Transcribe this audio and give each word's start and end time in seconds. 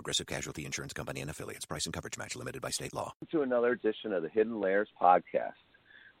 Progressive 0.00 0.26
Casualty 0.26 0.64
Insurance 0.64 0.94
Company 0.94 1.20
and 1.20 1.28
affiliates. 1.28 1.66
Price 1.66 1.84
and 1.84 1.92
coverage 1.92 2.16
match 2.16 2.34
limited 2.34 2.62
by 2.62 2.70
state 2.70 2.94
law. 2.94 3.12
To 3.32 3.42
another 3.42 3.72
edition 3.72 4.14
of 4.14 4.22
the 4.22 4.30
Hidden 4.30 4.58
Layers 4.58 4.88
podcast, 4.98 5.52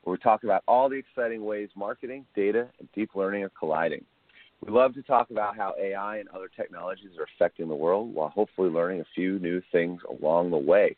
where 0.02 0.12
we 0.12 0.18
talk 0.18 0.44
about 0.44 0.62
all 0.68 0.90
the 0.90 0.96
exciting 0.96 1.42
ways 1.46 1.70
marketing, 1.74 2.26
data, 2.36 2.68
and 2.78 2.90
deep 2.94 3.12
learning 3.14 3.42
are 3.42 3.52
colliding. 3.58 4.04
We 4.62 4.70
love 4.70 4.92
to 4.96 5.02
talk 5.02 5.30
about 5.30 5.56
how 5.56 5.72
AI 5.80 6.18
and 6.18 6.28
other 6.28 6.50
technologies 6.54 7.12
are 7.18 7.26
affecting 7.34 7.68
the 7.68 7.74
world 7.74 8.12
while 8.12 8.28
hopefully 8.28 8.68
learning 8.68 9.00
a 9.00 9.06
few 9.14 9.38
new 9.38 9.62
things 9.72 10.02
along 10.10 10.50
the 10.50 10.58
way. 10.58 10.94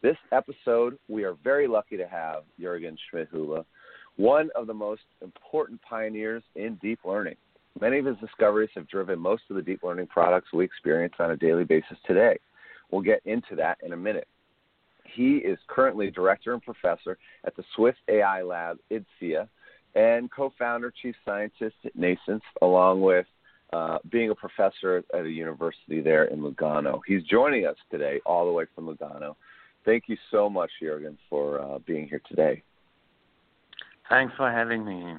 This 0.00 0.16
episode, 0.30 0.96
we 1.08 1.24
are 1.24 1.34
very 1.42 1.66
lucky 1.66 1.96
to 1.96 2.06
have 2.06 2.44
Jurgen 2.60 2.96
Schmidhuber, 3.12 3.64
one 4.14 4.50
of 4.54 4.68
the 4.68 4.74
most 4.74 5.02
important 5.20 5.82
pioneers 5.82 6.44
in 6.54 6.76
deep 6.76 7.00
learning. 7.04 7.34
Many 7.80 7.98
of 7.98 8.06
his 8.06 8.16
discoveries 8.18 8.70
have 8.74 8.88
driven 8.88 9.18
most 9.18 9.42
of 9.50 9.56
the 9.56 9.62
deep 9.62 9.82
learning 9.82 10.06
products 10.06 10.52
we 10.52 10.64
experience 10.64 11.14
on 11.18 11.32
a 11.32 11.36
daily 11.36 11.64
basis 11.64 11.98
today. 12.06 12.38
We'll 12.90 13.02
get 13.02 13.20
into 13.24 13.56
that 13.56 13.78
in 13.82 13.92
a 13.92 13.96
minute. 13.96 14.28
He 15.04 15.36
is 15.36 15.58
currently 15.68 16.10
director 16.10 16.52
and 16.52 16.62
professor 16.62 17.18
at 17.44 17.56
the 17.56 17.64
Swiss 17.74 17.96
AI 18.08 18.42
Lab, 18.42 18.78
IDSIA, 18.90 19.48
and 19.94 20.30
co-founder, 20.30 20.92
chief 21.02 21.14
scientist 21.24 21.76
at 21.84 21.96
NNAISENSE, 21.96 22.40
along 22.62 23.00
with 23.00 23.26
uh, 23.72 23.98
being 24.10 24.30
a 24.30 24.34
professor 24.34 25.02
at 25.12 25.24
a 25.24 25.28
university 25.28 26.00
there 26.00 26.24
in 26.24 26.40
Lugano. 26.40 27.00
He's 27.06 27.22
joining 27.24 27.66
us 27.66 27.76
today, 27.90 28.20
all 28.24 28.46
the 28.46 28.52
way 28.52 28.66
from 28.74 28.86
Lugano. 28.86 29.34
Thank 29.84 30.04
you 30.06 30.16
so 30.30 30.48
much, 30.48 30.70
Jurgen, 30.80 31.18
for 31.28 31.60
uh, 31.60 31.78
being 31.80 32.08
here 32.08 32.22
today. 32.28 32.62
Thanks 34.08 34.32
for 34.36 34.50
having 34.50 34.84
me. 34.84 35.14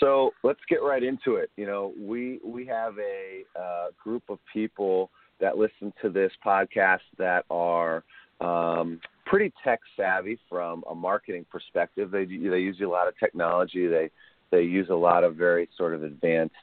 So 0.00 0.30
let's 0.42 0.60
get 0.68 0.82
right 0.82 1.02
into 1.02 1.36
it. 1.36 1.50
You 1.56 1.66
know, 1.66 1.92
we 1.98 2.40
we 2.44 2.66
have 2.66 2.94
a 2.98 3.42
uh, 3.58 3.86
group 4.02 4.22
of 4.28 4.38
people 4.52 5.10
that 5.40 5.56
listen 5.56 5.92
to 6.02 6.10
this 6.10 6.32
podcast 6.44 7.00
that 7.18 7.44
are 7.50 8.04
um, 8.40 9.00
pretty 9.26 9.52
tech 9.64 9.80
savvy 9.96 10.38
from 10.48 10.84
a 10.90 10.94
marketing 10.94 11.46
perspective. 11.50 12.10
They 12.10 12.24
they 12.24 12.58
use 12.58 12.78
a 12.82 12.86
lot 12.86 13.08
of 13.08 13.18
technology. 13.18 13.86
They 13.86 14.10
they 14.50 14.62
use 14.62 14.88
a 14.90 14.94
lot 14.94 15.24
of 15.24 15.36
very 15.36 15.68
sort 15.76 15.94
of 15.94 16.02
advanced 16.02 16.54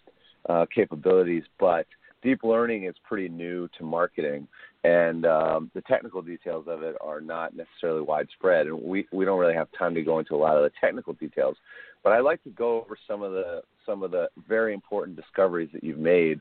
uh, 0.50 0.66
capabilities, 0.74 1.44
but 1.60 1.86
deep 2.24 2.44
learning 2.44 2.86
is 2.86 2.96
pretty 3.08 3.30
new 3.30 3.70
to 3.78 3.84
marketing, 3.84 4.48
and 4.84 5.26
um, 5.26 5.72
the 5.74 5.82
technical 5.82 6.22
details 6.22 6.66
of 6.68 6.82
it 6.82 6.96
are 7.02 7.22
not 7.22 7.56
necessarily 7.56 8.02
widespread. 8.02 8.68
And 8.68 8.82
we 8.82 9.08
we 9.12 9.26
don't 9.26 9.40
really 9.40 9.54
have 9.54 9.68
time 9.78 9.94
to 9.96 10.02
go 10.02 10.20
into 10.20 10.36
a 10.36 10.38
lot 10.38 10.58
of 10.58 10.64
the 10.64 10.72
technical 10.82 11.14
details, 11.14 11.58
but 12.06 12.14
I'd 12.14 12.20
like 12.20 12.42
to 12.44 12.52
go 12.52 12.80
over 12.80 12.96
some 13.08 13.24
of 13.24 13.32
the 13.34 13.64
some 13.84 14.04
of 14.04 14.12
the 14.12 14.30
very 14.48 14.74
important 14.74 15.18
discoveries 15.18 15.70
that 15.74 15.84
you've 15.84 15.98
made. 15.98 16.40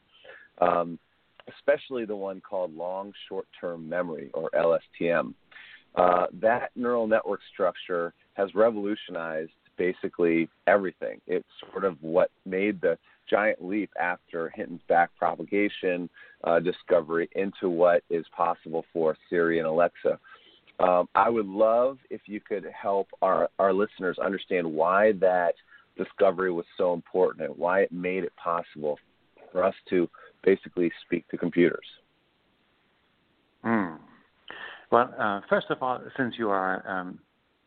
Um, 0.60 0.98
especially 1.58 2.04
the 2.04 2.14
one 2.14 2.40
called 2.40 2.74
long 2.76 3.12
short 3.28 3.46
term 3.58 3.88
memory 3.88 4.30
or 4.34 4.50
LSTM. 4.54 5.34
Uh, 5.94 6.26
that 6.40 6.70
neural 6.76 7.06
network 7.06 7.40
structure 7.52 8.12
has 8.34 8.54
revolutionized 8.54 9.52
basically 9.76 10.48
everything. 10.66 11.20
It's 11.26 11.46
sort 11.72 11.84
of 11.84 11.96
what 12.02 12.30
made 12.44 12.80
the 12.80 12.98
giant 13.28 13.64
leap 13.64 13.90
after 14.00 14.50
Hinton's 14.50 14.82
backpropagation 14.88 16.08
uh, 16.44 16.60
discovery 16.60 17.28
into 17.34 17.70
what 17.70 18.02
is 18.10 18.26
possible 18.36 18.84
for 18.92 19.16
Siri 19.30 19.58
and 19.58 19.66
Alexa. 19.66 20.18
Um, 20.80 21.08
I 21.14 21.30
would 21.30 21.46
love 21.46 21.98
if 22.10 22.22
you 22.26 22.40
could 22.40 22.66
help 22.80 23.08
our, 23.22 23.48
our 23.58 23.72
listeners 23.72 24.18
understand 24.18 24.66
why 24.66 25.12
that 25.20 25.54
discovery 25.96 26.50
was 26.50 26.64
so 26.76 26.92
important 26.92 27.46
and 27.46 27.56
why 27.56 27.80
it 27.82 27.92
made 27.92 28.24
it 28.24 28.32
possible 28.36 28.98
for 29.52 29.62
us 29.62 29.74
to 29.90 30.08
basically 30.42 30.90
speak 31.06 31.28
to 31.28 31.36
computers. 31.36 31.86
Mm. 33.64 33.98
Well, 34.90 35.14
uh, 35.18 35.40
first 35.48 35.66
of 35.70 35.82
all, 35.82 36.00
since 36.16 36.34
you 36.38 36.50
are 36.50 36.86
um, 36.88 37.18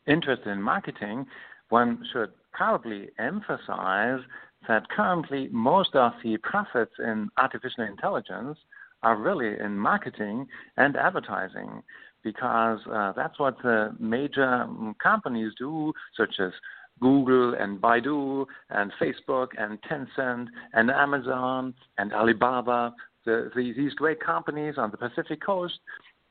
interested 0.06 0.50
in 0.50 0.62
marketing, 0.62 1.26
one 1.70 2.04
should 2.12 2.32
probably 2.52 3.10
emphasize 3.20 4.20
that 4.68 4.90
currently 4.90 5.50
most 5.52 5.96
of 5.96 6.12
the 6.24 6.38
profits 6.38 6.94
in 7.00 7.30
artificial 7.38 7.86
intelligence 7.86 8.58
are 9.04 9.16
really 9.18 9.60
in 9.60 9.78
marketing 9.78 10.48
and 10.78 10.96
advertising 10.96 11.84
because 12.32 12.80
uh, 12.92 13.14
that's 13.16 13.38
what 13.40 13.56
the 13.64 13.96
major 14.00 14.64
um, 14.64 14.96
companies 15.02 15.52
do, 15.58 15.94
such 16.16 16.36
as 16.40 16.52
Google 17.00 17.54
and 17.54 17.80
Baidu 17.80 18.46
and 18.70 18.92
Facebook 19.02 19.50
and 19.58 19.80
Tencent 19.84 20.48
and 20.74 20.90
Amazon 20.90 21.74
and 21.98 22.12
Alibaba, 22.14 22.94
the, 23.26 23.52
the, 23.56 23.74
these 23.78 23.94
great 23.94 24.20
companies 24.20 24.76
on 24.78 24.92
the 24.92 24.98
Pacific 24.98 25.40
coast 25.46 25.80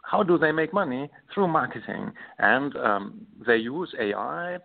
how 0.07 0.23
do 0.23 0.39
they 0.39 0.53
make 0.53 0.73
money? 0.73 1.11
Through 1.35 1.49
marketing. 1.49 2.13
And 2.39 2.77
um, 2.77 3.27
they 3.45 3.57
use 3.57 3.93
AI, 4.01 4.59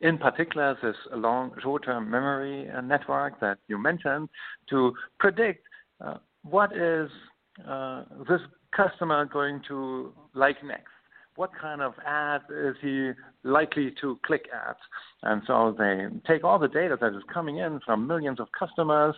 in 0.00 0.16
particular, 0.16 0.76
this 0.82 0.96
long 1.14 1.52
short 1.62 1.84
term 1.84 2.10
memory 2.10 2.68
uh, 2.70 2.80
network 2.80 3.38
that 3.40 3.58
you 3.68 3.78
mentioned, 3.78 4.28
to 4.70 4.94
predict 5.18 5.62
uh, 6.04 6.16
what 6.42 6.74
is 6.74 7.10
uh, 7.68 8.04
this 8.28 8.40
customer 8.76 9.24
going 9.24 9.62
to 9.68 10.12
like 10.34 10.62
next. 10.64 10.90
What 11.36 11.50
kind 11.60 11.82
of 11.82 11.92
ad 12.06 12.42
is 12.50 12.76
he 12.80 13.10
likely 13.44 13.94
to 14.00 14.18
click 14.24 14.46
at? 14.54 14.76
And 15.22 15.42
so 15.46 15.74
they 15.78 16.06
take 16.26 16.44
all 16.44 16.58
the 16.58 16.68
data 16.68 16.96
that 17.00 17.14
is 17.14 17.22
coming 17.32 17.58
in 17.58 17.80
from 17.84 18.06
millions 18.06 18.40
of 18.40 18.48
customers 18.58 19.14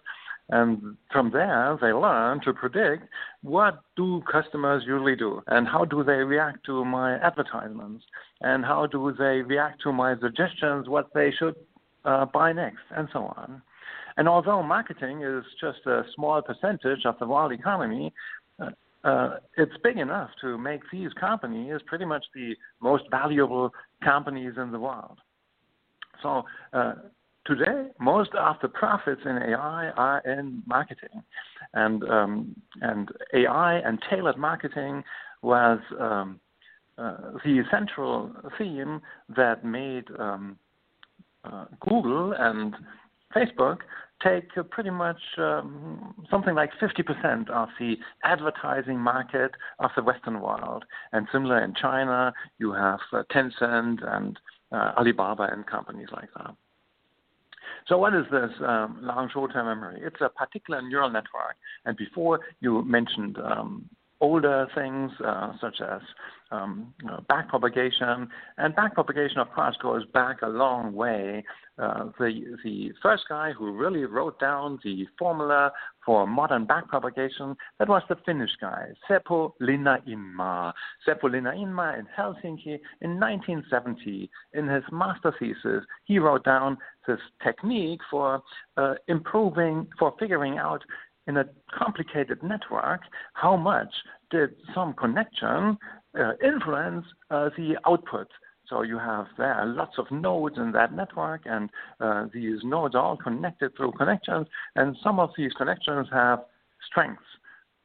and 0.51 0.97
from 1.13 1.31
there, 1.31 1.77
they 1.81 1.93
learn 1.93 2.41
to 2.45 2.55
predict 2.55 3.05
what 3.43 3.81
do 3.97 4.23
customers 4.31 4.83
usually 4.87 5.15
do 5.15 5.43
and 5.47 5.69
how 5.69 5.85
do 5.85 6.03
they 6.03 6.25
react 6.25 6.65
to 6.67 6.85
my 6.85 7.17
advertisements 7.19 8.05
and 8.41 8.65
how 8.65 8.87
do 8.87 9.15
they 9.19 9.43
react 9.43 9.83
to 9.83 9.93
my 9.93 10.19
suggestions 10.19 10.89
what 10.89 11.13
they 11.15 11.31
should 11.39 11.55
uh, 12.07 12.25
buy 12.25 12.53
next 12.53 12.81
and 12.97 13.09
so 13.13 13.25
on. 13.37 13.61
And 14.17 14.27
although 14.27 14.63
marketing 14.63 15.23
is 15.23 15.45
just 15.61 15.87
a 15.87 16.03
small 16.15 16.41
percentage 16.41 17.05
of 17.05 17.19
the 17.21 17.27
world 17.27 17.53
economy, 17.53 18.13
uh, 19.04 19.36
it's 19.56 19.72
big 19.82 19.98
enough 19.98 20.31
to 20.41 20.59
make 20.59 20.81
these 20.92 21.12
companies 21.14 21.81
pretty 21.86 22.04
much 22.04 22.25
the 22.34 22.54
most 22.81 23.04
valuable 23.10 23.70
companies 24.03 24.54
in 24.56 24.72
the 24.72 24.78
world. 24.78 25.19
So 26.22 26.44
uh, 26.72 26.94
today, 27.47 27.88
most 28.00 28.31
of 28.34 28.56
the 28.60 28.69
profits 28.69 29.22
in 29.25 29.36
AI 29.36 29.91
are 29.91 30.20
in 30.20 30.62
marketing, 30.66 31.22
and 31.75 32.03
um, 32.04 32.56
and 32.81 33.09
AI 33.34 33.78
and 33.78 33.98
tailored 34.10 34.36
marketing 34.36 35.04
was 35.42 35.78
um, 36.00 36.41
uh, 36.98 37.32
the 37.44 37.62
central 37.70 38.32
theme 38.59 39.00
that 39.36 39.65
made 39.65 40.04
um, 40.19 40.59
uh, 41.44 41.66
Google 41.80 42.34
and 42.36 42.75
Facebook 43.34 43.78
take 44.22 44.49
uh, 44.56 44.62
pretty 44.65 44.91
much 44.91 45.21
um, 45.39 46.15
something 46.31 46.55
like 46.55 46.71
50% 46.81 47.49
of 47.50 47.69
the 47.78 47.97
advertising 48.25 48.99
market 48.99 49.53
of 49.78 49.91
the 49.97 50.03
Western 50.03 50.41
world. 50.41 50.84
And 51.12 51.28
similar 51.33 51.62
in 51.62 51.75
China, 51.75 52.33
you 52.59 52.72
have 52.72 53.01
uh, 53.13 53.22
Tencent 53.33 53.98
and 54.03 54.39
uh, 54.72 54.92
Alibaba 54.98 55.48
and 55.53 55.66
companies 55.66 56.09
like 56.13 56.28
that. 56.36 56.54
So 57.86 57.97
what 57.97 58.15
is 58.15 58.25
this 58.30 58.51
um, 58.60 58.98
long 59.03 59.30
short-term 59.33 59.66
memory? 59.66 60.01
It's 60.03 60.21
a 60.21 60.28
particular 60.28 60.83
neural 60.83 61.10
network. 61.10 61.57
And 61.84 61.97
before 61.97 62.41
you 62.60 62.84
mentioned 62.84 63.39
um, 63.39 63.89
older 64.20 64.66
things 64.74 65.10
uh, 65.24 65.53
such 65.60 65.80
as 65.80 66.00
um, 66.50 66.92
uh, 67.09 67.20
backpropagation. 67.30 68.28
And 68.56 68.74
backpropagation, 68.74 69.38
of 69.38 69.50
course, 69.53 69.76
goes 69.80 70.04
back 70.12 70.42
a 70.42 70.48
long 70.48 70.92
way. 70.92 71.44
Uh, 71.78 72.06
the 72.18 72.56
the 72.65 72.91
first 73.00 73.22
guy 73.28 73.53
who 73.53 73.70
really 73.70 74.04
wrote 74.04 74.41
down 74.41 74.80
the 74.82 75.06
formula 75.16 75.70
for 76.04 76.26
modern 76.26 76.66
backpropagation 76.66 77.54
that 77.78 77.88
was 77.88 78.03
the 78.09 78.16
Finnish 78.26 78.50
guy, 78.60 78.86
Seppo 79.09 79.53
Linnainmaa. 79.62 80.72
Seppo 81.06 81.24
Linnainmaa 81.24 82.00
in 82.00 82.06
Helsinki 82.18 82.80
in 83.00 83.20
1970, 83.20 84.28
in 84.54 84.66
his 84.66 84.82
master 84.91 85.32
thesis, 85.38 85.84
he 86.04 86.18
wrote 86.18 86.44
down 86.44 86.76
this 87.06 87.20
technique 87.44 88.00
for 88.10 88.42
uh, 88.76 88.94
improving, 89.06 89.86
for 89.98 90.15
figuring 90.18 90.59
out 90.59 90.82
in 91.28 91.36
a 91.36 91.45
complicated 91.77 92.42
network, 92.42 93.03
how 93.34 93.57
much 93.57 93.92
did 94.30 94.51
some 94.75 94.95
connection 94.95 95.78
uh, 96.19 96.33
influence 96.42 97.04
uh, 97.30 97.51
the 97.57 97.77
output. 97.86 98.28
So 98.69 98.83
you 98.83 98.98
have 98.98 99.27
there 99.39 99.65
lots 99.65 99.98
of 99.98 100.10
nodes 100.10 100.57
in 100.59 100.72
that 100.72 100.95
network, 100.95 101.42
and 101.45 101.71
uh, 102.01 102.27
these 102.33 102.60
nodes 102.65 102.95
are 102.95 103.03
all 103.03 103.16
connected 103.16 103.77
through 103.77 103.92
connections, 103.92 104.47
and 104.75 104.97
some 105.03 105.21
of 105.21 105.30
these 105.36 105.53
connections 105.53 106.09
have 106.13 106.41
strengths 106.91 107.22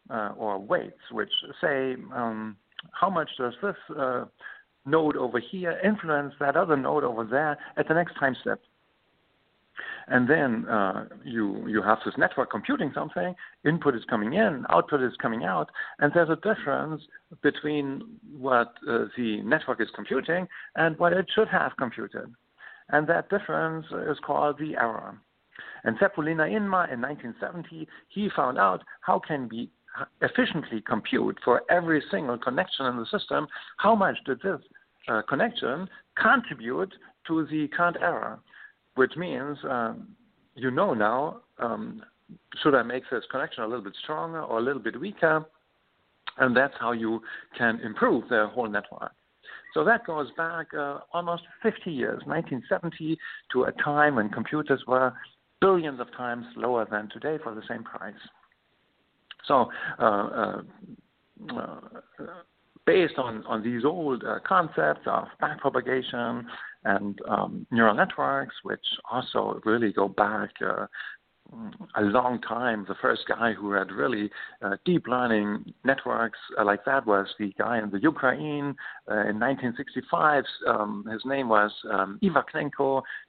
uh, 0.10 0.32
or 0.38 0.58
weights, 0.60 1.00
which 1.12 1.32
say 1.62 1.96
um, 2.14 2.58
how 2.92 3.10
much 3.10 3.30
does 3.38 3.54
this 3.62 3.76
uh, 3.98 4.26
node 4.86 5.16
over 5.16 5.40
here 5.40 5.80
influence 5.84 6.34
that 6.40 6.58
other 6.58 6.76
node 6.76 7.04
over 7.04 7.24
there 7.24 7.58
at 7.78 7.88
the 7.88 7.94
next 7.94 8.16
time 8.20 8.36
step. 8.42 8.60
And 10.08 10.30
then 10.30 10.66
uh, 10.68 11.06
you 11.24 11.68
you 11.68 11.82
have 11.82 12.00
this 12.06 12.16
network 12.18 12.52
computing 12.52 12.92
something. 12.94 13.34
Input 13.66 13.96
is 13.96 14.04
coming 14.10 14.34
in, 14.34 14.66
output 14.70 15.02
is 15.02 15.14
coming 15.22 15.44
out, 15.44 15.70
and 16.00 16.12
there's 16.14 16.30
a 16.30 16.36
difference 16.36 17.02
between 17.42 18.02
what 18.38 18.74
uh, 18.90 19.06
the 19.18 19.42
network 19.44 19.82
is 19.82 19.88
computing 19.96 20.48
and 20.76 20.98
what 21.00 21.14
it 21.14 21.26
should 21.34 21.48
have 21.48 21.72
computed, 21.78 22.34
and 22.90 23.08
that 23.08 23.30
difference 23.30 23.86
is 24.10 24.18
called 24.26 24.58
the 24.60 24.76
error. 24.76 25.18
And 25.86 25.98
Seppo 26.00 26.20
Linnainmaa 26.20 26.92
in 26.92 27.02
1970, 27.02 27.88
he 28.10 28.30
found 28.36 28.58
out 28.58 28.84
how 29.02 29.20
can 29.20 29.50
we 29.50 29.70
efficiently 30.22 30.82
compute 30.82 31.38
for 31.44 31.62
every 31.70 32.02
single 32.10 32.38
connection 32.38 32.86
in 32.86 32.98
the 32.98 33.06
system, 33.06 33.48
how 33.78 33.96
much 33.96 34.18
did 34.26 34.42
this 34.42 34.60
uh, 35.08 35.22
connection 35.28 35.88
contribute 36.18 36.94
to 37.28 37.46
the 37.48 37.68
current 37.76 37.98
error, 38.02 38.40
which 38.96 39.16
means 39.16 39.58
um, 39.70 40.10
you 40.56 40.72
know 40.72 40.94
now 40.94 41.42
um, 41.60 42.04
should 42.62 42.76
I 42.76 42.84
make 42.84 43.04
this 43.12 43.24
connection 43.32 43.64
a 43.64 43.68
little 43.68 43.84
bit 43.84 43.96
stronger 44.04 44.42
or 44.42 44.60
a 44.60 44.62
little 44.62 44.82
bit 44.82 45.00
weaker, 45.00 45.46
and 46.38 46.56
that's 46.56 46.74
how 46.80 46.92
you 46.92 47.22
can 47.58 47.80
improve 47.82 48.28
the 48.30 48.48
whole 48.54 48.70
network. 48.70 49.12
So 49.74 49.84
that 49.84 50.06
goes 50.06 50.28
back 50.38 50.68
uh, 50.78 51.00
almost 51.14 51.44
50 51.64 51.92
years, 51.92 52.22
1970, 52.26 53.18
to 53.54 53.64
a 53.64 53.72
time 53.72 54.16
when 54.16 54.30
computers 54.30 54.84
were 54.88 55.14
billions 55.62 56.00
of 56.00 56.12
times 56.16 56.46
lower 56.56 56.86
than 56.90 57.10
today 57.10 57.38
for 57.44 57.56
the 57.56 57.64
same 57.68 57.84
price. 57.84 58.14
So, 59.48 59.70
uh, 60.00 60.04
uh, 60.04 60.62
uh, 61.58 61.80
based 62.86 63.16
on, 63.18 63.44
on 63.46 63.64
these 63.64 63.84
old 63.84 64.24
uh, 64.24 64.40
concepts 64.46 65.02
of 65.06 65.26
backpropagation 65.42 66.44
and 66.86 67.20
um, 67.28 67.66
neural 67.72 67.96
networks, 67.96 68.56
which 68.64 68.86
also 69.12 69.62
really 69.66 69.92
go 69.92 70.08
back 70.08 70.52
uh, 70.62 70.88
a 71.96 72.02
long 72.02 72.42
time. 72.42 72.86
The 72.88 72.96
first 73.02 73.24
guy 73.28 73.54
who 73.54 73.72
had 73.74 73.92
really 73.92 74.30
uh, 74.62 74.78
deep 74.86 75.08
learning 75.08 75.74
networks 75.84 76.40
uh, 76.60 76.66
like 76.66 76.86
that 76.86 77.06
was 77.06 77.28
the 77.38 77.54
guy 77.58 77.80
in 77.80 77.92
the 77.92 78.00
Ukraine 78.00 78.76
uh, 79.10 79.28
in 79.30 79.40
1965. 79.40 80.44
Um, 80.68 81.06
his 81.12 81.22
name 81.26 81.50
was 81.50 81.72
um. 81.92 82.20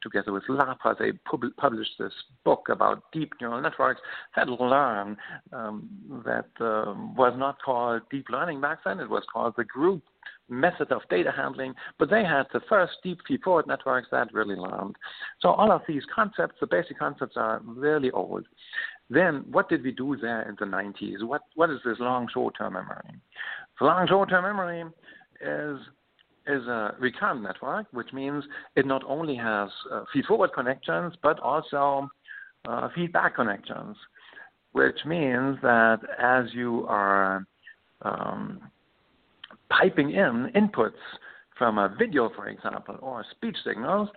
Together 0.02 0.32
with 0.32 0.44
Lapa, 0.48 0.96
they 0.98 1.12
pub- 1.12 1.56
published 1.56 1.92
this 1.98 2.12
book 2.44 2.68
about 2.70 3.02
deep 3.12 3.32
neural 3.40 3.60
networks 3.60 4.00
that 4.36 4.48
learn 4.48 5.16
um, 5.52 5.88
that 6.24 6.48
um, 6.60 7.14
was 7.16 7.34
not 7.36 7.60
called 7.62 8.02
deep 8.10 8.26
learning 8.30 8.60
back 8.60 8.78
then. 8.84 9.00
It 9.00 9.10
was 9.10 9.24
called 9.32 9.54
the 9.56 9.64
group 9.64 10.02
method 10.48 10.92
of 10.92 11.02
data 11.08 11.32
handling, 11.34 11.74
but 11.98 12.10
they 12.10 12.22
had 12.24 12.44
the 12.52 12.60
first 12.68 12.92
deep 13.02 13.18
feed-forward 13.26 13.66
networks 13.66 14.08
that 14.10 14.32
really 14.32 14.56
learned. 14.56 14.96
So 15.40 15.50
all 15.50 15.72
of 15.72 15.82
these 15.88 16.02
concepts, 16.14 16.56
the 16.60 16.66
basic 16.66 16.98
concepts 16.98 17.36
are 17.36 17.60
really 17.64 18.10
old. 18.10 18.46
Then 19.10 19.44
what 19.50 19.68
did 19.68 19.82
we 19.82 19.92
do 19.92 20.16
there 20.20 20.48
in 20.48 20.56
the 20.58 20.66
90s? 20.66 21.22
What, 21.22 21.42
what 21.54 21.70
is 21.70 21.78
this 21.84 21.98
long 22.00 22.28
short-term 22.32 22.74
memory? 22.74 23.20
The 23.78 23.86
long 23.86 24.06
short-term 24.08 24.44
memory 24.44 24.84
is 25.40 25.78
is 26.46 26.66
a 26.66 26.94
recurrent 26.98 27.42
network, 27.42 27.86
which 27.92 28.12
means 28.12 28.44
it 28.76 28.84
not 28.84 29.02
only 29.06 29.34
has 29.34 29.70
uh, 29.90 30.04
feed-forward 30.12 30.52
connections, 30.52 31.14
but 31.22 31.40
also 31.40 32.06
uh, 32.68 32.88
feedback 32.94 33.34
connections, 33.34 33.96
which 34.72 34.98
means 35.06 35.56
that 35.62 36.00
as 36.18 36.44
you 36.52 36.84
are 36.86 37.46
um, 38.02 38.60
piping 39.78 40.10
in 40.10 40.50
inputs 40.54 40.92
from 41.58 41.78
a 41.78 41.94
video, 41.98 42.30
for 42.34 42.48
example, 42.48 42.98
or 43.00 43.24
speech 43.30 43.56
signals, 43.64 44.08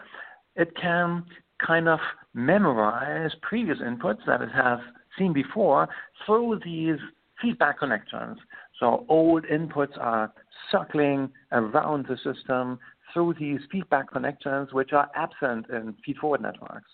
it 0.55 0.75
can 0.79 1.23
kind 1.65 1.87
of 1.87 1.99
memorize 2.33 3.31
previous 3.41 3.77
inputs 3.79 4.19
that 4.25 4.41
it 4.41 4.49
has 4.51 4.79
seen 5.17 5.33
before 5.33 5.87
through 6.25 6.59
these 6.63 6.97
feedback 7.41 7.79
connections. 7.79 8.37
So 8.79 9.05
old 9.09 9.45
inputs 9.45 9.97
are 9.99 10.31
circling 10.71 11.29
around 11.51 12.07
the 12.07 12.17
system 12.17 12.79
through 13.13 13.35
these 13.39 13.59
feedback 13.71 14.11
connections, 14.11 14.73
which 14.73 14.93
are 14.93 15.09
absent 15.15 15.67
in 15.69 15.95
feed-forward 16.05 16.41
networks. 16.41 16.89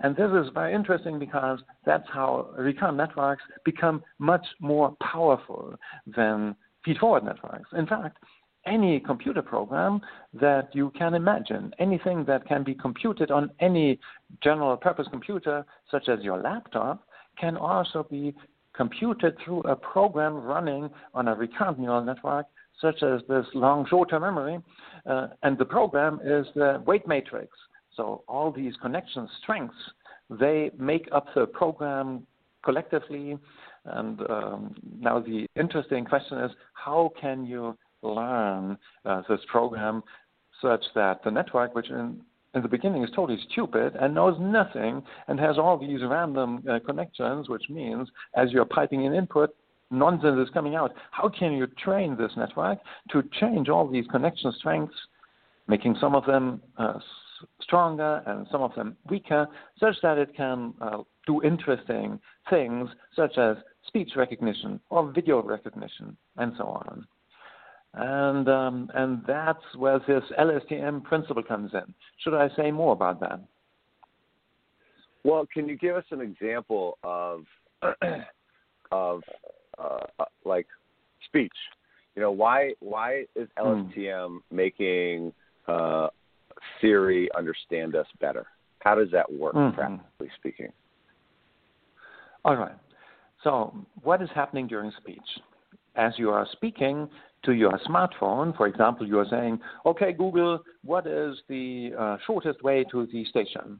And 0.00 0.16
this 0.16 0.30
is 0.32 0.52
very 0.52 0.74
interesting 0.74 1.18
because 1.18 1.60
that's 1.86 2.08
how 2.12 2.50
recurrent 2.58 2.96
networks 2.96 3.42
become 3.64 4.02
much 4.18 4.44
more 4.60 4.96
powerful 5.00 5.74
than 6.06 6.56
feed-forward 6.84 7.24
networks. 7.24 7.68
In 7.76 7.86
fact, 7.86 8.18
any 8.66 9.00
computer 9.00 9.42
program 9.42 10.00
that 10.32 10.68
you 10.74 10.90
can 10.96 11.14
imagine, 11.14 11.72
anything 11.78 12.24
that 12.24 12.46
can 12.46 12.64
be 12.64 12.74
computed 12.74 13.30
on 13.30 13.50
any 13.60 13.98
general 14.42 14.76
purpose 14.76 15.06
computer, 15.10 15.64
such 15.90 16.08
as 16.08 16.20
your 16.22 16.40
laptop, 16.40 17.06
can 17.38 17.56
also 17.56 18.06
be 18.10 18.34
computed 18.74 19.36
through 19.44 19.60
a 19.62 19.76
program 19.76 20.34
running 20.34 20.90
on 21.14 21.28
a 21.28 21.34
recurrent 21.34 21.78
neural 21.78 22.02
network, 22.02 22.46
such 22.80 23.02
as 23.02 23.20
this 23.28 23.46
long 23.54 23.86
short-term 23.88 24.22
memory. 24.22 24.58
Uh, 25.06 25.28
and 25.42 25.58
the 25.58 25.64
program 25.64 26.20
is 26.24 26.46
the 26.54 26.82
weight 26.86 27.06
matrix. 27.06 27.56
So 27.96 28.24
all 28.26 28.50
these 28.50 28.74
connection 28.82 29.28
strengths, 29.42 29.76
they 30.30 30.70
make 30.78 31.08
up 31.12 31.26
the 31.34 31.46
program 31.46 32.26
collectively 32.64 33.38
and 33.84 34.20
um, 34.30 34.74
now 35.00 35.20
the 35.20 35.46
interesting 35.56 36.04
question 36.04 36.38
is 36.40 36.50
how 36.72 37.12
can 37.20 37.44
you 37.44 37.76
learn 38.02 38.76
uh, 39.04 39.22
this 39.28 39.40
program 39.50 40.02
such 40.62 40.84
that 40.94 41.22
the 41.24 41.30
network, 41.30 41.74
which 41.74 41.90
in, 41.90 42.20
in 42.54 42.62
the 42.62 42.68
beginning 42.68 43.02
is 43.02 43.10
totally 43.14 43.38
stupid 43.50 43.94
and 44.00 44.14
knows 44.14 44.36
nothing 44.40 45.02
and 45.28 45.38
has 45.40 45.58
all 45.58 45.78
these 45.78 46.00
random 46.02 46.62
uh, 46.70 46.78
connections, 46.86 47.48
which 47.48 47.64
means 47.68 48.08
as 48.36 48.52
you're 48.52 48.64
piping 48.64 49.04
in 49.04 49.14
input, 49.14 49.54
nonsense 49.90 50.38
is 50.38 50.52
coming 50.54 50.74
out. 50.74 50.92
How 51.10 51.28
can 51.28 51.52
you 51.52 51.66
train 51.66 52.16
this 52.16 52.32
network 52.36 52.78
to 53.10 53.22
change 53.40 53.68
all 53.68 53.88
these 53.88 54.06
connection 54.10 54.52
strengths, 54.58 54.94
making 55.66 55.96
some 56.00 56.14
of 56.14 56.24
them 56.26 56.62
uh, 56.78 56.98
stronger 57.60 58.22
and 58.26 58.46
some 58.50 58.62
of 58.62 58.74
them 58.74 58.96
weaker, 59.10 59.46
such 59.78 59.96
that 60.02 60.18
it 60.18 60.34
can 60.36 60.72
uh, 60.80 60.98
do 61.26 61.42
interesting 61.42 62.18
things 62.50 62.88
such 63.16 63.38
as 63.38 63.56
speech 63.86 64.12
recognition 64.16 64.80
or 64.90 65.10
video 65.12 65.42
recognition 65.42 66.16
and 66.36 66.52
so 66.56 66.64
on. 66.64 67.06
And 67.96 68.48
um, 68.48 68.90
and 68.94 69.22
that's 69.26 69.62
where 69.76 70.00
this 70.00 70.24
LSTM 70.38 71.04
principle 71.04 71.42
comes 71.42 71.72
in. 71.74 71.94
Should 72.18 72.34
I 72.34 72.48
say 72.56 72.72
more 72.72 72.92
about 72.92 73.20
that? 73.20 73.40
Well, 75.22 75.46
can 75.52 75.68
you 75.68 75.76
give 75.76 75.96
us 75.96 76.04
an 76.10 76.20
example 76.20 76.98
of 77.04 77.44
of 78.90 79.22
uh, 79.78 80.24
like 80.44 80.66
speech? 81.26 81.52
You 82.16 82.22
know, 82.22 82.32
why 82.32 82.72
why 82.80 83.26
is 83.36 83.48
LSTM 83.58 83.94
mm. 83.96 84.38
making 84.50 85.32
uh, 85.68 86.08
Siri 86.80 87.28
understand 87.36 87.94
us 87.94 88.06
better? 88.20 88.46
How 88.80 88.94
does 88.94 89.10
that 89.12 89.32
work, 89.32 89.54
mm-hmm. 89.54 89.74
practically 89.74 90.30
speaking? 90.38 90.72
All 92.44 92.56
right. 92.56 92.74
So, 93.44 93.74
what 94.02 94.22
is 94.22 94.30
happening 94.34 94.66
during 94.66 94.90
speech? 94.98 95.20
As 95.96 96.14
you 96.16 96.30
are 96.30 96.46
speaking 96.52 97.08
to 97.44 97.52
your 97.52 97.78
smartphone, 97.86 98.56
for 98.56 98.66
example, 98.66 99.06
you 99.06 99.18
are 99.18 99.26
saying, 99.28 99.60
Okay, 99.84 100.12
Google, 100.12 100.60
what 100.82 101.06
is 101.06 101.36
the 101.48 101.92
uh, 101.96 102.16
shortest 102.26 102.62
way 102.62 102.84
to 102.90 103.06
the 103.12 103.24
station? 103.26 103.78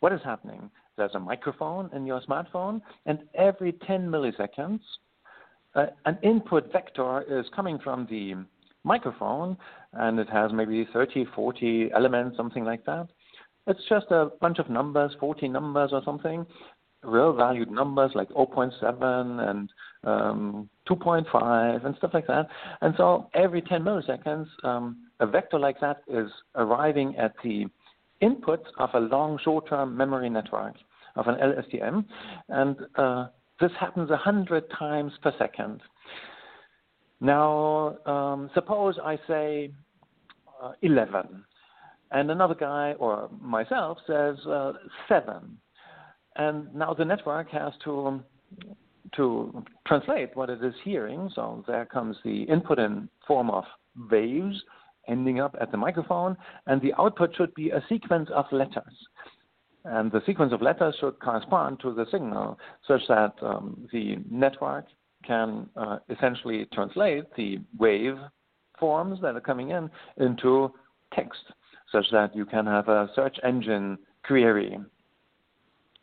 What 0.00 0.12
is 0.12 0.20
happening? 0.24 0.68
There's 0.96 1.14
a 1.14 1.20
microphone 1.20 1.90
in 1.94 2.06
your 2.06 2.20
smartphone, 2.22 2.82
and 3.06 3.20
every 3.36 3.72
10 3.86 4.08
milliseconds, 4.08 4.80
uh, 5.76 5.86
an 6.06 6.18
input 6.22 6.72
vector 6.72 7.22
is 7.22 7.46
coming 7.54 7.78
from 7.78 8.06
the 8.10 8.34
microphone, 8.82 9.56
and 9.92 10.18
it 10.18 10.28
has 10.28 10.52
maybe 10.52 10.88
30, 10.92 11.26
40 11.36 11.90
elements, 11.94 12.36
something 12.36 12.64
like 12.64 12.84
that. 12.86 13.08
It's 13.66 13.80
just 13.88 14.06
a 14.10 14.30
bunch 14.40 14.58
of 14.58 14.68
numbers, 14.68 15.12
40 15.18 15.48
numbers 15.48 15.90
or 15.92 16.02
something, 16.04 16.44
real 17.04 17.32
valued 17.32 17.70
numbers 17.70 18.12
like 18.14 18.28
0.7 18.30 19.48
and 19.50 19.70
um, 20.04 20.68
2.5 20.88 21.86
and 21.86 21.96
stuff 21.96 22.10
like 22.14 22.26
that. 22.26 22.46
And 22.80 22.94
so 22.96 23.28
every 23.34 23.62
10 23.62 23.82
milliseconds, 23.82 24.46
um, 24.62 25.06
a 25.20 25.26
vector 25.26 25.58
like 25.58 25.80
that 25.80 26.02
is 26.08 26.30
arriving 26.54 27.16
at 27.16 27.34
the 27.42 27.66
input 28.20 28.64
of 28.78 28.90
a 28.94 29.00
long 29.00 29.38
short-term 29.42 29.96
memory 29.96 30.30
network 30.30 30.74
of 31.16 31.28
an 31.28 31.36
LSTM, 31.36 32.04
and 32.48 32.76
uh, 32.96 33.26
this 33.60 33.70
happens 33.78 34.10
100 34.10 34.64
times 34.76 35.12
per 35.22 35.32
second. 35.38 35.80
Now, 37.20 37.96
um, 38.06 38.50
suppose 38.54 38.96
I 39.02 39.18
say 39.28 39.70
uh, 40.62 40.72
11, 40.82 41.44
and 42.10 42.30
another 42.30 42.54
guy 42.54 42.94
or 42.98 43.30
myself 43.40 43.98
says 44.06 44.36
uh, 44.46 44.72
7. 45.08 45.56
And 46.36 46.74
now 46.74 46.94
the 46.94 47.04
network 47.04 47.50
has 47.50 47.72
to 47.84 48.22
to 49.16 49.64
translate 49.86 50.34
what 50.34 50.50
it 50.50 50.64
is 50.64 50.74
hearing. 50.82 51.30
So 51.34 51.64
there 51.68 51.84
comes 51.84 52.16
the 52.24 52.42
input 52.44 52.78
in 52.78 53.08
form 53.26 53.50
of 53.50 53.64
waves 54.10 54.60
ending 55.06 55.38
up 55.38 55.54
at 55.60 55.70
the 55.70 55.76
microphone, 55.76 56.36
and 56.66 56.80
the 56.80 56.94
output 56.98 57.34
should 57.36 57.54
be 57.54 57.70
a 57.70 57.84
sequence 57.88 58.28
of 58.34 58.46
letters. 58.50 58.94
And 59.84 60.10
the 60.10 60.22
sequence 60.24 60.52
of 60.52 60.62
letters 60.62 60.96
should 60.98 61.20
correspond 61.20 61.78
to 61.80 61.92
the 61.92 62.06
signal 62.10 62.58
such 62.88 63.02
that 63.08 63.34
um, 63.42 63.86
the 63.92 64.16
network 64.30 64.86
can 65.26 65.68
uh, 65.76 65.98
essentially 66.08 66.66
translate 66.72 67.24
the 67.36 67.58
wave 67.78 68.16
forms 68.78 69.20
that 69.20 69.36
are 69.36 69.40
coming 69.40 69.70
in 69.70 69.90
into 70.16 70.72
text 71.12 71.42
such 71.92 72.06
that 72.12 72.34
you 72.34 72.44
can 72.44 72.66
have 72.66 72.88
a 72.88 73.08
search 73.14 73.36
engine 73.44 73.98
query. 74.26 74.78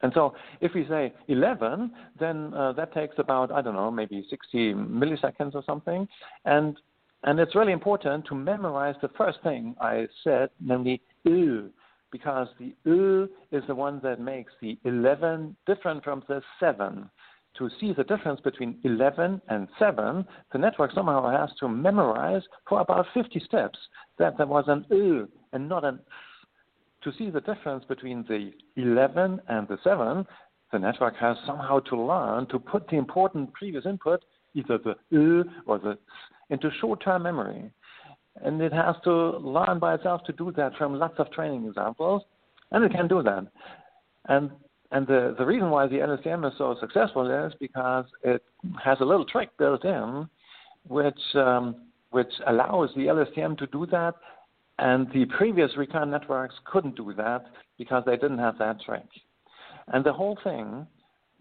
And 0.01 0.11
so 0.13 0.33
if 0.61 0.73
we 0.73 0.85
say 0.87 1.13
11, 1.27 1.91
then 2.19 2.53
uh, 2.53 2.73
that 2.73 2.93
takes 2.93 3.15
about, 3.17 3.51
I 3.51 3.61
don't 3.61 3.75
know, 3.75 3.91
maybe 3.91 4.25
60 4.29 4.73
milliseconds 4.73 5.55
or 5.55 5.63
something. 5.65 6.07
And, 6.45 6.77
and 7.23 7.39
it's 7.39 7.55
really 7.55 7.73
important 7.73 8.25
to 8.25 8.35
memorize 8.35 8.95
the 9.01 9.09
first 9.17 9.39
thing 9.43 9.75
I 9.79 10.07
said, 10.23 10.49
namely 10.59 11.01
U, 11.23 11.69
because 12.11 12.47
the 12.59 12.73
U 12.85 13.29
is 13.51 13.63
the 13.67 13.75
one 13.75 13.99
that 14.03 14.19
makes 14.19 14.51
the 14.61 14.77
11 14.85 15.55
different 15.65 16.03
from 16.03 16.23
the 16.27 16.41
7 16.59 17.09
to 17.57 17.69
see 17.79 17.93
the 17.93 18.03
difference 18.03 18.39
between 18.41 18.77
11 18.83 19.41
and 19.49 19.67
7, 19.77 20.25
the 20.51 20.57
network 20.57 20.91
somehow 20.93 21.29
has 21.29 21.49
to 21.59 21.67
memorize 21.67 22.43
for 22.67 22.79
about 22.79 23.05
50 23.13 23.39
steps 23.41 23.77
that 24.17 24.37
there 24.37 24.47
was 24.47 24.65
an 24.67 24.85
U 24.89 25.27
and 25.51 25.67
not 25.67 25.83
an 25.83 25.99
to 27.03 27.11
see 27.17 27.29
the 27.29 27.41
difference 27.41 27.83
between 27.87 28.23
the 28.27 28.51
11 28.75 29.41
and 29.47 29.67
the 29.67 29.77
7, 29.83 30.25
the 30.71 30.79
network 30.79 31.15
has 31.17 31.35
somehow 31.45 31.79
to 31.79 32.01
learn 32.01 32.47
to 32.47 32.59
put 32.59 32.87
the 32.87 32.97
important 32.97 33.51
previous 33.53 33.85
input, 33.85 34.23
either 34.53 34.77
the 34.77 34.95
U 35.09 35.43
or 35.65 35.79
the 35.79 35.91
S, 35.91 35.97
into 36.49 36.69
short-term 36.79 37.23
memory. 37.23 37.71
And 38.43 38.61
it 38.61 38.71
has 38.71 38.95
to 39.03 39.11
learn 39.11 39.79
by 39.79 39.95
itself 39.95 40.23
to 40.25 40.33
do 40.33 40.51
that 40.55 40.75
from 40.77 40.97
lots 40.97 41.15
of 41.17 41.31
training 41.31 41.65
examples, 41.65 42.23
and 42.71 42.83
it 42.83 42.91
can 42.91 43.07
do 43.07 43.21
that. 43.23 43.47
And 44.27 44.51
and 44.93 45.07
the, 45.07 45.35
the 45.37 45.45
reason 45.45 45.69
why 45.69 45.87
the 45.87 45.95
LSTM 45.95 46.45
is 46.45 46.53
so 46.57 46.75
successful 46.81 47.29
is 47.45 47.53
because 47.61 48.05
it 48.23 48.43
has 48.83 48.97
a 48.99 49.05
little 49.05 49.25
trick 49.25 49.49
built 49.57 49.85
in, 49.85 50.27
which 50.87 51.19
um, 51.35 51.75
which 52.11 52.31
allows 52.47 52.89
the 52.95 53.03
LSTM 53.03 53.57
to 53.57 53.67
do 53.67 53.85
that, 53.87 54.15
and 54.81 55.07
the 55.13 55.25
previous 55.37 55.71
recurrent 55.77 56.11
networks 56.11 56.55
couldn't 56.65 56.97
do 56.97 57.13
that 57.15 57.45
because 57.77 58.03
they 58.05 58.17
didn't 58.17 58.39
have 58.39 58.57
that 58.57 58.81
trick. 58.81 59.05
And 59.89 60.03
the 60.03 60.11
whole 60.11 60.37
thing, 60.43 60.87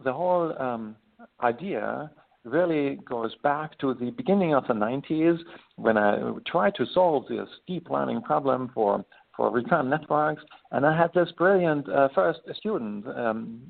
the 0.05 0.13
whole 0.13 0.55
um, 0.61 0.95
idea 1.43 2.11
really 2.45 2.99
goes 3.09 3.35
back 3.43 3.79
to 3.79 3.95
the 3.95 4.11
beginning 4.11 4.55
of 4.55 4.67
the 4.67 4.75
90s 4.75 5.39
when 5.77 5.97
I 5.97 6.19
tried 6.47 6.75
to 6.77 6.87
solve 6.93 7.25
this 7.29 7.49
deep 7.67 7.91
learning 7.91 8.23
problem 8.23 8.71
for 8.75 9.05
for 9.37 9.51
recurrent 9.51 9.89
networks. 9.89 10.43
And 10.73 10.85
I 10.85 10.95
had 10.95 11.13
this 11.15 11.31
brilliant 11.39 11.89
uh, 11.89 12.09
first 12.15 12.41
student 12.57 13.07
um, 13.07 13.63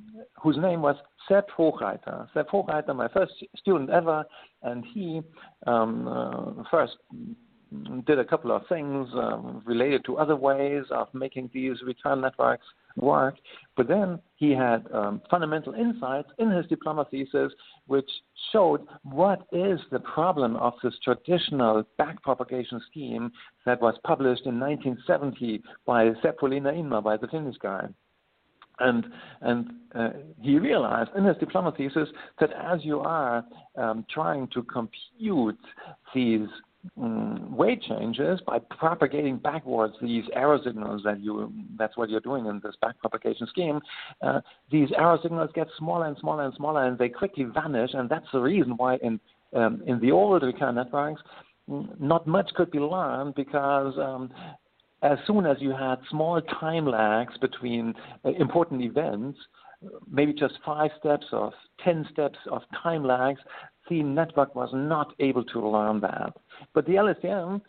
whose 0.43 0.57
name 0.57 0.83
was 0.83 0.97
Sepp 1.29 1.49
Hochreiter. 1.57 2.27
Sepp 2.35 2.49
Hochreiter, 2.49 2.97
my 2.97 3.07
first 3.09 3.33
student 3.57 3.89
ever, 3.91 4.25
and 4.63 4.85
he 4.93 5.21
um, 5.69 6.09
uh, 6.09 6.65
first 6.71 6.97
did 8.07 8.19
a 8.19 8.25
couple 8.25 8.51
of 8.51 8.63
things 8.69 9.09
um, 9.15 9.63
related 9.65 10.05
to 10.07 10.19
other 10.19 10.37
ways 10.37 10.85
of 10.91 11.09
making 11.15 11.51
these 11.53 11.77
return 11.83 12.21
networks 12.21 12.67
work. 12.97 13.37
But 13.77 13.89
then 13.89 14.19
he 14.37 14.51
had 14.51 14.87
um, 14.93 15.23
fundamental 15.31 15.75
insights 15.75 16.29
in 16.39 16.51
his 16.51 16.67
diploma 16.67 17.07
thesis, 17.11 17.53
which 17.87 18.11
showed 18.53 18.87
what 19.05 19.47
is 19.53 19.79
the 19.93 20.01
problem 20.01 20.57
of 20.57 20.75
this 20.83 20.95
traditional 21.05 21.85
backpropagation 21.99 22.81
scheme 22.91 23.31
that 23.67 23.81
was 23.81 23.95
published 24.05 24.47
in 24.47 24.59
1970 24.59 25.63
by 25.87 26.07
Seppo 26.25 26.43
Linnainmaa, 26.43 27.03
by 27.03 27.17
the 27.17 27.29
Finnish 27.29 27.57
guy. 27.63 27.87
And, 28.81 29.07
and 29.43 29.71
uh, 29.95 30.09
he 30.41 30.59
realized 30.59 31.11
in 31.17 31.25
his 31.25 31.37
diploma 31.37 31.73
thesis 31.77 32.09
that 32.41 32.51
as 32.53 32.83
you 32.83 33.01
are 33.01 33.45
um, 33.77 34.07
trying 34.13 34.49
to 34.55 34.63
compute 34.63 35.59
these 36.15 36.49
um, 36.97 37.55
weight 37.55 37.83
changes 37.83 38.41
by 38.47 38.59
propagating 38.59 39.37
backwards 39.37 39.95
these 40.01 40.25
error 40.35 40.59
signals 40.65 41.03
that 41.05 41.21
you 41.21 41.53
that's 41.79 41.97
what 41.97 42.09
you're 42.09 42.21
doing 42.21 42.47
in 42.47 42.61
this 42.63 42.75
backpropagation 42.83 43.49
scheme. 43.49 43.81
Uh, 44.23 44.41
these 44.71 44.89
error 44.97 45.19
signals 45.23 45.51
get 45.55 45.67
smaller 45.79 46.07
and 46.07 46.17
smaller 46.19 46.45
and 46.45 46.55
smaller 46.55 46.87
and 46.87 46.99
they 46.99 47.09
quickly 47.09 47.45
vanish 47.45 47.91
and 47.95 48.09
that's 48.09 48.27
the 48.33 48.41
reason 48.41 48.77
why 48.77 48.97
in 48.97 49.21
um, 49.55 49.83
in 49.87 50.01
the 50.01 50.11
old 50.11 50.43
recurrent 50.43 50.77
networks 50.77 51.23
not 51.69 52.27
much 52.27 52.51
could 52.55 52.71
be 52.71 52.79
learned 52.81 53.35
because 53.35 53.95
um, 53.99 54.31
as 55.03 55.19
soon 55.27 55.47
as 55.47 55.57
you 55.61 55.71
had 55.71 55.97
small 56.11 56.41
time 56.61 56.87
lags 56.87 57.37
between 57.39 57.95
uh, 58.25 58.31
important 58.39 58.83
events 58.83 59.39
maybe 60.11 60.33
just 60.33 60.55
five 60.65 60.91
steps 60.99 61.27
or 61.33 61.53
10 61.85 62.07
steps 62.13 62.39
of 62.51 62.63
time 62.83 63.05
lags, 63.05 63.41
the 63.91 64.03
network 64.03 64.55
was 64.55 64.71
not 64.73 65.13
able 65.19 65.45
to 65.45 65.69
learn 65.69 66.01
that. 66.01 66.33
But 66.73 66.87
the 66.87 66.93
LSTM 66.93 67.61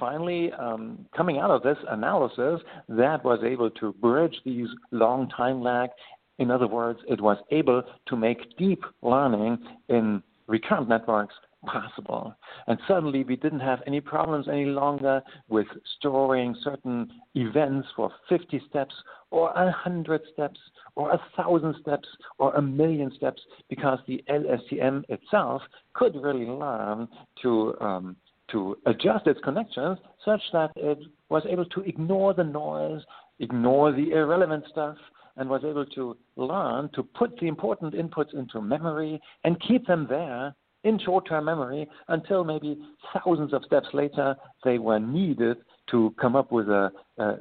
finally 0.00 0.50
um, 0.52 1.06
coming 1.16 1.38
out 1.38 1.50
of 1.50 1.62
this 1.62 1.78
analysis 1.88 2.60
that 2.88 3.24
was 3.24 3.38
able 3.44 3.70
to 3.70 3.92
bridge 3.92 4.34
these 4.44 4.66
long 4.90 5.28
time 5.28 5.62
lag. 5.62 5.90
In 6.38 6.50
other 6.50 6.66
words, 6.66 6.98
it 7.08 7.20
was 7.20 7.36
able 7.52 7.82
to 8.08 8.16
make 8.16 8.56
deep 8.58 8.82
learning 9.02 9.58
in 9.88 10.20
recurrent 10.48 10.88
networks 10.88 11.34
possible. 11.64 12.34
And 12.66 12.78
suddenly 12.86 13.24
we 13.24 13.36
didn't 13.36 13.60
have 13.60 13.80
any 13.86 14.00
problems 14.00 14.46
any 14.48 14.66
longer 14.66 15.22
with 15.48 15.66
storing 15.98 16.54
certain 16.62 17.10
events 17.34 17.88
for 17.96 18.10
50 18.28 18.62
steps 18.68 18.94
or 19.30 19.52
100 19.54 20.22
steps 20.32 20.58
or 20.96 21.08
1,000 21.36 21.74
steps 21.80 22.08
or 22.38 22.54
a 22.54 22.62
million 22.62 23.12
steps 23.16 23.42
because 23.68 23.98
the 24.06 24.22
LSTM 24.28 25.02
itself 25.08 25.62
could 25.92 26.14
really 26.16 26.46
learn 26.46 27.08
to, 27.42 27.74
um, 27.80 28.16
to 28.52 28.76
adjust 28.86 29.26
its 29.26 29.40
connections 29.42 29.98
such 30.24 30.40
that 30.52 30.70
it 30.76 30.98
was 31.28 31.42
able 31.48 31.64
to 31.66 31.80
ignore 31.80 32.34
the 32.34 32.44
noise, 32.44 33.02
ignore 33.40 33.92
the 33.92 34.12
irrelevant 34.12 34.64
stuff, 34.70 34.96
and 35.36 35.50
was 35.50 35.62
able 35.64 35.84
to 35.84 36.16
learn 36.36 36.88
to 36.94 37.02
put 37.02 37.38
the 37.40 37.48
important 37.48 37.94
inputs 37.94 38.34
into 38.34 38.60
memory 38.60 39.20
and 39.42 39.60
keep 39.66 39.86
them 39.86 40.06
there 40.08 40.54
in 40.84 40.98
short-term 40.98 41.44
memory 41.44 41.88
until 42.08 42.44
maybe 42.44 42.78
thousands 43.12 43.52
of 43.52 43.64
steps 43.64 43.88
later 43.92 44.36
they 44.64 44.78
were 44.78 45.00
needed 45.00 45.56
to 45.90 46.14
come 46.20 46.36
up 46.36 46.52
with 46.52 46.68
a, 46.68 46.90
a 47.18 47.34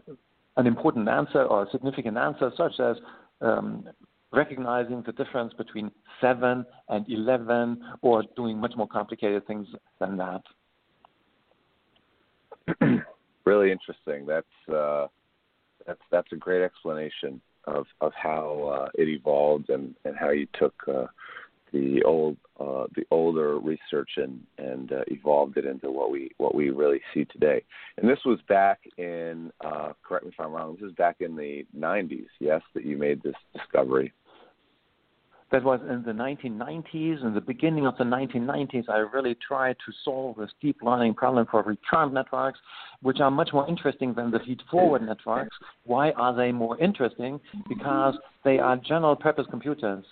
an 0.58 0.68
important 0.68 1.08
answer 1.08 1.44
or 1.44 1.64
a 1.64 1.72
significant 1.72 2.18
answer, 2.18 2.52
such 2.56 2.80
as 2.80 2.98
um, 3.42 3.90
recognizing 4.32 5.04
the 5.06 5.12
difference 5.14 5.54
between 5.54 5.92
7 6.22 6.66
and 6.90 7.06
11 7.10 7.82
or 8.02 8.24
doing 8.36 8.60
much 8.60 8.74
more 8.76 8.88
complicated 8.88 9.46
things 9.48 9.68
than 10.00 10.18
that. 10.18 10.42
really 13.46 13.72
interesting. 13.72 14.26
That's 14.26 14.74
uh, 14.74 15.08
that's 15.86 16.00
that's 16.12 16.32
a 16.32 16.38
great 16.38 16.64
explanation 16.64 17.42
of 17.66 17.86
of 18.00 18.14
how 18.16 18.86
uh, 18.86 18.90
it 18.96 19.10
evolved 19.10 19.70
and 19.70 19.96
and 20.06 20.16
how 20.18 20.30
you 20.30 20.48
took 20.58 20.76
uh, 20.88 21.08
the 21.74 22.02
old 22.04 22.38
uh, 22.64 22.88
the 22.96 23.04
older 23.12 23.60
research 23.60 24.12
and 24.18 24.40
and 24.58 24.92
uh, 24.92 25.02
evolved 25.08 25.58
it 25.58 25.66
into 25.66 25.92
what 25.92 26.12
we 26.12 26.32
what 26.38 26.56
we 26.56 26.70
really 26.70 27.02
see 27.14 27.26
today. 27.26 27.64
And 27.98 28.10
this 28.10 28.20
was 28.26 28.40
back 28.48 28.80
in 28.98 29.52
uh, 29.64 29.94
correct 30.04 30.26
me 30.26 30.32
if 30.34 30.40
I'm 30.40 30.52
wrong. 30.52 30.78
This 30.80 30.90
is 30.90 30.96
back 30.96 31.18
in 31.20 31.36
the 31.36 31.66
90s. 31.78 32.28
Yes, 32.40 32.62
that 32.74 32.86
you 32.86 32.98
made 32.98 33.22
this 33.24 33.36
discovery. 33.56 34.14
That 35.52 35.64
was 35.64 35.82
in 35.88 36.02
the 36.04 36.12
1990s. 36.12 37.24
In 37.24 37.34
the 37.36 37.42
beginning 37.42 37.86
of 37.86 37.96
the 37.98 38.04
1990s, 38.04 38.90
I 38.90 38.98
really 38.98 39.38
tried 39.48 39.76
to 39.86 39.94
solve 40.04 40.38
this 40.38 40.50
deep 40.60 40.78
learning 40.82 41.14
problem 41.14 41.46
for 41.50 41.62
recurrent 41.62 42.12
networks, 42.12 42.60
which 43.04 43.20
are 43.20 43.30
much 43.30 43.50
more 43.54 43.70
interesting 43.70 44.16
than 44.16 44.32
the 44.32 44.40
feed-forward 44.40 45.04
networks. 45.04 45.56
Why 45.86 46.10
are 46.12 46.36
they 46.36 46.52
more 46.52 46.80
interesting? 46.80 47.40
Because 47.70 48.16
they 48.44 48.58
are 48.58 48.78
general 48.78 49.16
purpose 49.16 49.46
computers. 49.52 50.04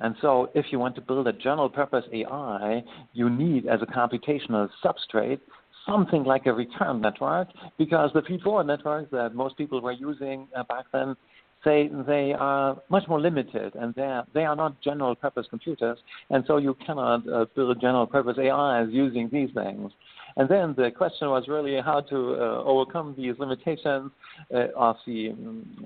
And 0.00 0.14
so, 0.20 0.50
if 0.54 0.66
you 0.70 0.78
want 0.78 0.94
to 0.94 1.00
build 1.00 1.28
a 1.28 1.32
general 1.32 1.68
purpose 1.68 2.04
AI, 2.12 2.82
you 3.12 3.28
need 3.28 3.66
as 3.66 3.80
a 3.82 3.86
computational 3.86 4.68
substrate 4.84 5.40
something 5.86 6.24
like 6.24 6.46
a 6.46 6.52
recurrent 6.52 7.00
network 7.00 7.48
because 7.78 8.10
the 8.14 8.22
feed-forward 8.22 8.66
networks 8.66 9.10
that 9.10 9.34
most 9.34 9.56
people 9.56 9.80
were 9.80 9.92
using 9.92 10.46
uh, 10.56 10.62
back 10.64 10.84
then 10.92 11.16
say 11.64 11.90
they 12.06 12.32
are 12.32 12.80
much 12.88 13.06
more 13.08 13.20
limited, 13.20 13.74
and 13.74 13.94
they 13.94 14.44
are, 14.44 14.56
not 14.56 14.80
general 14.80 15.14
purpose 15.14 15.46
computers, 15.50 15.98
and 16.30 16.44
so 16.46 16.56
you 16.56 16.74
cannot 16.86 17.28
uh, 17.28 17.44
build 17.54 17.78
general 17.80 18.06
purpose 18.06 18.38
AIs 18.38 18.88
using 18.90 19.28
these 19.30 19.50
things. 19.54 19.92
And 20.36 20.48
then 20.48 20.74
the 20.76 20.90
question 20.90 21.28
was 21.28 21.48
really 21.48 21.80
how 21.80 22.00
to 22.02 22.34
uh, 22.34 22.62
overcome 22.64 23.14
these 23.16 23.34
limitations 23.38 24.10
uh, 24.54 24.66
of 24.76 24.96
the 25.06 25.34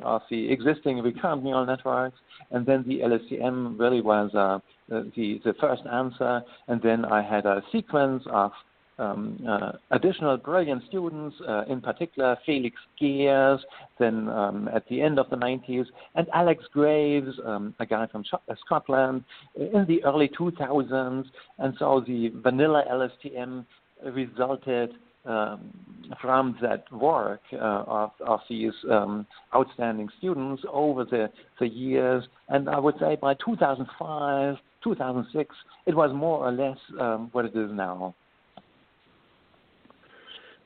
of 0.02 0.22
the 0.30 0.50
existing 0.50 1.00
recurrent 1.02 1.42
neural 1.44 1.66
networks. 1.66 2.18
And 2.50 2.66
then 2.66 2.84
the 2.86 3.00
LSTM 3.00 3.78
really 3.78 4.00
was 4.00 4.34
uh, 4.34 4.58
the 4.88 5.40
the 5.44 5.54
first 5.60 5.82
answer. 5.90 6.42
And 6.68 6.80
then 6.82 7.04
I 7.04 7.22
had 7.22 7.46
a 7.46 7.62
sequence 7.72 8.22
of 8.30 8.52
um, 8.98 9.44
uh, 9.48 9.72
additional 9.90 10.36
brilliant 10.36 10.82
students, 10.88 11.36
uh, 11.48 11.64
in 11.68 11.80
particular 11.80 12.36
Felix 12.46 12.76
Gers, 13.00 13.60
then 13.98 14.28
um, 14.28 14.68
at 14.72 14.86
the 14.88 15.00
end 15.00 15.18
of 15.18 15.28
the 15.30 15.36
90s, 15.36 15.86
and 16.14 16.28
Alex 16.32 16.64
Graves, 16.72 17.36
um, 17.44 17.74
a 17.80 17.86
guy 17.86 18.06
from 18.06 18.24
uh, 18.32 18.54
Scotland, 18.64 19.24
in 19.56 19.84
the 19.88 20.04
early 20.04 20.28
2000s. 20.28 21.24
And 21.58 21.74
so 21.78 22.04
the 22.06 22.30
vanilla 22.42 22.84
LSTM 22.90 23.64
resulted 24.12 24.90
um, 25.24 25.72
from 26.20 26.56
that 26.60 26.90
work 26.92 27.40
uh, 27.52 27.56
of, 27.86 28.10
of 28.26 28.40
these 28.48 28.72
um, 28.90 29.26
outstanding 29.54 30.08
students 30.18 30.62
over 30.70 31.04
the, 31.04 31.30
the 31.60 31.66
years. 31.66 32.24
And 32.48 32.68
I 32.68 32.78
would 32.78 32.96
say 33.00 33.16
by 33.20 33.34
2005, 33.34 34.56
2006, 34.82 35.54
it 35.86 35.94
was 35.96 36.10
more 36.14 36.46
or 36.46 36.52
less 36.52 36.78
um, 37.00 37.30
what 37.32 37.46
it 37.46 37.56
is 37.56 37.70
now. 37.72 38.14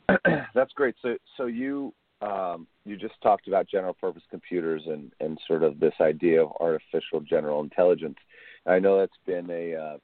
That's 0.54 0.72
great. 0.74 0.96
So, 1.02 1.16
so 1.36 1.46
you 1.46 1.92
um, 2.20 2.66
you 2.84 2.96
just 2.96 3.14
talked 3.22 3.46
about 3.46 3.68
general 3.68 3.94
purpose 3.94 4.24
computers 4.28 4.82
and, 4.86 5.12
and 5.20 5.38
sort 5.46 5.62
of 5.62 5.78
this 5.78 5.94
idea 6.00 6.42
of 6.42 6.50
artificial 6.58 7.20
general 7.20 7.62
intelligence. 7.62 8.16
I 8.66 8.80
know 8.80 8.98
that's 8.98 9.12
been 9.24 9.48
a 9.50 9.74
uh, 9.76 9.98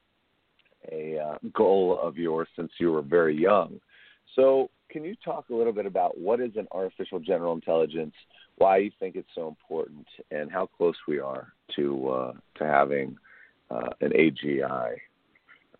a 0.90 1.18
uh, 1.18 1.38
goal 1.52 1.98
of 2.00 2.16
yours 2.16 2.48
since 2.56 2.70
you 2.78 2.92
were 2.92 3.02
very 3.02 3.36
young. 3.36 3.80
So, 4.34 4.70
can 4.90 5.04
you 5.04 5.16
talk 5.24 5.48
a 5.50 5.54
little 5.54 5.72
bit 5.72 5.86
about 5.86 6.18
what 6.18 6.40
is 6.40 6.52
an 6.56 6.68
artificial 6.70 7.18
general 7.18 7.52
intelligence, 7.54 8.14
why 8.56 8.78
you 8.78 8.90
think 9.00 9.16
it's 9.16 9.28
so 9.34 9.48
important, 9.48 10.06
and 10.30 10.50
how 10.50 10.66
close 10.66 10.94
we 11.08 11.18
are 11.18 11.52
to 11.76 12.08
uh, 12.08 12.32
to 12.56 12.64
having 12.64 13.16
uh, 13.70 13.90
an 14.00 14.10
AGI 14.10 14.94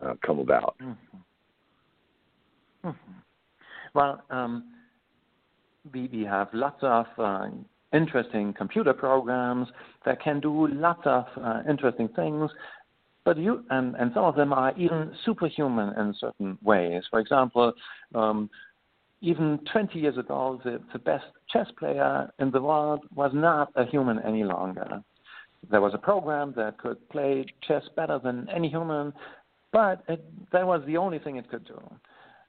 uh, 0.01 0.13
come 0.25 0.39
about? 0.39 0.75
Mm-hmm. 0.81 1.17
Mm-hmm. 2.89 3.11
Well, 3.93 4.21
um, 4.29 4.65
we, 5.93 6.09
we 6.11 6.23
have 6.23 6.49
lots 6.53 6.79
of 6.81 7.05
uh, 7.17 7.47
interesting 7.93 8.53
computer 8.53 8.93
programs 8.93 9.67
that 10.05 10.21
can 10.21 10.39
do 10.39 10.67
lots 10.67 11.01
of 11.05 11.25
uh, 11.41 11.61
interesting 11.69 12.09
things 12.09 12.51
but 13.25 13.37
you 13.37 13.65
and, 13.71 13.95
and 13.95 14.11
some 14.13 14.23
of 14.23 14.35
them 14.35 14.53
are 14.53 14.73
even 14.77 15.11
superhuman 15.25 15.93
in 15.99 16.15
certain 16.19 16.57
ways. 16.63 17.03
For 17.09 17.19
example, 17.19 17.73
um, 18.13 18.49
even 19.21 19.59
20 19.71 19.99
years 19.99 20.17
ago, 20.17 20.61
the, 20.63 20.79
the 20.93 20.99
best 20.99 21.25
chess 21.49 21.67
player 21.77 22.29
in 22.39 22.51
the 22.51 22.61
world 22.61 23.01
was 23.13 23.31
not 23.33 23.71
a 23.75 23.85
human 23.85 24.19
any 24.19 24.43
longer. 24.43 25.01
There 25.69 25.81
was 25.81 25.93
a 25.95 25.97
program 25.97 26.53
that 26.57 26.77
could 26.77 27.09
play 27.09 27.45
chess 27.67 27.81
better 27.95 28.19
than 28.23 28.47
any 28.55 28.69
human, 28.69 29.11
but 29.73 30.03
it, 30.07 30.23
that 30.51 30.65
was 30.65 30.83
the 30.85 30.97
only 30.97 31.17
thing 31.17 31.37
it 31.37 31.49
could 31.49 31.65
do. 31.65 31.81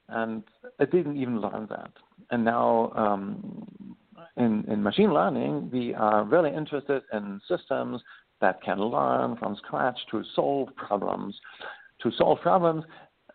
And 0.08 0.42
it 0.78 0.92
didn't 0.92 1.16
even 1.16 1.40
learn 1.40 1.66
that. 1.70 1.90
And 2.30 2.44
now, 2.44 2.92
um, 2.94 3.66
in, 4.36 4.64
in 4.68 4.82
machine 4.82 5.14
learning, 5.14 5.70
we 5.72 5.94
are 5.94 6.24
really 6.24 6.54
interested 6.54 7.02
in 7.12 7.40
systems 7.48 8.02
that 8.40 8.62
can 8.62 8.80
learn 8.80 9.36
from 9.36 9.56
scratch 9.56 9.98
to 10.10 10.22
solve 10.34 10.68
problems. 10.76 11.34
To 12.02 12.10
solve 12.18 12.40
problems, 12.40 12.84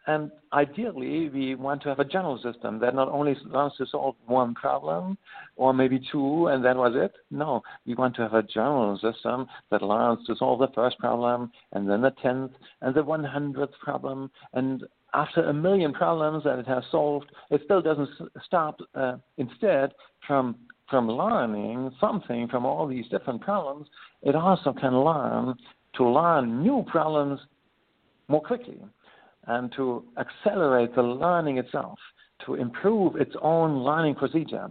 and 0.08 0.31
ideally, 0.53 1.29
we 1.29 1.55
want 1.55 1.84
to 1.84 1.89
have 1.89 2.00
a 2.00 2.05
general 2.05 2.38
system 2.41 2.79
that 2.79 2.96
not 2.96 3.08
only 3.10 3.36
learns 3.46 3.74
to 3.77 3.86
solve 3.86 4.15
one 4.25 4.55
problem 4.55 5.17
or 5.55 5.74
maybe 5.74 6.01
two, 6.12 6.48
and 6.48 6.65
that 6.65 6.75
was 6.75 6.93
it. 6.96 7.13
No, 7.29 7.62
we 7.86 7.93
want 7.93 8.15
to 8.15 8.23
have 8.23 8.34
a 8.34 8.41
general 8.41 8.97
system 8.97 9.47
that 9.69 9.84
learns 9.84 10.26
to 10.26 10.36
solve 10.36 10.60
the 10.60 10.69
first 10.73 10.97
problem, 10.97 11.52
and 11.73 11.88
then 11.89 12.02
the 12.02 12.12
tenth, 12.21 12.52
and 12.82 12.95
the 12.95 13.04
one 13.04 13.23
hundredth 13.23 13.73
problem, 13.80 14.32
and 14.54 14.84
after 15.13 15.43
a 15.43 15.54
million 15.54 15.93
problems 15.93 16.43
that 16.45 16.58
it 16.58 16.67
has 16.67 16.84
solved, 16.89 17.30
it 17.49 17.62
still 17.65 17.82
doesn't 17.82 18.10
stop. 18.45 18.80
Uh, 18.95 19.17
instead, 19.38 19.91
from 20.26 20.56
from 20.91 21.08
learning 21.10 21.89
something 21.99 22.47
from 22.49 22.65
all 22.65 22.86
these 22.86 23.08
different 23.08 23.41
problems, 23.41 23.88
it 24.21 24.36
also 24.36 24.73
can 24.73 24.95
learn 25.04 25.56
to 25.95 26.08
learn 26.08 26.62
new 26.62 26.86
problems 26.88 27.39
more 28.27 28.41
quickly 28.41 28.77
and 29.47 29.71
to 29.75 30.04
accelerate 30.19 30.93
the 30.93 31.01
learning 31.01 31.58
itself, 31.58 31.97
to 32.45 32.56
improve 32.56 33.15
its 33.15 33.36
own 33.41 33.84
learning 33.84 34.15
procedure. 34.15 34.67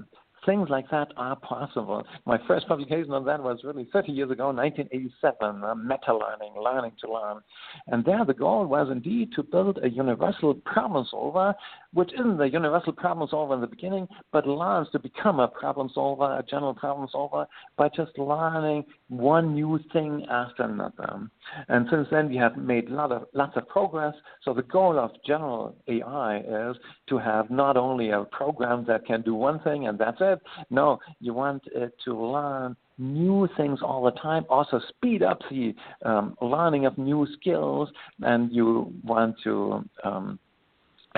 Things 0.47 0.71
like 0.71 0.89
that 0.91 1.09
are 1.19 1.37
possible. 1.37 2.03
My 2.25 2.39
first 2.49 2.67
publication 2.67 3.13
on 3.13 3.27
that 3.27 3.43
was 3.43 3.61
really 3.63 3.87
30 3.93 4.13
years 4.13 4.31
ago, 4.31 4.47
1987, 4.47 5.63
uh, 5.63 5.75
meta 5.75 6.15
learning, 6.15 6.55
learning 6.63 6.93
to 7.03 7.13
learn. 7.13 7.41
And 7.89 8.05
there 8.05 8.25
the 8.25 8.33
goal 8.33 8.65
was 8.65 8.89
indeed 8.91 9.33
to 9.37 9.43
build 9.43 9.79
a 9.83 9.91
universal 9.91 10.55
problem 10.55 11.07
solver, 11.11 11.55
which 11.93 12.13
isn't 12.13 12.41
a 12.41 12.47
universal 12.47 12.93
problem 12.93 13.29
solver 13.31 13.55
in 13.55 13.61
the 13.61 13.67
beginning, 13.67 14.07
but 14.33 14.47
learns 14.47 14.89
to 14.93 14.99
become 14.99 15.41
a 15.41 15.49
problem 15.49 15.91
solver, 15.93 16.39
a 16.39 16.43
general 16.49 16.75
problem 16.75 17.09
solver, 17.11 17.47
by 17.77 17.89
just 17.89 18.17
learning 18.19 18.85
one 19.09 19.55
new 19.55 19.79
thing 19.93 20.27
after 20.31 20.63
another. 20.65 21.29
And 21.69 21.87
since 21.91 22.07
then, 22.11 22.29
we 22.29 22.37
have 22.37 22.57
made 22.57 22.89
lot 22.89 23.13
of, 23.13 23.27
lots 23.35 23.57
of 23.57 23.69
progress. 23.69 24.15
So 24.45 24.55
the 24.55 24.63
goal 24.63 24.99
of 24.99 25.11
general 25.27 25.75
AI 25.89 26.39
is 26.39 26.77
to 27.09 27.19
have 27.19 27.51
not 27.51 27.77
only 27.77 28.11
a 28.11 28.25
program 28.25 28.85
that 28.87 29.07
can 29.07 29.23
do 29.23 29.35
one 29.35 29.61
thing 29.61 29.89
and 29.89 29.99
that's 29.99 30.19
it. 30.21 30.41
No, 30.71 30.99
you 31.21 31.35
want 31.35 31.63
it 31.75 31.95
to 32.05 32.15
learn 32.15 32.77
new 33.01 33.49
things 33.57 33.81
all 33.83 34.05
the 34.05 34.11
time. 34.13 34.45
Also, 34.49 34.81
speed 34.89 35.23
up 35.23 35.41
the 35.51 35.75
um, 36.05 36.37
learning 36.43 36.85
of 36.87 36.97
new 36.99 37.27
skills, 37.41 37.89
and 38.21 38.53
you 38.53 38.93
want 39.03 39.35
to 39.43 39.83
um, 40.05 40.39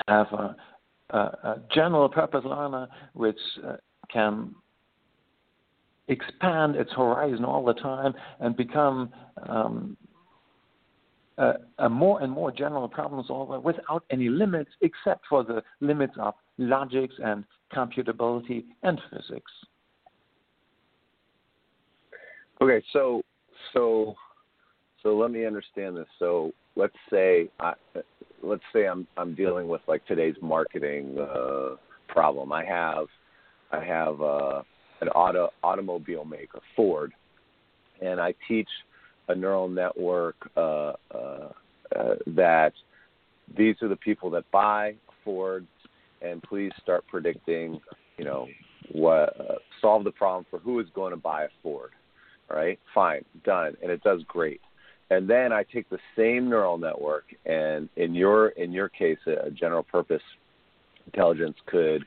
have 0.08 0.26
a, 0.32 0.56
a, 1.10 1.18
a, 1.18 1.62
general 1.74 2.08
purpose 2.08 2.44
learner 2.44 2.88
which 3.14 3.38
uh, 3.66 3.76
can 4.12 4.54
expand 6.08 6.76
its 6.76 6.90
horizon 6.92 7.44
all 7.44 7.64
the 7.64 7.74
time 7.74 8.12
and 8.40 8.56
become 8.56 9.10
um, 9.48 9.96
a, 11.38 11.54
a, 11.78 11.88
more 11.88 12.20
and 12.22 12.30
more 12.30 12.50
general 12.50 12.88
problem 12.88 13.24
solver 13.26 13.60
without 13.60 14.04
any 14.10 14.28
limits 14.28 14.70
except 14.80 15.24
for 15.28 15.44
the 15.44 15.62
limits 15.80 16.14
of 16.18 16.34
logics 16.58 17.14
and 17.24 17.44
computability 17.74 18.64
and 18.82 19.00
physics. 19.10 19.50
Okay, 22.60 22.84
so 22.92 23.22
so 23.72 24.14
so 25.02 25.16
let 25.16 25.30
me 25.30 25.46
understand 25.46 25.96
this. 25.96 26.06
So 26.18 26.52
let's 26.76 26.94
say 27.10 27.48
I, 27.58 27.72
let's 28.42 28.62
say 28.72 28.86
I'm 28.86 29.06
I'm 29.16 29.34
dealing 29.34 29.68
with 29.68 29.80
like 29.86 30.04
today's 30.06 30.36
marketing 30.42 31.18
uh, 31.18 31.76
problem. 32.08 32.52
I 32.52 32.64
have 32.64 33.06
I 33.70 33.84
have 33.84 34.20
uh, 34.20 34.62
an 35.00 35.08
auto 35.08 35.50
automobile 35.62 36.24
maker, 36.24 36.60
Ford, 36.76 37.12
and 38.00 38.20
I 38.20 38.34
teach 38.48 38.68
a 39.28 39.34
neural 39.34 39.68
network 39.68 40.36
uh, 40.56 40.92
uh, 41.14 41.48
uh, 41.96 42.14
that 42.26 42.72
these 43.56 43.76
are 43.82 43.88
the 43.88 43.96
people 43.96 44.30
that 44.30 44.50
buy 44.50 44.94
Ford, 45.24 45.66
and 46.20 46.42
please 46.42 46.72
start 46.82 47.04
predicting, 47.08 47.80
you 48.18 48.24
know, 48.24 48.46
what 48.92 49.40
uh, 49.40 49.54
solve 49.80 50.04
the 50.04 50.10
problem 50.10 50.46
for 50.50 50.58
who 50.58 50.80
is 50.80 50.86
going 50.94 51.12
to 51.12 51.16
buy 51.16 51.44
a 51.44 51.48
Ford. 51.62 51.90
All 52.50 52.56
right, 52.56 52.78
fine, 52.94 53.24
done, 53.44 53.74
and 53.82 53.90
it 53.90 54.02
does 54.02 54.22
great. 54.26 54.60
And 55.12 55.28
then 55.28 55.52
I 55.52 55.62
take 55.62 55.90
the 55.90 55.98
same 56.16 56.48
neural 56.48 56.78
network, 56.78 57.24
and 57.44 57.90
in 57.96 58.14
your 58.14 58.48
in 58.48 58.72
your 58.72 58.88
case, 58.88 59.18
a 59.26 59.50
general 59.50 59.82
purpose 59.82 60.22
intelligence 61.04 61.56
could 61.66 62.02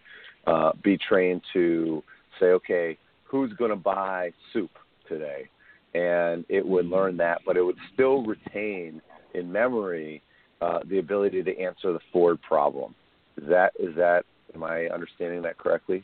uh, 0.48 0.72
be 0.84 0.98
trained 0.98 1.42
to 1.54 2.02
say, 2.40 2.48
okay, 2.48 2.98
who's 3.24 3.54
going 3.54 3.70
to 3.70 3.76
buy 3.76 4.32
soup 4.52 4.72
today? 5.08 5.48
And 5.94 6.46
it 6.50 6.66
would 6.66 6.88
learn 6.88 7.16
that, 7.18 7.42
but 7.46 7.58
it 7.58 7.62
would 7.62 7.78
still 7.94 8.24
retain 8.24 9.04
in 9.36 9.52
memory 9.52 10.24
uh, 10.62 10.80
the 10.90 10.98
ability 10.98 11.44
to 11.44 11.60
answer 11.60 11.94
the 11.94 12.00
Ford 12.12 12.42
problem. 12.42 12.96
Is 13.40 13.48
that 13.50 13.74
is 13.78 13.96
that 13.98 14.24
am 14.56 14.64
I 14.64 14.88
understanding 14.88 15.44
that 15.44 15.60
correctly? 15.60 16.04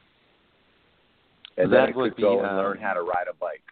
And 1.58 1.74
that 1.74 1.78
then 1.78 1.90
it 1.90 1.96
could 1.96 2.16
be, 2.16 2.22
go 2.22 2.38
and 2.42 2.48
um, 2.48 2.58
learn 2.58 2.78
how 2.78 2.94
to 2.94 3.02
ride 3.02 3.26
a 3.28 3.34
bike. 3.34 3.64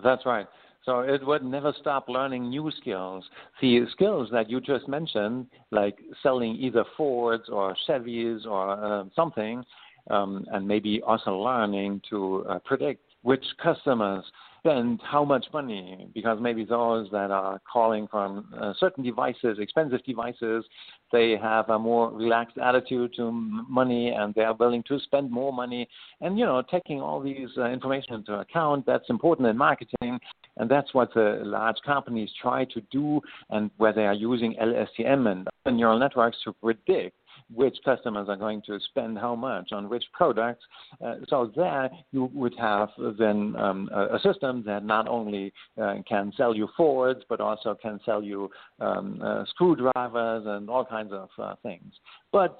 That's 0.00 0.24
right. 0.24 0.46
So 0.84 1.00
it 1.00 1.24
would 1.24 1.44
never 1.44 1.72
stop 1.80 2.08
learning 2.08 2.48
new 2.50 2.70
skills. 2.80 3.24
The 3.60 3.86
skills 3.92 4.28
that 4.32 4.50
you 4.50 4.60
just 4.60 4.88
mentioned, 4.88 5.46
like 5.70 5.98
selling 6.22 6.56
either 6.56 6.84
Fords 6.96 7.44
or 7.48 7.76
Chevys 7.88 8.44
or 8.46 8.70
uh, 8.72 9.04
something, 9.14 9.64
um, 10.10 10.44
and 10.50 10.66
maybe 10.66 11.00
also 11.02 11.36
learning 11.36 12.02
to 12.10 12.44
uh, 12.48 12.58
predict 12.64 13.02
which 13.22 13.44
customers 13.62 14.24
spend 14.62 15.00
how 15.02 15.24
much 15.24 15.44
money 15.52 16.06
because 16.14 16.38
maybe 16.40 16.64
those 16.64 17.08
that 17.10 17.32
are 17.32 17.60
calling 17.70 18.06
from 18.06 18.46
uh, 18.60 18.72
certain 18.78 19.02
devices, 19.02 19.58
expensive 19.58 20.04
devices, 20.04 20.64
they 21.10 21.36
have 21.40 21.68
a 21.70 21.78
more 21.78 22.12
relaxed 22.12 22.56
attitude 22.58 23.12
to 23.16 23.32
money 23.32 24.10
and 24.10 24.32
they 24.34 24.42
are 24.42 24.54
willing 24.54 24.82
to 24.86 25.00
spend 25.00 25.30
more 25.30 25.52
money. 25.52 25.88
And 26.20 26.38
you 26.38 26.44
know, 26.44 26.62
taking 26.70 27.00
all 27.00 27.20
these 27.20 27.48
uh, 27.58 27.64
information 27.64 28.14
into 28.14 28.34
account, 28.34 28.86
that's 28.86 29.10
important 29.10 29.48
in 29.48 29.58
marketing, 29.58 30.20
and 30.56 30.70
that's 30.70 30.94
what 30.94 31.12
the 31.12 31.40
large 31.44 31.78
companies 31.84 32.30
try 32.40 32.64
to 32.66 32.80
do, 32.92 33.20
and 33.50 33.70
where 33.78 33.92
they 33.92 34.06
are 34.06 34.14
using 34.14 34.54
LSTM 34.62 35.44
and 35.66 35.76
neural 35.76 35.98
networks 35.98 36.38
to 36.44 36.52
predict 36.52 37.16
which 37.54 37.76
customers 37.84 38.28
are 38.28 38.36
going 38.36 38.62
to 38.66 38.78
spend 38.90 39.18
how 39.18 39.34
much 39.34 39.72
on 39.72 39.88
which 39.88 40.04
products. 40.12 40.62
Uh, 41.04 41.16
so 41.28 41.50
there 41.54 41.90
you 42.10 42.30
would 42.34 42.54
have 42.58 42.88
then 43.18 43.54
um, 43.56 43.88
a, 43.92 44.16
a, 44.16 44.20
system 44.20 44.62
that 44.66 44.84
not 44.84 45.08
only 45.08 45.52
uh, 45.80 45.96
can 46.08 46.32
sell 46.36 46.54
you 46.54 46.68
Fords, 46.76 47.20
but 47.28 47.40
also 47.40 47.74
can 47.74 48.00
sell 48.04 48.22
you 48.22 48.50
um, 48.80 49.20
uh, 49.22 49.44
screwdrivers 49.50 50.44
and 50.46 50.70
all 50.70 50.84
kinds 50.84 51.12
of 51.12 51.28
uh, 51.38 51.54
things. 51.62 51.92
But 52.32 52.58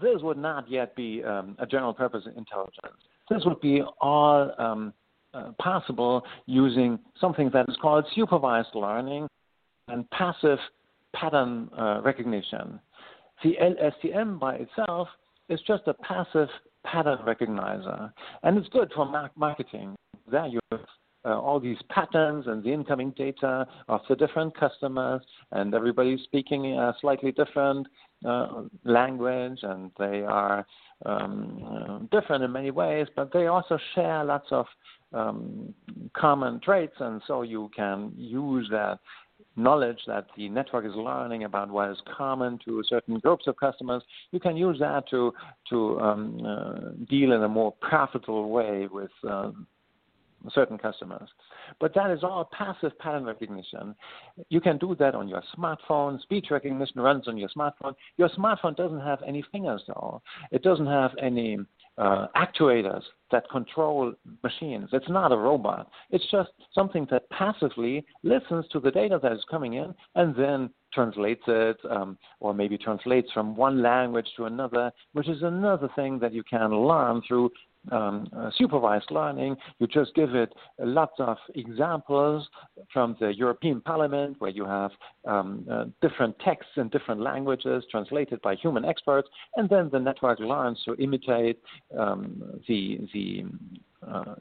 this 0.00 0.20
would 0.22 0.38
not 0.38 0.70
yet 0.70 0.96
be 0.96 1.22
um, 1.22 1.56
a 1.58 1.66
general 1.66 1.94
purpose 1.94 2.24
intelligence. 2.36 3.00
This 3.30 3.42
would 3.44 3.60
be 3.60 3.82
all 4.00 4.52
um, 4.58 4.92
uh, 5.32 5.52
possible 5.60 6.22
using 6.46 6.98
something 7.20 7.50
that 7.52 7.68
is 7.68 7.76
called 7.80 8.04
supervised 8.14 8.74
learning 8.74 9.28
and 9.88 10.08
passive 10.10 10.58
pattern 11.14 11.68
uh, 11.78 12.00
recognition. 12.02 12.80
The 13.42 13.56
LSTM 13.60 14.38
by 14.38 14.56
itself 14.56 15.08
is 15.48 15.60
just 15.66 15.82
a 15.86 15.94
passive 15.94 16.48
pattern 16.84 17.18
recognizer, 17.26 18.12
and 18.42 18.56
it's 18.58 18.68
good 18.68 18.92
for 18.94 19.30
marketing. 19.36 19.96
There 20.30 20.46
you 20.46 20.60
have 20.70 20.80
uh, 21.26 21.40
all 21.40 21.58
these 21.58 21.78
patterns 21.90 22.46
and 22.46 22.62
the 22.62 22.72
incoming 22.72 23.10
data 23.16 23.66
of 23.88 24.00
the 24.08 24.16
different 24.16 24.56
customers, 24.58 25.22
and 25.52 25.74
everybody's 25.74 26.20
speaking 26.24 26.66
a 26.66 26.94
slightly 27.00 27.32
different 27.32 27.86
uh, 28.24 28.62
language, 28.84 29.58
and 29.62 29.90
they 29.98 30.22
are 30.22 30.66
um, 31.06 32.08
different 32.12 32.44
in 32.44 32.52
many 32.52 32.70
ways, 32.70 33.06
but 33.16 33.32
they 33.32 33.46
also 33.46 33.78
share 33.94 34.24
lots 34.24 34.48
of 34.50 34.66
um, 35.12 35.72
common 36.14 36.60
traits, 36.60 36.96
and 37.00 37.22
so 37.26 37.42
you 37.42 37.70
can 37.74 38.12
use 38.16 38.68
that 38.70 38.98
knowledge 39.56 39.98
that 40.06 40.26
the 40.36 40.48
network 40.48 40.84
is 40.84 40.94
learning 40.94 41.44
about 41.44 41.70
what 41.70 41.90
is 41.90 41.98
common 42.16 42.58
to 42.64 42.82
certain 42.88 43.18
groups 43.18 43.46
of 43.46 43.56
customers, 43.56 44.02
you 44.32 44.40
can 44.40 44.56
use 44.56 44.78
that 44.80 45.08
to 45.10 45.32
to 45.70 46.00
um, 46.00 46.40
uh, 46.44 46.90
deal 47.08 47.32
in 47.32 47.42
a 47.42 47.48
more 47.48 47.72
profitable 47.80 48.50
way 48.50 48.88
with 48.90 49.10
uh, 49.28 49.50
certain 50.52 50.76
customers. 50.76 51.28
But 51.80 51.94
that 51.94 52.10
is 52.10 52.22
all 52.22 52.48
passive 52.52 52.98
pattern 52.98 53.24
recognition. 53.24 53.94
You 54.50 54.60
can 54.60 54.78
do 54.78 54.94
that 54.98 55.14
on 55.14 55.28
your 55.28 55.42
smartphone. 55.56 56.20
Speech 56.20 56.48
recognition 56.50 57.00
runs 57.00 57.28
on 57.28 57.38
your 57.38 57.48
smartphone. 57.56 57.94
Your 58.16 58.28
smartphone 58.30 58.76
doesn't 58.76 59.00
have 59.00 59.20
any 59.26 59.44
fingers 59.50 59.82
though. 59.86 60.20
It 60.50 60.62
doesn't 60.62 60.86
have 60.86 61.12
any 61.20 61.58
uh, 61.98 62.26
actuators 62.36 63.02
that 63.30 63.48
control 63.50 64.12
machines. 64.42 64.88
It's 64.92 65.08
not 65.08 65.32
a 65.32 65.36
robot. 65.36 65.90
It's 66.10 66.28
just 66.30 66.50
something 66.74 67.06
that 67.10 67.28
passively 67.30 68.04
listens 68.22 68.66
to 68.72 68.80
the 68.80 68.90
data 68.90 69.18
that 69.22 69.32
is 69.32 69.44
coming 69.50 69.74
in 69.74 69.94
and 70.14 70.34
then 70.36 70.70
translates 70.92 71.42
it, 71.46 71.76
um, 71.90 72.16
or 72.40 72.54
maybe 72.54 72.78
translates 72.78 73.30
from 73.32 73.56
one 73.56 73.82
language 73.82 74.28
to 74.36 74.44
another, 74.44 74.92
which 75.12 75.28
is 75.28 75.42
another 75.42 75.88
thing 75.96 76.18
that 76.20 76.32
you 76.32 76.44
can 76.44 76.70
learn 76.70 77.20
through 77.26 77.50
um, 77.92 78.28
uh, 78.36 78.50
supervised 78.56 79.10
learning. 79.10 79.56
You 79.78 79.86
just 79.86 80.14
give 80.14 80.34
it 80.34 80.52
lots 80.78 81.14
of 81.18 81.36
examples 81.54 82.48
from 82.92 83.16
the 83.20 83.34
European 83.34 83.80
Parliament 83.80 84.36
where 84.38 84.50
you 84.50 84.64
have 84.64 84.90
um, 85.26 85.66
uh, 85.70 85.84
different 86.00 86.38
texts 86.40 86.72
in 86.76 86.88
different 86.88 87.20
languages 87.20 87.84
translated 87.90 88.40
by 88.42 88.54
human 88.54 88.84
experts, 88.84 89.28
and 89.56 89.68
then 89.68 89.88
the 89.92 89.98
network 89.98 90.38
learns 90.40 90.80
to 90.84 90.94
imitate 90.94 91.60
um, 91.98 92.60
the 92.68 93.00
the 93.12 93.44
uh, 94.06 94.34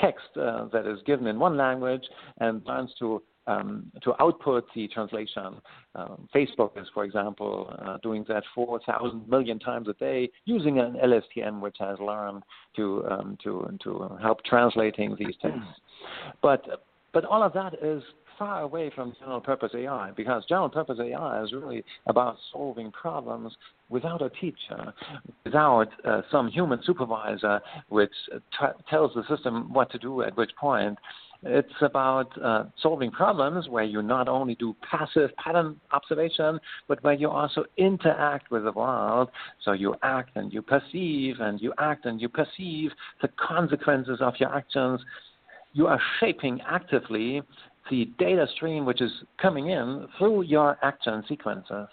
text 0.00 0.28
uh, 0.36 0.66
that 0.72 0.86
is 0.86 0.98
given 1.06 1.26
in 1.26 1.38
one 1.38 1.56
language 1.56 2.04
and 2.38 2.64
learns 2.66 2.92
to 2.98 3.22
um, 3.46 3.90
to 4.02 4.14
output 4.20 4.66
the 4.74 4.88
translation. 4.88 5.60
Um, 5.94 6.28
Facebook 6.34 6.80
is, 6.80 6.86
for 6.92 7.04
example, 7.04 7.74
uh, 7.84 7.98
doing 8.02 8.24
that 8.28 8.42
4,000 8.54 9.28
million 9.28 9.58
times 9.58 9.88
a 9.88 9.94
day 9.94 10.30
using 10.44 10.78
an 10.78 10.96
LSTM, 11.02 11.60
which 11.60 11.76
has 11.78 11.98
learned 12.00 12.42
to 12.76 13.04
um, 13.10 13.38
to 13.44 13.78
to 13.84 14.16
help 14.20 14.44
translating 14.44 15.16
these 15.18 15.34
texts. 15.40 15.60
But 16.42 16.62
but 17.12 17.24
all 17.24 17.42
of 17.42 17.52
that 17.54 17.74
is 17.82 18.02
far 18.38 18.62
away 18.62 18.90
from 18.94 19.14
general 19.18 19.40
purpose 19.40 19.72
AI 19.74 20.10
because 20.16 20.44
general 20.46 20.68
purpose 20.68 20.98
AI 21.00 21.42
is 21.42 21.52
really 21.52 21.82
about 22.06 22.36
solving 22.52 22.90
problems 22.92 23.54
without 23.88 24.22
a 24.22 24.30
teacher, 24.30 24.92
without 25.44 25.88
uh, 26.04 26.22
some 26.30 26.48
human 26.48 26.80
supervisor 26.84 27.60
which 27.88 28.10
t- 28.32 28.66
tells 28.90 29.12
the 29.14 29.22
system 29.28 29.72
what 29.72 29.90
to 29.90 29.98
do 29.98 30.22
at 30.22 30.36
which 30.36 30.50
point. 30.60 30.98
It's 31.42 31.68
about 31.80 32.30
uh, 32.42 32.64
solving 32.82 33.10
problems 33.10 33.68
where 33.68 33.84
you 33.84 34.02
not 34.02 34.28
only 34.28 34.54
do 34.54 34.74
passive 34.88 35.30
pattern 35.36 35.80
observation, 35.92 36.58
but 36.88 37.02
where 37.04 37.14
you 37.14 37.28
also 37.28 37.64
interact 37.76 38.50
with 38.50 38.64
the 38.64 38.72
world. 38.72 39.28
So 39.64 39.72
you 39.72 39.94
act 40.02 40.36
and 40.36 40.52
you 40.52 40.62
perceive, 40.62 41.36
and 41.40 41.60
you 41.60 41.72
act 41.78 42.06
and 42.06 42.20
you 42.20 42.28
perceive 42.28 42.90
the 43.22 43.28
consequences 43.36 44.18
of 44.20 44.34
your 44.38 44.54
actions. 44.54 45.00
You 45.72 45.86
are 45.86 46.00
shaping 46.20 46.60
actively 46.66 47.42
the 47.90 48.10
data 48.18 48.46
stream 48.56 48.84
which 48.84 49.00
is 49.00 49.12
coming 49.40 49.70
in 49.70 50.08
through 50.18 50.42
your 50.42 50.78
action 50.82 51.22
sequences. 51.28 51.86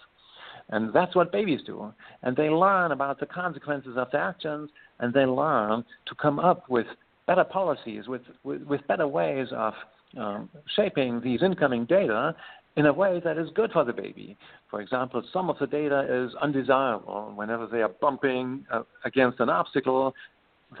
And 0.70 0.92
that's 0.94 1.14
what 1.14 1.30
babies 1.30 1.60
do. 1.66 1.92
And 2.22 2.34
they 2.36 2.48
learn 2.48 2.92
about 2.92 3.20
the 3.20 3.26
consequences 3.26 3.96
of 3.96 4.10
their 4.10 4.22
actions, 4.22 4.70
and 4.98 5.12
they 5.12 5.26
learn 5.26 5.84
to 6.06 6.14
come 6.14 6.38
up 6.38 6.68
with 6.70 6.86
better 7.26 7.44
policies, 7.44 8.08
with, 8.08 8.22
with, 8.42 8.62
with 8.62 8.86
better 8.86 9.08
ways 9.08 9.48
of 9.52 9.74
um, 10.18 10.48
shaping 10.76 11.20
these 11.20 11.42
incoming 11.42 11.84
data 11.86 12.34
in 12.76 12.86
a 12.86 12.92
way 12.92 13.20
that 13.24 13.38
is 13.38 13.48
good 13.54 13.70
for 13.72 13.84
the 13.84 13.92
baby. 13.92 14.36
For 14.70 14.80
example, 14.80 15.22
some 15.32 15.48
of 15.48 15.58
the 15.58 15.66
data 15.66 16.06
is 16.08 16.34
undesirable. 16.40 17.32
Whenever 17.34 17.66
they 17.66 17.82
are 17.82 17.92
bumping 18.00 18.66
uh, 18.72 18.82
against 19.04 19.40
an 19.40 19.48
obstacle, 19.48 20.14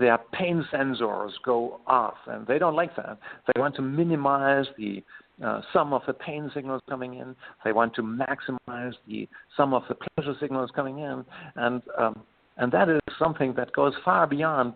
their 0.00 0.18
pain 0.32 0.64
sensors 0.72 1.30
go 1.44 1.80
off, 1.86 2.16
and 2.26 2.46
they 2.46 2.58
don't 2.58 2.74
like 2.74 2.96
that. 2.96 3.18
They 3.46 3.60
want 3.60 3.76
to 3.76 3.82
minimize 3.82 4.66
the 4.76 5.04
uh, 5.44 5.60
sum 5.72 5.92
of 5.92 6.02
the 6.06 6.14
pain 6.14 6.50
signals 6.52 6.82
coming 6.88 7.14
in. 7.14 7.36
They 7.64 7.72
want 7.72 7.94
to 7.96 8.02
maximize 8.02 8.94
the 9.06 9.28
sum 9.56 9.72
of 9.72 9.82
the 9.88 9.94
pleasure 9.94 10.34
signals 10.40 10.70
coming 10.74 10.98
in, 10.98 11.24
and 11.56 11.82
um, 11.98 12.22
and 12.56 12.70
that 12.72 12.88
is 12.88 13.00
something 13.18 13.52
that 13.54 13.72
goes 13.72 13.92
far 14.04 14.26
beyond 14.26 14.74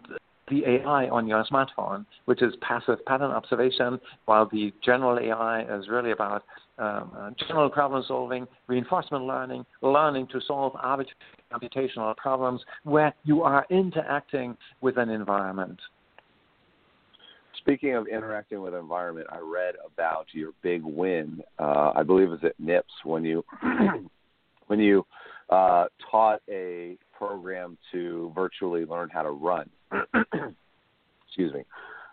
the 0.50 0.64
AI 0.64 1.08
on 1.08 1.26
your 1.26 1.44
smartphone, 1.44 2.04
which 2.26 2.42
is 2.42 2.54
passive 2.60 3.04
pattern 3.06 3.30
observation, 3.30 4.00
while 4.26 4.48
the 4.50 4.72
general 4.84 5.18
AI 5.18 5.62
is 5.78 5.88
really 5.88 6.12
about 6.12 6.44
um, 6.78 7.10
uh, 7.16 7.30
general 7.46 7.68
problem 7.68 8.04
solving, 8.06 8.46
reinforcement 8.66 9.24
learning, 9.24 9.64
learning 9.82 10.28
to 10.32 10.40
solve 10.46 10.72
arbitrary 10.76 11.16
computational 11.52 12.16
problems 12.16 12.60
where 12.84 13.14
you 13.24 13.42
are 13.42 13.66
interacting 13.70 14.56
with 14.80 14.96
an 14.98 15.08
environment. 15.08 15.78
Speaking 17.58 17.94
of 17.94 18.06
interacting 18.06 18.62
with 18.62 18.74
environment, 18.74 19.26
I 19.30 19.38
read 19.38 19.74
about 19.84 20.26
your 20.32 20.52
big 20.62 20.82
win. 20.84 21.42
Uh, 21.58 21.92
I 21.96 22.02
believe 22.02 22.28
it 22.28 22.30
was 22.30 22.44
at 22.44 22.58
NIPS 22.60 22.92
when 23.04 23.24
you 23.24 23.44
when 24.68 24.78
you 24.78 25.04
uh, 25.50 25.86
taught 26.10 26.40
a 26.48 26.96
program 27.18 27.76
to 27.92 28.32
virtually 28.34 28.84
learn 28.84 29.08
how 29.10 29.22
to 29.22 29.30
run. 29.30 29.68
Excuse 31.26 31.52
me. 31.52 31.64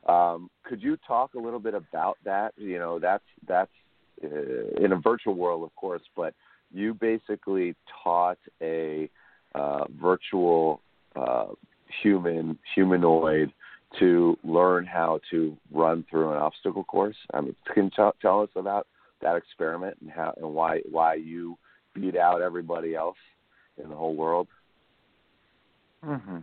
Um, 0.07 0.49
could 0.63 0.81
you 0.81 0.97
talk 1.07 1.35
a 1.35 1.39
little 1.39 1.59
bit 1.59 1.73
about 1.73 2.17
that? 2.25 2.53
You 2.57 2.79
know, 2.79 2.99
that's 2.99 3.23
that's 3.47 3.71
uh, 4.23 4.83
in 4.83 4.91
a 4.91 4.97
virtual 4.97 5.35
world, 5.35 5.63
of 5.63 5.75
course, 5.75 6.01
but 6.15 6.33
you 6.73 6.93
basically 6.93 7.75
taught 8.03 8.37
a 8.61 9.09
uh, 9.53 9.85
virtual 9.99 10.81
uh, 11.15 11.47
human 12.03 12.57
humanoid 12.73 13.51
to 13.99 14.37
learn 14.43 14.85
how 14.85 15.19
to 15.31 15.55
run 15.71 16.03
through 16.09 16.31
an 16.31 16.37
obstacle 16.37 16.83
course. 16.83 17.15
I 17.33 17.41
mean, 17.41 17.55
can 17.73 17.85
you 17.85 17.89
t- 17.91 18.17
tell 18.21 18.41
us 18.41 18.49
about 18.55 18.87
that 19.21 19.35
experiment 19.35 19.97
and 20.01 20.11
how 20.11 20.33
and 20.37 20.53
why 20.53 20.81
why 20.89 21.15
you 21.15 21.57
beat 21.93 22.17
out 22.17 22.41
everybody 22.41 22.95
else 22.95 23.17
in 23.81 23.89
the 23.89 23.95
whole 23.95 24.15
world? 24.15 24.47
Mm-hmm. 26.05 26.37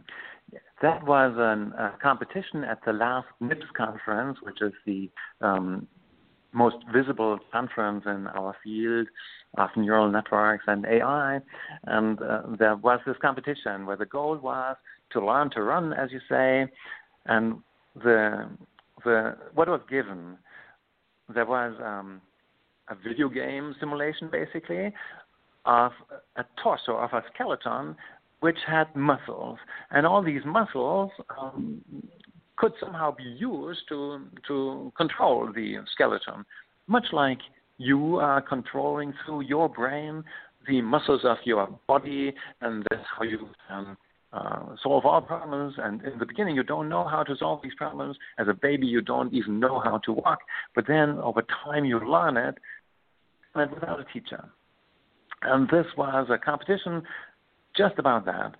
That 0.82 1.06
was 1.06 1.36
a 1.38 1.92
competition 2.02 2.64
at 2.64 2.80
the 2.84 2.92
last 2.92 3.28
NIPS 3.40 3.66
conference, 3.76 4.38
which 4.42 4.60
is 4.60 4.72
the 4.84 5.08
um, 5.40 5.86
most 6.52 6.76
visible 6.92 7.38
conference 7.52 8.04
in 8.06 8.26
our 8.28 8.54
field 8.62 9.06
of 9.56 9.70
neural 9.76 10.10
networks 10.10 10.64
and 10.66 10.84
AI. 10.84 11.40
And 11.84 12.20
uh, 12.20 12.42
there 12.58 12.76
was 12.76 13.00
this 13.06 13.16
competition 13.22 13.86
where 13.86 13.96
the 13.96 14.06
goal 14.06 14.36
was 14.36 14.76
to 15.12 15.24
learn 15.24 15.50
to 15.50 15.62
run, 15.62 15.92
as 15.92 16.10
you 16.10 16.20
say, 16.28 16.66
And 17.26 17.60
the 17.94 18.48
the 19.04 19.36
what 19.54 19.68
was 19.68 19.80
given 19.88 20.36
there 21.32 21.46
was 21.46 21.74
um, 21.82 22.20
a 22.88 22.94
video 22.94 23.28
game 23.28 23.74
simulation 23.80 24.28
basically 24.30 24.92
of 25.64 25.92
a 26.36 26.44
torso 26.62 26.96
of 26.96 27.12
a 27.12 27.22
skeleton 27.32 27.96
which 28.42 28.58
had 28.66 28.88
muscles, 28.96 29.58
and 29.92 30.04
all 30.04 30.22
these 30.22 30.44
muscles 30.44 31.10
um, 31.40 31.80
could 32.56 32.72
somehow 32.80 33.14
be 33.14 33.22
used 33.22 33.82
to 33.88 34.26
to 34.48 34.92
control 34.96 35.50
the 35.54 35.76
skeleton, 35.92 36.44
much 36.88 37.06
like 37.12 37.38
you 37.78 38.16
are 38.16 38.40
controlling 38.42 39.14
through 39.24 39.42
your 39.42 39.68
brain 39.68 40.24
the 40.68 40.80
muscles 40.80 41.22
of 41.24 41.38
your 41.44 41.68
body, 41.86 42.32
and 42.60 42.84
that's 42.90 43.02
how 43.16 43.24
you 43.24 43.48
um, 43.70 43.96
uh, 44.32 44.74
solve 44.82 45.04
all 45.04 45.20
problems. 45.20 45.74
And 45.78 46.02
in 46.02 46.18
the 46.18 46.26
beginning, 46.26 46.56
you 46.56 46.62
don't 46.62 46.88
know 46.88 47.06
how 47.06 47.22
to 47.24 47.36
solve 47.36 47.60
these 47.62 47.74
problems. 47.76 48.16
As 48.38 48.48
a 48.48 48.54
baby, 48.54 48.86
you 48.86 49.00
don't 49.00 49.32
even 49.32 49.60
know 49.60 49.80
how 49.80 49.98
to 49.98 50.12
walk. 50.12 50.38
But 50.74 50.86
then 50.86 51.18
over 51.18 51.42
time, 51.64 51.84
you 51.84 51.98
learn 51.98 52.36
it, 52.36 52.56
and 53.54 53.70
without 53.72 54.00
a 54.00 54.06
teacher. 54.12 54.48
And 55.42 55.68
this 55.68 55.86
was 55.96 56.28
a 56.30 56.38
competition 56.38 57.02
just 57.76 57.98
about 57.98 58.24
that. 58.26 58.54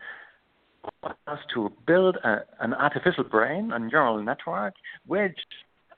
Was 1.05 1.38
to 1.55 1.70
build 1.87 2.16
a, 2.25 2.38
an 2.61 2.75
artificial 2.75 3.25
brain, 3.25 3.70
a 3.72 3.79
neural 3.79 4.20
network, 4.22 4.75
which 5.07 5.38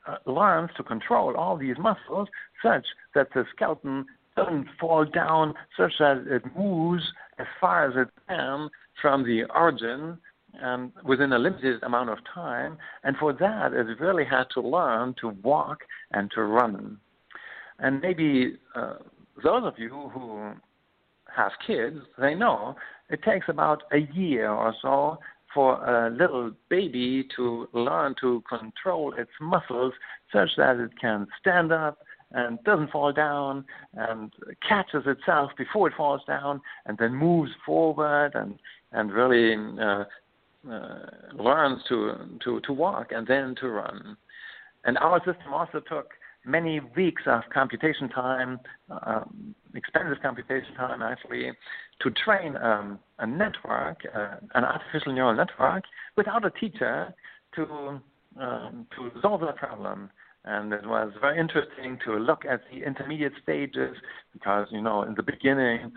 uh, 0.07 0.17
learns 0.27 0.71
to 0.77 0.83
control 0.83 1.37
all 1.37 1.57
these 1.57 1.77
muscles 1.79 2.29
such 2.63 2.85
that 3.15 3.29
the 3.35 3.45
skeleton 3.55 4.05
doesn't 4.37 4.67
fall 4.79 5.05
down, 5.07 5.55
such 5.77 5.93
that 5.99 6.25
it 6.29 6.43
moves 6.57 7.03
as 7.39 7.47
far 7.61 7.89
as 7.89 7.97
it 7.97 8.13
can 8.29 8.69
from 9.01 9.25
the 9.25 9.45
origin 9.55 10.19
and 10.61 10.93
within 11.05 11.33
a 11.33 11.39
limited 11.39 11.83
amount 11.83 12.11
of 12.11 12.19
time. 12.33 12.77
And 13.03 13.17
for 13.17 13.33
that, 13.33 13.73
it 13.73 14.01
really 14.01 14.25
had 14.25 14.45
to 14.55 14.61
learn 14.61 15.15
to 15.21 15.31
walk 15.43 15.79
and 16.13 16.31
to 16.33 16.43
run. 16.43 16.99
And 17.79 18.01
maybe 18.01 18.57
uh, 18.75 18.97
those 19.43 19.65
of 19.65 19.75
you 19.79 20.11
who 20.13 20.53
have 21.37 21.53
kids, 21.67 21.99
they 22.19 22.35
know 22.35 22.77
it 23.11 23.23
takes 23.23 23.49
about 23.49 23.83
a 23.93 23.99
year 24.15 24.51
or 24.51 24.75
so 24.81 25.19
for 25.53 25.75
a 25.85 26.11
little 26.11 26.51
baby 26.69 27.29
to 27.37 27.69
learn 27.73 28.15
to 28.21 28.43
control 28.49 29.15
its 29.17 29.31
muscles 29.41 29.93
such 30.33 30.51
that 30.57 30.77
it 30.77 30.91
can 31.01 31.27
stand 31.41 31.73
up 31.73 31.99
and 32.33 32.59
doesn't 32.65 32.91
fall 32.91 33.13
down 33.13 33.65
and 33.95 34.33
catches 34.67 35.05
itself 35.07 35.53
before 35.57 35.89
it 35.89 35.95
falls 35.97 36.23
down 36.27 36.61
and 36.87 36.99
then 36.99 37.15
moves 37.15 37.53
forward 37.65 38.33
and 38.35 38.59
and 38.93 39.13
really 39.13 39.57
uh, 39.81 40.05
uh, 40.71 40.99
learns 41.35 41.83
to, 41.89 42.15
to, 42.43 42.61
to 42.61 42.73
walk 42.73 43.09
and 43.11 43.27
then 43.27 43.55
to 43.61 43.69
run. 43.69 44.17
And 44.85 44.97
our 44.99 45.19
system 45.19 45.53
also 45.53 45.81
took 45.81 46.11
many 46.45 46.81
weeks 46.97 47.23
of 47.27 47.43
computation 47.53 48.09
time, 48.09 48.61
um, 49.07 49.55
expensive 49.75 50.19
computation 50.23 50.75
time 50.75 51.03
actually, 51.03 51.51
to 52.01 52.11
train 52.11 52.57
um, 52.57 52.99
a 53.19 53.27
network, 53.27 53.99
uh, 54.15 54.37
an 54.55 54.65
artificial 54.65 55.13
neural 55.13 55.35
network, 55.35 55.85
without 56.17 56.45
a 56.45 56.51
teacher 56.51 57.15
to 57.55 58.01
um, 58.41 58.87
to 58.97 59.11
solve 59.23 59.41
that 59.43 59.57
problem. 59.57 60.11
And 60.45 60.73
it 60.73 60.87
was 60.87 61.13
very 61.21 61.39
interesting 61.39 61.99
to 62.05 62.17
look 62.17 62.45
at 62.45 62.61
the 62.71 62.85
intermediate 62.85 63.33
stages 63.43 63.97
because 64.33 64.67
you 64.71 64.83
know 64.83 65.03
in 65.03 65.15
the 65.15 65.23
beginning 65.23 65.93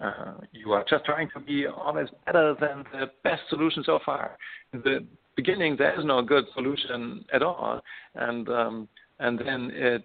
uh, 0.00 0.34
you 0.52 0.72
are 0.72 0.84
just 0.88 1.04
trying 1.04 1.28
to 1.34 1.40
be 1.40 1.66
always 1.66 2.08
better 2.26 2.54
than 2.60 2.84
the 2.92 3.06
best 3.22 3.42
solution 3.50 3.82
so 3.84 3.98
far. 4.04 4.36
In 4.72 4.80
the 4.80 5.06
beginning, 5.36 5.76
there 5.76 5.98
is 5.98 6.04
no 6.04 6.22
good 6.22 6.44
solution 6.54 7.24
at 7.32 7.42
all, 7.42 7.80
and 8.14 8.48
um, 8.48 8.88
and 9.22 9.38
then 9.38 9.70
it, 9.72 10.04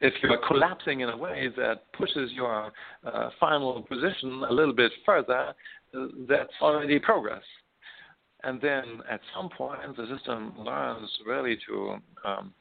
if 0.00 0.14
you 0.22 0.30
are 0.30 0.40
collapsing 0.48 1.00
in 1.00 1.10
a 1.10 1.16
way 1.16 1.48
that 1.56 1.92
pushes 1.92 2.30
your 2.32 2.72
uh, 3.04 3.30
final 3.38 3.82
position 3.82 4.42
a 4.48 4.52
little 4.52 4.74
bit 4.74 4.90
further, 5.04 5.54
that's 6.28 6.52
already 6.60 6.98
progress. 6.98 7.42
And 8.44 8.60
then 8.60 9.00
at 9.10 9.20
some 9.34 9.50
point, 9.50 9.96
the 9.96 10.06
system 10.16 10.54
learns 10.58 11.10
really 11.26 11.58
to 11.68 11.96
um, 12.24 12.54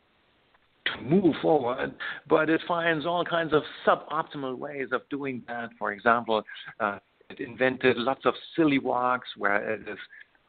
to 0.86 1.01
move 1.01 1.34
forward, 1.41 1.95
but 2.29 2.49
it 2.49 2.62
finds 2.67 3.05
all 3.05 3.25
kinds 3.25 3.53
of 3.53 3.63
suboptimal 3.88 4.58
ways 4.58 4.89
of 4.91 5.01
doing 5.10 5.41
that. 5.47 5.69
For 5.79 5.93
example, 5.93 6.43
uh, 6.79 6.99
it 7.29 7.39
invented 7.39 7.97
lots 7.97 8.25
of 8.25 8.34
silly 8.55 8.79
walks 8.79 9.29
where 9.38 9.73
it 9.73 9.81
is 9.81 9.97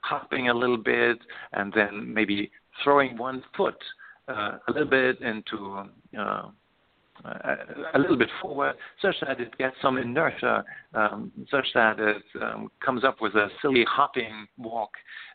hopping 0.03 0.49
a 0.49 0.55
little 0.55 0.77
bit 0.77 1.19
and 1.53 1.73
then 1.75 2.13
maybe 2.13 2.51
throwing 2.85 3.17
one 3.17 3.43
foot 3.57 3.77
uh, 4.29 4.59
a 4.69 4.73
little 4.73 4.89
bit 4.89 5.21
into 5.21 5.85
uh, 6.19 6.43
a, 7.95 7.99
little 7.99 8.17
bit 8.17 8.29
forward, 8.41 8.75
such 9.01 9.15
that 9.27 9.41
it 9.41 9.57
gets 9.59 9.77
some 9.81 9.99
inertia, 9.99 10.65
um, 10.95 11.33
such 11.51 11.67
that 11.75 11.99
it 11.99 12.23
um, 12.43 12.71
comes 12.85 13.05
up 13.05 13.21
with 13.21 13.35
a 13.35 13.49
silly 13.63 13.85
hopping 13.89 14.47
walk 14.59 14.91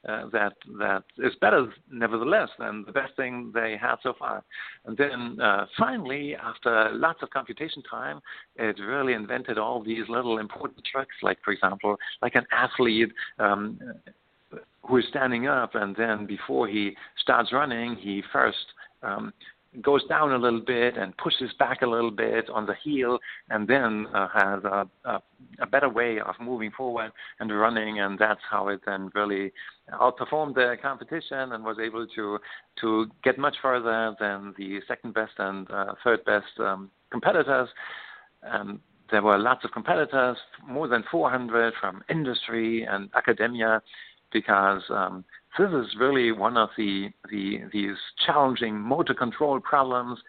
uh, 0.08 0.28
that 0.32 0.54
that 0.80 1.04
is 1.18 1.34
better, 1.42 1.72
nevertheless, 1.92 2.50
than 2.60 2.84
the 2.86 2.92
best 2.92 3.16
thing 3.16 3.52
they 3.54 3.78
had 3.80 3.96
so 4.04 4.14
far. 4.18 4.44
And 4.86 4.98
then 4.98 5.40
uh, 5.42 5.66
finally, 5.78 6.36
after 6.36 6.92
lots 6.94 7.22
of 7.22 7.30
computation 7.30 7.84
time, 7.84 8.20
it 8.56 8.80
really 8.80 9.14
invented 9.14 9.58
all 9.58 9.84
these 9.84 10.08
little 10.10 10.38
important 10.38 10.86
tricks, 10.92 11.16
like 11.22 11.38
for 11.44 11.52
example, 11.52 11.98
like 12.22 12.36
an 12.36 12.46
athlete. 12.52 13.12
Um, 13.40 13.80
who 14.84 14.98
is 14.98 15.06
standing 15.10 15.48
up, 15.48 15.76
and 15.76 15.96
then 15.96 16.26
before 16.26 16.68
he 16.68 16.96
starts 17.18 17.54
running, 17.54 17.96
he 17.96 18.24
first 18.34 18.58
um, 19.04 19.34
goes 19.82 20.06
down 20.08 20.34
a 20.34 20.38
little 20.38 20.60
bit 20.60 20.98
and 20.98 21.16
pushes 21.18 21.50
back 21.58 21.82
a 21.82 21.88
little 21.88 22.12
bit 22.12 22.50
on 22.50 22.66
the 22.66 22.74
heel, 22.84 23.18
and 23.50 23.68
then 23.68 24.06
uh, 24.14 24.28
has 24.34 24.64
a, 24.66 24.86
a, 25.06 25.22
a 25.62 25.66
better 25.66 25.88
way 25.88 26.20
of 26.20 26.36
moving 26.42 26.72
forward 26.72 27.12
and 27.40 27.58
running, 27.58 28.00
and 28.02 28.20
that's 28.20 28.42
how 28.50 28.68
it 28.68 28.82
then 28.86 29.10
really 29.16 29.52
outperformed 29.94 30.56
the 30.56 30.76
competition 30.82 31.54
and 31.54 31.64
was 31.64 31.78
able 31.82 32.06
to 32.16 32.38
to 32.82 33.08
get 33.24 33.38
much 33.38 33.56
further 33.62 34.16
than 34.20 34.54
the 34.58 34.80
second 34.88 35.14
best 35.14 35.34
and 35.38 35.70
uh, 35.72 35.94
third 36.04 36.24
best 36.26 36.60
um, 36.60 36.90
competitors. 37.10 37.70
And 38.44 38.80
there 39.10 39.22
were 39.22 39.38
lots 39.38 39.64
of 39.64 39.72
competitors, 39.72 40.38
more 40.68 40.88
than 40.88 41.04
400 41.12 41.74
from 41.80 42.04
industry 42.10 42.84
and 42.84 43.10
academia, 43.16 43.82
because 44.34 44.82
um, 44.90 45.24
this 45.58 45.70
is 45.70 45.96
really 46.00 46.32
one 46.32 46.58
of 46.58 46.70
the, 46.78 47.10
the 47.30 47.60
these 47.74 47.98
challenging 48.26 48.80
motor 48.80 49.14
control 49.14 49.60
problems 49.60 50.20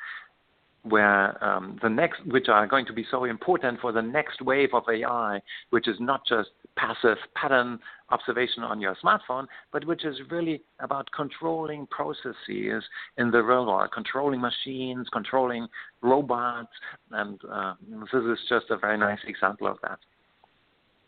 where 0.85 1.43
um, 1.45 1.79
the 1.81 1.89
next, 1.89 2.25
which 2.27 2.49
are 2.49 2.67
going 2.67 2.85
to 2.87 2.93
be 2.93 3.07
so 3.11 3.25
important 3.25 3.81
for 3.81 3.93
the 3.93 4.03
next 4.03 4.43
wave 4.43 4.71
of 4.73 4.83
AI, 4.93 5.41
which 5.71 5.87
is 5.87 5.97
not 6.01 6.23
just 6.27 6.51
passive 6.77 7.17
pattern 7.37 7.79
observation 8.11 8.65
on 8.65 8.81
your 8.81 8.97
smartphone, 8.97 9.47
but 9.73 9.87
which 9.87 10.05
is 10.05 10.17
really 10.31 10.61
about 10.81 11.09
controlling 11.15 11.87
processes 11.87 12.83
in 13.17 13.31
the 13.31 13.43
real 13.43 13.67
world, 13.67 13.91
controlling 13.95 14.41
machines, 14.41 15.07
controlling 15.13 15.69
robots, 16.01 16.73
and 17.13 17.39
uh, 17.51 17.75
this 17.89 18.23
is 18.23 18.39
just 18.49 18.67
a 18.71 18.77
very 18.77 18.99
nice 18.99 19.21
example 19.27 19.69
of 19.69 19.77
that. 19.83 19.99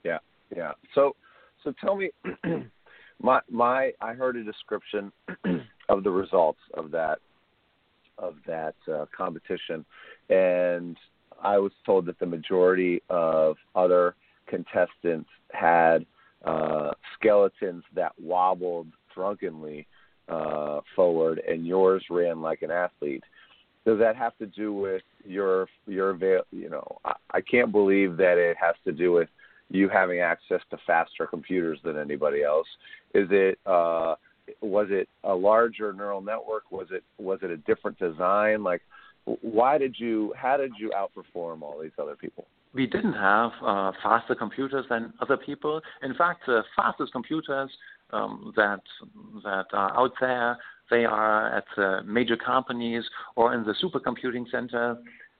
Yeah, 0.04 0.18
yeah. 0.54 0.72
So, 0.94 1.16
so 1.64 1.74
tell 1.80 1.96
me. 1.96 2.10
my 3.22 3.40
my 3.50 3.92
I 4.00 4.14
heard 4.14 4.36
a 4.36 4.44
description 4.44 5.12
of 5.88 6.04
the 6.04 6.10
results 6.10 6.60
of 6.74 6.90
that 6.92 7.18
of 8.18 8.36
that 8.46 8.74
uh, 8.92 9.06
competition, 9.16 9.84
and 10.30 10.96
I 11.42 11.58
was 11.58 11.72
told 11.84 12.06
that 12.06 12.18
the 12.18 12.26
majority 12.26 13.02
of 13.10 13.56
other 13.74 14.14
contestants 14.46 15.28
had 15.52 16.06
uh, 16.44 16.90
skeletons 17.18 17.82
that 17.94 18.12
wobbled 18.20 18.88
drunkenly 19.14 19.86
uh, 20.28 20.80
forward, 20.94 21.40
and 21.46 21.66
yours 21.66 22.04
ran 22.10 22.40
like 22.40 22.62
an 22.62 22.70
athlete. 22.70 23.24
Does 23.84 23.98
that 23.98 24.16
have 24.16 24.36
to 24.38 24.46
do 24.46 24.72
with 24.72 25.02
your 25.24 25.68
your 25.86 26.16
you 26.50 26.70
know? 26.70 26.98
I, 27.04 27.14
I 27.32 27.40
can't 27.40 27.72
believe 27.72 28.16
that 28.16 28.38
it 28.38 28.56
has 28.60 28.74
to 28.84 28.92
do 28.92 29.12
with 29.12 29.28
you 29.70 29.88
having 29.88 30.20
access 30.20 30.60
to 30.70 30.78
faster 30.86 31.26
computers 31.26 31.78
than 31.84 31.98
anybody 31.98 32.42
else? 32.42 32.66
Is 33.14 33.28
it 33.30 33.58
uh, 33.64 34.16
was 34.60 34.88
it 34.90 35.08
a 35.22 35.34
larger 35.34 35.92
neural 35.92 36.20
network? 36.20 36.70
Was 36.70 36.88
it 36.90 37.04
was 37.18 37.38
it 37.42 37.50
a 37.50 37.56
different 37.58 37.98
design? 37.98 38.62
Like, 38.62 38.82
why 39.24 39.78
did 39.78 39.94
you 39.98 40.34
how 40.36 40.56
did 40.56 40.72
you 40.78 40.90
outperform 40.90 41.62
all 41.62 41.80
these 41.80 41.92
other 41.98 42.16
people? 42.16 42.46
We 42.72 42.86
didn't 42.86 43.14
have 43.14 43.52
uh, 43.64 43.92
faster 44.02 44.34
computers 44.34 44.84
than 44.90 45.12
other 45.20 45.36
people. 45.36 45.80
In 46.02 46.14
fact, 46.14 46.42
the 46.46 46.62
fastest 46.76 47.12
computers 47.12 47.70
um, 48.12 48.52
that 48.56 48.80
that 49.44 49.66
are 49.72 49.96
out 49.96 50.12
there, 50.20 50.58
they 50.90 51.04
are 51.04 51.56
at 51.56 51.64
uh, 51.78 52.02
major 52.04 52.36
companies 52.36 53.04
or 53.36 53.54
in 53.54 53.64
the 53.64 53.74
supercomputing 53.82 54.50
center 54.50 54.98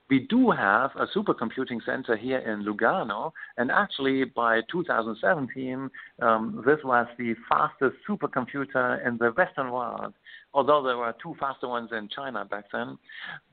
we 0.09 0.19
do 0.29 0.51
have 0.51 0.91
a 0.95 1.07
supercomputing 1.07 1.83
center 1.85 2.15
here 2.15 2.39
in 2.39 2.63
Lugano, 2.63 3.31
and 3.57 3.71
actually 3.71 4.23
by 4.23 4.61
2017, 4.71 5.89
um, 6.21 6.63
this 6.65 6.77
was 6.83 7.07
the 7.17 7.33
fastest 7.49 7.95
supercomputer 8.07 9.05
in 9.05 9.17
the 9.17 9.31
Western 9.31 9.71
world. 9.71 10.13
Although 10.53 10.83
there 10.83 10.97
were 10.97 11.13
two 11.21 11.35
faster 11.39 11.67
ones 11.67 11.89
in 11.91 12.07
China 12.07 12.45
back 12.45 12.65
then, 12.71 12.97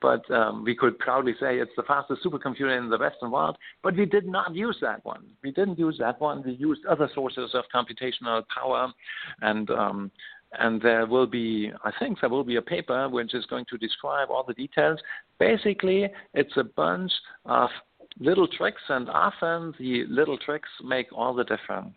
but 0.00 0.30
um, 0.30 0.62
we 0.62 0.74
could 0.76 0.98
proudly 0.98 1.32
say 1.40 1.58
it's 1.58 1.72
the 1.76 1.82
fastest 1.82 2.22
supercomputer 2.24 2.78
in 2.78 2.90
the 2.90 2.98
Western 2.98 3.30
world. 3.30 3.56
But 3.82 3.96
we 3.96 4.04
did 4.04 4.26
not 4.26 4.54
use 4.54 4.76
that 4.82 5.04
one. 5.04 5.24
We 5.42 5.50
didn't 5.50 5.78
use 5.78 5.96
that 5.98 6.20
one. 6.20 6.42
We 6.44 6.52
used 6.52 6.84
other 6.86 7.10
sources 7.14 7.54
of 7.54 7.64
computational 7.74 8.42
power, 8.54 8.92
and 9.40 9.68
um, 9.70 10.10
and 10.58 10.80
there 10.80 11.06
will 11.06 11.26
be, 11.26 11.72
I 11.84 11.90
think, 11.98 12.20
there 12.20 12.30
will 12.30 12.44
be 12.44 12.56
a 12.56 12.62
paper 12.62 13.08
which 13.08 13.34
is 13.34 13.46
going 13.46 13.64
to 13.70 13.78
describe 13.78 14.28
all 14.30 14.44
the 14.46 14.54
details. 14.54 15.00
Basically, 15.38 16.08
it's 16.34 16.56
a 16.56 16.64
bunch 16.64 17.12
of 17.44 17.70
little 18.18 18.46
tricks, 18.46 18.82
and 18.88 19.08
often 19.08 19.74
the 19.78 20.04
little 20.08 20.38
tricks 20.38 20.68
make 20.84 21.06
all 21.12 21.34
the 21.34 21.44
difference. 21.44 21.94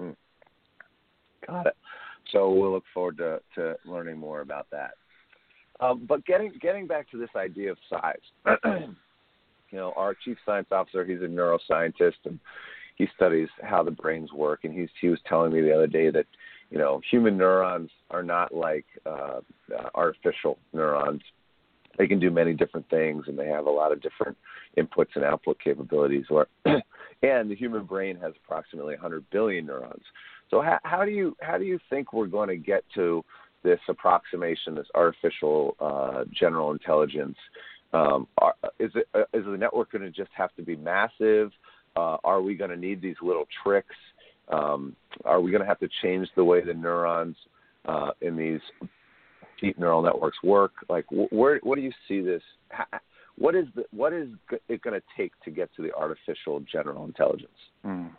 Hmm. 0.00 0.10
Got 1.46 1.66
it. 1.66 1.76
So 2.32 2.50
we'll 2.50 2.72
look 2.72 2.84
forward 2.92 3.18
to, 3.18 3.40
to 3.56 3.76
learning 3.84 4.18
more 4.18 4.40
about 4.40 4.66
that. 4.70 4.92
Um, 5.80 6.06
but 6.08 6.24
getting 6.26 6.52
getting 6.60 6.86
back 6.86 7.08
to 7.10 7.18
this 7.18 7.30
idea 7.36 7.70
of 7.70 7.78
size, 7.88 8.16
you 8.64 9.78
know, 9.78 9.92
our 9.96 10.14
chief 10.24 10.36
science 10.44 10.68
officer, 10.72 11.04
he's 11.04 11.20
a 11.20 11.26
neuroscientist, 11.26 12.16
and 12.24 12.40
he 12.96 13.06
studies 13.14 13.48
how 13.62 13.84
the 13.84 13.90
brains 13.90 14.32
work. 14.32 14.60
And 14.64 14.74
he's 14.74 14.88
he 15.00 15.08
was 15.08 15.20
telling 15.28 15.52
me 15.52 15.60
the 15.60 15.72
other 15.72 15.86
day 15.86 16.10
that 16.10 16.26
you 16.70 16.78
know, 16.78 17.00
human 17.10 17.36
neurons 17.36 17.90
are 18.10 18.22
not 18.22 18.54
like 18.54 18.84
uh, 19.06 19.40
uh, 19.76 19.88
artificial 19.94 20.58
neurons. 20.72 21.22
They 21.96 22.06
can 22.06 22.20
do 22.20 22.30
many 22.30 22.54
different 22.54 22.88
things, 22.90 23.24
and 23.26 23.38
they 23.38 23.48
have 23.48 23.66
a 23.66 23.70
lot 23.70 23.90
of 23.90 24.00
different 24.02 24.36
inputs 24.76 25.16
and 25.16 25.24
output 25.24 25.58
capabilities. 25.62 26.26
Or, 26.30 26.46
and 26.64 27.50
the 27.50 27.56
human 27.56 27.84
brain 27.84 28.16
has 28.22 28.34
approximately 28.44 28.94
100 28.94 29.24
billion 29.30 29.66
neurons. 29.66 30.04
So, 30.50 30.62
how, 30.62 30.78
how 30.84 31.04
do 31.04 31.10
you 31.10 31.36
how 31.40 31.58
do 31.58 31.64
you 31.64 31.78
think 31.90 32.12
we're 32.12 32.26
going 32.26 32.48
to 32.48 32.56
get 32.56 32.84
to 32.94 33.24
this 33.64 33.80
approximation, 33.88 34.74
this 34.74 34.86
artificial 34.94 35.76
uh, 35.80 36.24
general 36.32 36.70
intelligence? 36.72 37.36
Um, 37.92 38.28
are, 38.38 38.54
is 38.78 38.92
it 38.94 39.08
uh, 39.14 39.22
is 39.32 39.44
the 39.44 39.56
network 39.56 39.92
going 39.92 40.02
to 40.02 40.10
just 40.10 40.30
have 40.34 40.54
to 40.56 40.62
be 40.62 40.76
massive? 40.76 41.50
Uh, 41.96 42.16
are 42.22 42.40
we 42.40 42.54
going 42.54 42.70
to 42.70 42.76
need 42.76 43.02
these 43.02 43.16
little 43.22 43.46
tricks? 43.62 43.96
Um, 44.50 44.96
are 45.24 45.40
we 45.40 45.50
going 45.50 45.62
to 45.62 45.66
have 45.66 45.80
to 45.80 45.88
change 46.02 46.28
the 46.36 46.44
way 46.44 46.64
the 46.64 46.74
neurons 46.74 47.36
uh, 47.86 48.10
in 48.20 48.36
these 48.36 48.60
deep 49.60 49.78
neural 49.78 50.02
networks 50.02 50.38
work? 50.42 50.72
Like, 50.88 51.06
where 51.10 51.58
where 51.62 51.76
do 51.76 51.82
you 51.82 51.92
see 52.06 52.20
this? 52.20 52.42
What 53.36 53.54
is 53.54 53.66
the, 53.76 53.84
what 53.92 54.12
is 54.12 54.28
it 54.68 54.82
going 54.82 55.00
to 55.00 55.06
take 55.16 55.32
to 55.44 55.50
get 55.50 55.70
to 55.76 55.82
the 55.82 55.94
artificial 55.94 56.60
general 56.60 57.04
intelligence? 57.04 57.50
Mm. 57.86 58.10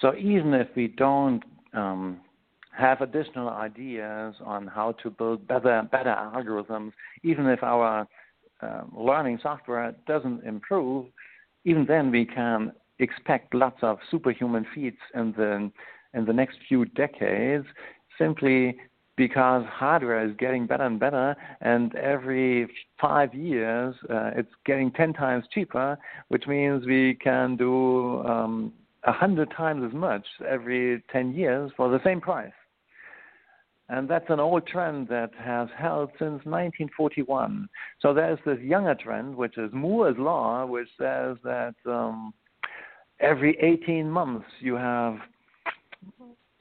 So 0.00 0.14
even 0.14 0.54
if 0.54 0.68
we 0.76 0.88
don't 0.88 1.42
um, 1.72 2.20
have 2.76 3.00
additional 3.00 3.48
ideas 3.48 4.34
on 4.44 4.66
how 4.66 4.92
to 5.02 5.10
build 5.10 5.48
better 5.48 5.88
better 5.90 6.14
algorithms, 6.14 6.92
even 7.24 7.46
if 7.46 7.62
our 7.62 8.06
um, 8.62 8.92
learning 8.96 9.38
software 9.42 9.94
doesn't 10.06 10.44
improve, 10.44 11.06
even 11.64 11.84
then 11.86 12.10
we 12.10 12.24
can 12.24 12.72
expect 12.98 13.54
lots 13.54 13.78
of 13.82 13.98
superhuman 14.10 14.66
feats 14.74 15.00
in 15.14 15.32
the 15.32 15.70
in 16.14 16.24
the 16.24 16.32
next 16.32 16.58
few 16.68 16.84
decades, 16.86 17.66
simply 18.18 18.76
because 19.16 19.64
hardware 19.70 20.26
is 20.26 20.34
getting 20.38 20.66
better 20.66 20.84
and 20.84 21.00
better, 21.00 21.34
and 21.60 21.94
every 21.96 22.68
five 23.00 23.34
years 23.34 23.94
uh, 24.10 24.30
it's 24.36 24.52
getting 24.64 24.90
ten 24.92 25.12
times 25.12 25.44
cheaper, 25.52 25.98
which 26.28 26.46
means 26.46 26.86
we 26.86 27.14
can 27.14 27.56
do 27.56 28.22
um, 28.24 28.72
a 29.04 29.12
hundred 29.12 29.50
times 29.56 29.82
as 29.86 29.94
much 29.94 30.26
every 30.48 31.02
ten 31.12 31.34
years 31.34 31.70
for 31.76 31.88
the 31.90 32.00
same 32.04 32.20
price. 32.20 32.52
And 33.88 34.08
that's 34.08 34.28
an 34.30 34.40
old 34.40 34.66
trend 34.66 35.06
that 35.08 35.30
has 35.38 35.68
held 35.78 36.10
since 36.18 36.44
1941. 36.44 37.68
So 38.00 38.12
there's 38.12 38.38
this 38.44 38.58
younger 38.58 38.96
trend, 38.96 39.36
which 39.36 39.56
is 39.58 39.70
Moore's 39.72 40.18
law, 40.18 40.66
which 40.66 40.88
says 40.98 41.36
that 41.44 41.74
um, 41.86 42.34
every 43.20 43.56
18 43.60 44.10
months 44.10 44.46
you 44.60 44.74
have 44.74 45.16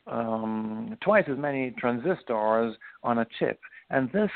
um, 0.08 0.98
twice 1.02 1.26
as 1.30 1.38
many 1.38 1.72
transistors 1.78 2.76
on 3.04 3.20
a 3.20 3.28
chip. 3.40 3.60
And 3.90 4.12
this 4.12 4.30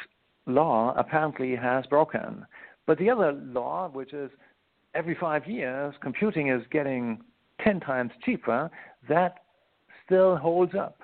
law 0.46 0.94
apparently 0.98 1.56
has 1.56 1.86
broken. 1.88 2.46
But 2.88 2.98
the 2.98 3.10
other 3.10 3.34
law, 3.34 3.90
which 3.90 4.14
is 4.14 4.32
every 4.96 5.16
five 5.20 5.48
years 5.48 5.94
computing 6.02 6.50
is 6.50 6.62
getting 6.72 7.22
10 7.64 7.80
times 7.82 8.12
cheaper, 8.26 8.70
that 9.08 9.36
still 10.06 10.36
holds 10.38 10.74
up 10.76 11.00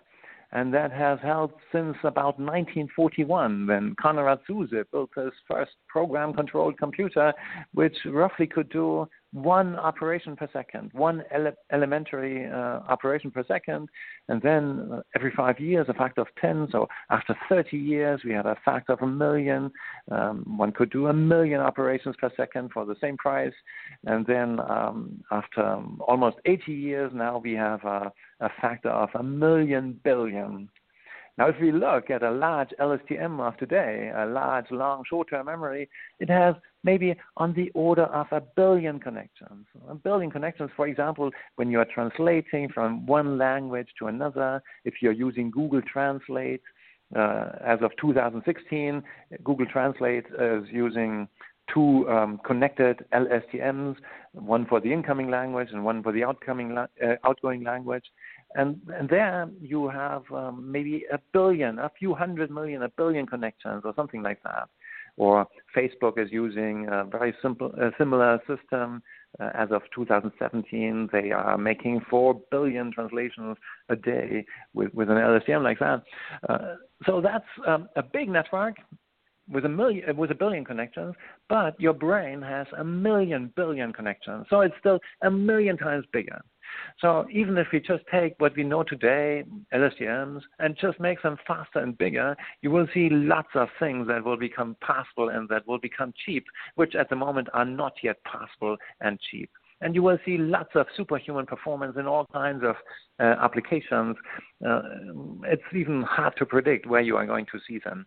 and 0.56 0.74
that 0.74 0.92
has 0.92 1.20
held 1.22 1.52
since 1.72 1.98
about 2.04 2.40
1941 2.40 3.68
when 3.68 3.94
Konrad 4.02 4.40
Zuse 4.50 4.84
built 4.90 5.10
his 5.16 5.34
first 5.48 5.74
program 5.88 6.34
controlled 6.34 6.78
computer, 6.78 7.34
which 7.74 7.96
roughly 8.06 8.48
could 8.48 8.70
do 8.70 9.06
one 9.36 9.76
operation 9.76 10.34
per 10.34 10.48
second, 10.54 10.92
one 10.94 11.22
ele- 11.30 11.58
elementary 11.70 12.46
uh, 12.46 12.80
operation 12.88 13.30
per 13.30 13.44
second, 13.46 13.90
and 14.30 14.42
then 14.42 14.90
uh, 14.94 15.02
every 15.14 15.32
five 15.36 15.60
years 15.60 15.88
a 15.90 15.94
factor 15.94 16.22
of 16.22 16.28
10. 16.40 16.70
So 16.72 16.88
after 17.10 17.36
30 17.50 17.76
years, 17.76 18.22
we 18.24 18.32
had 18.32 18.46
a 18.46 18.56
factor 18.64 18.94
of 18.94 19.02
a 19.02 19.08
million. 19.08 19.72
Um, 20.10 20.46
one 20.58 20.72
could 20.72 20.90
do 20.90 21.08
a 21.08 21.14
million 21.14 21.60
operations 21.60 22.16
per 22.18 22.32
second 22.38 22.72
for 22.72 22.86
the 22.86 22.96
same 23.02 23.18
price. 23.18 23.54
And 24.06 24.26
then 24.26 24.62
um, 24.62 25.22
after 25.32 25.84
almost 26.00 26.38
80 26.46 26.72
years, 26.72 27.12
now 27.14 27.38
we 27.38 27.54
have 27.56 27.84
a, 27.84 28.14
a 28.40 28.50
factor 28.62 28.90
of 28.90 29.10
a 29.16 29.24
million 29.24 30.00
billion. 30.06 30.70
Now, 31.38 31.50
if 31.50 31.56
we 31.60 31.74
look 31.74 32.10
at 32.10 32.24
a 32.24 32.32
large 32.32 32.70
LSTM 32.80 33.46
of 33.46 33.58
today, 33.58 34.12
a 34.16 34.26
large, 34.26 34.72
long, 34.72 35.04
short-term 35.10 35.48
memory, 35.48 35.90
it 36.22 36.30
has 36.30 36.56
maybe 36.86 37.16
on 37.36 37.52
the 37.54 37.70
order 37.74 38.04
of 38.04 38.28
a 38.32 38.42
billion 38.56 39.00
connections. 39.00 39.66
A 39.90 39.96
billion 39.96 40.30
connections, 40.32 40.70
for 40.76 40.88
example, 40.88 41.32
when 41.56 41.70
you 41.72 41.80
are 41.80 41.88
translating 41.94 42.70
from 42.70 43.06
one 43.08 43.38
language 43.38 43.90
to 44.00 44.08
another, 44.08 44.62
if 44.86 44.94
you're 45.02 45.20
using 45.28 45.50
Google 45.50 45.82
Translate, 45.82 46.62
uh, 47.16 47.50
as 47.66 47.80
of 47.82 47.92
2016, 48.00 49.04
Google 49.44 49.66
Translate 49.66 50.26
is 50.40 50.64
using 50.72 51.28
two 51.74 52.08
um, 52.08 52.40
connected 52.46 53.04
LSTMs, 53.14 53.96
one 54.34 54.66
for 54.68 54.80
the 54.80 54.92
incoming 54.92 55.30
language 55.32 55.70
and 55.72 55.84
one 55.84 56.04
for 56.04 56.12
the 56.12 56.24
outcoming 56.24 56.76
la- 56.76 56.88
uh, 57.04 57.16
outgoing 57.24 57.64
language. 57.64 58.06
And, 58.54 58.80
and 58.94 59.10
there 59.10 59.50
you 59.60 59.90
have 59.90 60.24
um, 60.32 60.72
maybe 60.72 61.06
a 61.12 61.20
billion, 61.34 61.80
a 61.80 61.92
few 61.98 62.14
hundred 62.14 62.52
million, 62.52 62.84
a 62.84 62.90
billion 62.90 63.26
connections 63.26 63.82
or 63.84 63.94
something 63.96 64.22
like 64.22 64.42
that. 64.44 64.70
Or 65.18 65.48
Facebook 65.76 66.18
is 66.18 66.32
using 66.32 66.88
a 66.92 67.06
very 67.06 67.34
simple, 67.42 67.72
a 67.76 67.92
similar 67.98 68.40
system. 68.48 69.02
Uh, 69.40 69.50
as 69.54 69.70
of 69.72 69.82
2017, 69.94 71.10
they 71.12 71.32
are 71.32 71.58
making 71.58 72.02
4 72.10 72.40
billion 72.52 72.92
translations 72.92 73.58
a 73.90 73.96
day 73.96 74.46
with, 74.74 74.94
with 74.94 75.10
an 75.10 75.18
LSTM 75.18 75.62
like 75.62 75.80
that. 75.80 76.04
Uh, 76.48 76.76
so 77.06 77.20
that's 77.22 77.46
um, 77.68 77.90
a 77.98 78.04
big 78.04 78.30
network 78.30 78.76
with 79.50 79.66
a 79.66 79.70
million 79.70 80.16
with 80.18 80.32
a 80.32 80.36
billion 80.36 80.66
connections, 80.66 81.14
but 81.50 81.80
your 81.80 81.94
brain 81.94 82.42
has 82.42 82.68
a 82.78 82.84
million 82.84 83.52
billion 83.56 83.94
connections. 83.94 84.46
So 84.50 84.62
it's 84.62 84.76
still 84.80 85.00
a 85.22 85.30
million 85.30 85.78
times 85.78 86.06
bigger. 86.12 86.42
So 87.00 87.26
even 87.32 87.58
if 87.58 87.68
we 87.72 87.80
just 87.80 88.04
take 88.12 88.36
what 88.40 88.56
we 88.56 88.64
know 88.64 88.84
today, 88.84 89.44
LSTMs, 89.74 90.42
and 90.60 90.78
just 90.80 91.00
make 91.00 91.22
them 91.22 91.38
faster 91.48 91.80
and 91.80 91.98
bigger, 91.98 92.36
you 92.62 92.72
will 92.72 92.88
see 92.94 93.10
lots 93.10 93.50
of 93.56 93.70
things 93.80 94.08
that 94.08 94.24
will 94.24 94.38
become 94.38 94.76
possible 94.82 95.30
and 95.30 95.48
that 95.50 95.68
will 95.68 95.80
become 95.80 96.14
cheap, 96.26 96.46
which 96.76 96.96
at 96.96 97.10
the 97.10 97.16
moment 97.16 97.48
are 97.54 97.66
not 97.66 97.94
yet 98.04 98.18
possible 98.24 98.78
and 99.02 99.20
cheap. 99.32 99.50
And 99.82 99.94
you 99.94 100.02
will 100.02 100.18
see 100.26 100.38
lots 100.38 100.70
of 100.76 100.88
superhuman 100.96 101.46
performance 101.46 101.98
in 101.98 102.08
all 102.08 102.26
kinds 102.32 102.64
of 102.64 102.76
uh, 103.20 103.36
applications. 103.44 104.16
Uh, 104.66 104.82
it's 105.44 105.64
even 105.76 106.02
hard 106.02 106.34
to 106.38 106.46
predict 106.46 106.88
where 106.88 107.02
you 107.02 107.18
are 107.18 107.26
going 107.26 107.46
to 107.52 107.60
see 107.68 107.80
them. 107.84 108.06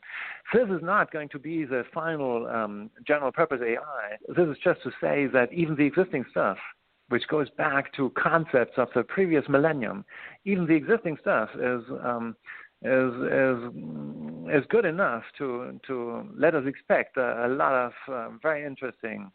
This 0.52 0.68
is 0.70 0.82
not 0.82 1.12
going 1.12 1.28
to 1.28 1.38
be 1.38 1.64
the 1.64 1.84
final 1.92 2.46
um, 2.46 2.90
general 3.06 3.32
purpose 3.32 3.60
AI. 3.62 4.16
This 4.28 4.48
is 4.48 4.56
just 4.64 4.82
to 4.82 4.90
say 5.00 5.26
that 5.26 5.52
even 5.52 5.76
the 5.76 5.84
existing 5.84 6.24
stuff 6.30 6.56
which 7.08 7.26
goes 7.28 7.48
back 7.50 7.92
to 7.94 8.10
concepts 8.10 8.76
of 8.76 8.88
the 8.94 9.02
previous 9.02 9.44
millennium. 9.48 10.04
Even 10.44 10.66
the 10.66 10.74
existing 10.74 11.16
stuff 11.20 11.48
is 11.54 11.82
um, 12.04 12.36
is 12.82 13.12
is 13.22 14.62
is 14.62 14.64
good 14.68 14.84
enough 14.84 15.24
to 15.38 15.78
to 15.86 16.28
let 16.36 16.54
us 16.54 16.64
expect 16.66 17.16
a, 17.16 17.46
a 17.46 17.48
lot 17.48 17.72
of 17.72 17.92
uh, 18.12 18.28
very 18.42 18.64
interesting 18.64 19.30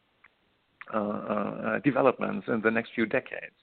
uh, 0.94 0.98
uh, 0.98 1.80
developments 1.80 2.48
in 2.48 2.62
the 2.62 2.72
next 2.72 2.92
few 2.94 3.06
decades. 3.06 3.56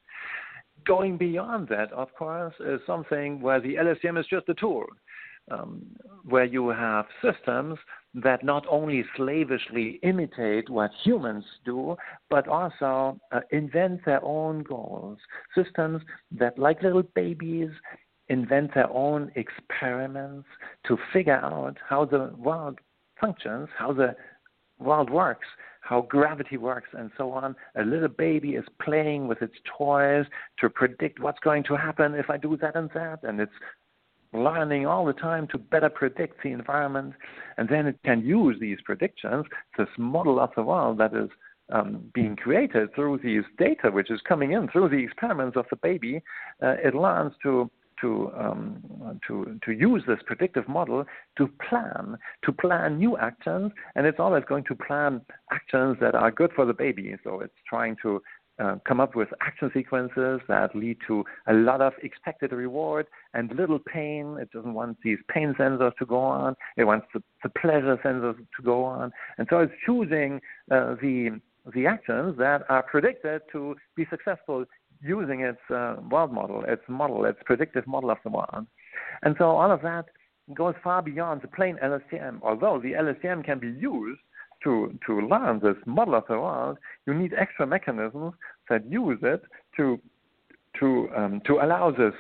Going 0.86 1.18
beyond 1.18 1.68
that, 1.68 1.92
of 1.92 2.08
course, 2.14 2.54
is 2.60 2.80
something 2.86 3.40
where 3.42 3.60
the 3.60 3.74
LSTM 3.74 4.18
is 4.18 4.26
just 4.26 4.48
a 4.48 4.54
tool. 4.54 4.86
Um, 5.50 5.84
where 6.24 6.44
you 6.44 6.68
have 6.68 7.06
systems 7.22 7.78
that 8.14 8.44
not 8.44 8.66
only 8.68 9.04
slavishly 9.16 10.00
imitate 10.02 10.68
what 10.68 10.90
humans 11.04 11.44
do, 11.64 11.96
but 12.28 12.48
also 12.48 13.18
uh, 13.32 13.40
invent 13.50 14.04
their 14.04 14.22
own 14.24 14.62
goals. 14.62 15.18
Systems 15.54 16.02
that, 16.32 16.58
like 16.58 16.82
little 16.82 17.04
babies, 17.14 17.70
invent 18.28 18.74
their 18.74 18.90
own 18.90 19.30
experiments 19.36 20.46
to 20.86 20.96
figure 21.12 21.36
out 21.36 21.76
how 21.88 22.04
the 22.04 22.32
world 22.36 22.78
functions, 23.20 23.68
how 23.76 23.92
the 23.92 24.14
world 24.78 25.10
works, 25.10 25.46
how 25.82 26.02
gravity 26.02 26.56
works, 26.56 26.88
and 26.96 27.10
so 27.16 27.32
on. 27.32 27.54
A 27.76 27.82
little 27.82 28.08
baby 28.08 28.50
is 28.50 28.64
playing 28.82 29.28
with 29.28 29.42
its 29.42 29.54
toys 29.76 30.26
to 30.58 30.68
predict 30.68 31.20
what's 31.20 31.40
going 31.40 31.64
to 31.64 31.76
happen 31.76 32.14
if 32.14 32.30
I 32.30 32.36
do 32.36 32.56
that 32.58 32.76
and 32.76 32.90
that, 32.94 33.20
and 33.22 33.40
it's 33.40 33.52
learning 34.32 34.86
all 34.86 35.04
the 35.04 35.12
time 35.12 35.46
to 35.48 35.58
better 35.58 35.88
predict 35.88 36.42
the 36.42 36.50
environment, 36.50 37.14
and 37.56 37.68
then 37.68 37.86
it 37.86 37.98
can 38.04 38.20
use 38.22 38.56
these 38.60 38.78
predictions, 38.84 39.44
this 39.76 39.88
model 39.98 40.38
of 40.38 40.50
the 40.56 40.62
world 40.62 40.98
that 40.98 41.14
is 41.14 41.30
um, 41.72 42.10
being 42.14 42.36
created 42.36 42.94
through 42.94 43.18
these 43.22 43.44
data, 43.58 43.90
which 43.90 44.10
is 44.10 44.20
coming 44.26 44.52
in 44.52 44.68
through 44.68 44.88
the 44.88 44.96
experiments 44.96 45.56
of 45.56 45.66
the 45.70 45.76
baby. 45.76 46.22
Uh, 46.62 46.74
it 46.82 46.94
learns 46.94 47.32
to 47.42 47.70
to 48.00 48.32
um, 48.36 48.82
to 49.26 49.58
to 49.64 49.72
use 49.72 50.02
this 50.06 50.18
predictive 50.24 50.66
model 50.68 51.04
to 51.36 51.48
plan 51.68 52.16
to 52.44 52.52
plan 52.52 52.98
new 52.98 53.16
actions, 53.18 53.72
and 53.94 54.06
it's 54.06 54.18
always 54.18 54.42
going 54.48 54.64
to 54.64 54.74
plan 54.74 55.20
actions 55.52 55.96
that 56.00 56.14
are 56.14 56.30
good 56.30 56.50
for 56.56 56.64
the 56.64 56.72
baby. 56.72 57.14
So 57.24 57.40
it's 57.40 57.54
trying 57.68 57.96
to 58.02 58.22
uh, 58.60 58.76
come 58.86 59.00
up 59.00 59.16
with 59.16 59.28
action 59.40 59.70
sequences 59.72 60.40
that 60.48 60.74
lead 60.74 60.98
to 61.06 61.24
a 61.48 61.52
lot 61.52 61.80
of 61.80 61.92
expected 62.02 62.52
reward 62.52 63.06
and 63.34 63.50
little 63.56 63.78
pain. 63.78 64.36
It 64.40 64.50
doesn't 64.52 64.74
want 64.74 64.98
these 65.02 65.18
pain 65.28 65.54
sensors 65.58 65.96
to 65.96 66.06
go 66.06 66.18
on. 66.18 66.54
It 66.76 66.84
wants 66.84 67.06
the, 67.14 67.22
the 67.42 67.48
pleasure 67.48 67.98
sensors 68.04 68.36
to 68.36 68.62
go 68.62 68.84
on. 68.84 69.12
And 69.38 69.46
so 69.50 69.60
it's 69.60 69.72
choosing 69.86 70.40
uh, 70.70 70.96
the 71.00 71.40
the 71.74 71.86
actions 71.86 72.38
that 72.38 72.62
are 72.70 72.82
predicted 72.82 73.42
to 73.52 73.76
be 73.94 74.06
successful 74.08 74.64
using 75.02 75.40
its 75.40 75.60
uh, 75.70 75.96
world 76.10 76.32
model, 76.32 76.64
its 76.66 76.82
model, 76.88 77.24
its 77.26 77.38
predictive 77.44 77.86
model 77.86 78.10
of 78.10 78.18
the 78.24 78.30
world. 78.30 78.66
And 79.22 79.36
so 79.38 79.44
all 79.44 79.70
of 79.70 79.82
that 79.82 80.06
goes 80.54 80.74
far 80.82 81.02
beyond 81.02 81.42
the 81.42 81.48
plain 81.48 81.78
LSTM. 81.82 82.40
Although 82.42 82.80
the 82.82 82.92
LSTM 82.92 83.44
can 83.44 83.58
be 83.58 83.68
used 83.68 84.20
to, 84.64 84.98
to 85.06 85.20
learn 85.20 85.60
this 85.60 85.76
model 85.86 86.14
of 86.14 86.24
the 86.28 86.34
world, 86.34 86.78
you 87.06 87.14
need 87.14 87.32
extra 87.34 87.66
mechanisms 87.66 88.34
that 88.68 88.90
use 88.90 89.18
it 89.22 89.42
to, 89.76 89.98
to, 90.78 91.08
um, 91.16 91.40
to 91.46 91.54
allow 91.54 91.90
this 91.90 92.14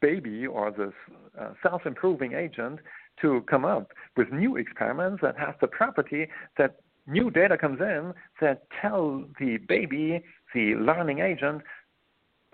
baby 0.00 0.46
or 0.46 0.70
this 0.70 0.92
uh, 1.40 1.50
self 1.62 1.86
improving 1.86 2.32
agent 2.32 2.80
to 3.20 3.42
come 3.48 3.64
up 3.64 3.92
with 4.16 4.30
new 4.32 4.56
experiments 4.56 5.20
that 5.22 5.38
have 5.38 5.54
the 5.60 5.66
property 5.66 6.28
that 6.58 6.76
new 7.06 7.30
data 7.30 7.56
comes 7.56 7.80
in 7.80 8.12
that 8.40 8.66
tell 8.80 9.24
the 9.40 9.58
baby, 9.68 10.22
the 10.54 10.74
learning 10.74 11.20
agent, 11.20 11.62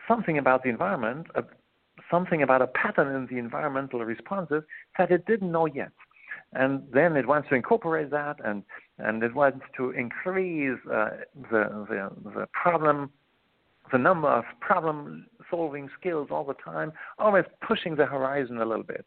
something 0.06 0.38
about 0.38 0.62
the 0.62 0.68
environment, 0.68 1.26
uh, 1.34 1.42
something 2.10 2.42
about 2.42 2.62
a 2.62 2.66
pattern 2.68 3.14
in 3.14 3.26
the 3.30 3.38
environmental 3.38 4.00
responses 4.00 4.62
that 4.98 5.10
it 5.10 5.26
didn't 5.26 5.50
know 5.50 5.66
yet. 5.66 5.92
And 6.52 6.82
then 6.92 7.16
it 7.16 7.26
wants 7.26 7.48
to 7.48 7.54
incorporate 7.54 8.10
that, 8.10 8.36
and, 8.44 8.62
and 8.98 9.22
it 9.22 9.34
wants 9.34 9.64
to 9.76 9.90
increase 9.90 10.78
uh, 10.86 11.08
the, 11.50 11.86
the, 11.88 12.10
the 12.24 12.46
problem, 12.52 13.10
the 13.90 13.98
number 13.98 14.28
of 14.28 14.44
problem 14.60 15.26
solving 15.50 15.88
skills 15.98 16.28
all 16.30 16.44
the 16.44 16.54
time, 16.54 16.92
always 17.18 17.44
pushing 17.66 17.96
the 17.96 18.06
horizon 18.06 18.58
a 18.58 18.64
little 18.64 18.84
bit. 18.84 19.06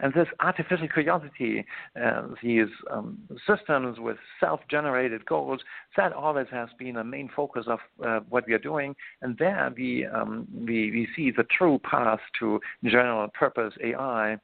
And 0.00 0.12
this 0.12 0.26
artificial 0.40 0.88
curiosity, 0.88 1.64
uh, 2.02 2.22
these 2.42 2.68
um, 2.90 3.18
systems 3.46 3.98
with 3.98 4.16
self-generated 4.40 5.24
goals, 5.24 5.60
that 5.96 6.12
always 6.12 6.46
has 6.50 6.68
been 6.78 6.98
a 6.98 7.04
main 7.04 7.30
focus 7.34 7.64
of 7.66 7.78
uh, 8.04 8.20
what 8.28 8.46
we 8.46 8.52
are 8.52 8.58
doing. 8.58 8.94
And 9.22 9.36
there 9.38 9.72
we, 9.74 10.06
um, 10.06 10.46
we, 10.52 10.90
we 10.90 11.08
see 11.16 11.30
the 11.30 11.44
true 11.44 11.80
path 11.90 12.20
to 12.40 12.60
general 12.84 13.28
purpose 13.28 13.72
AI 13.82 14.36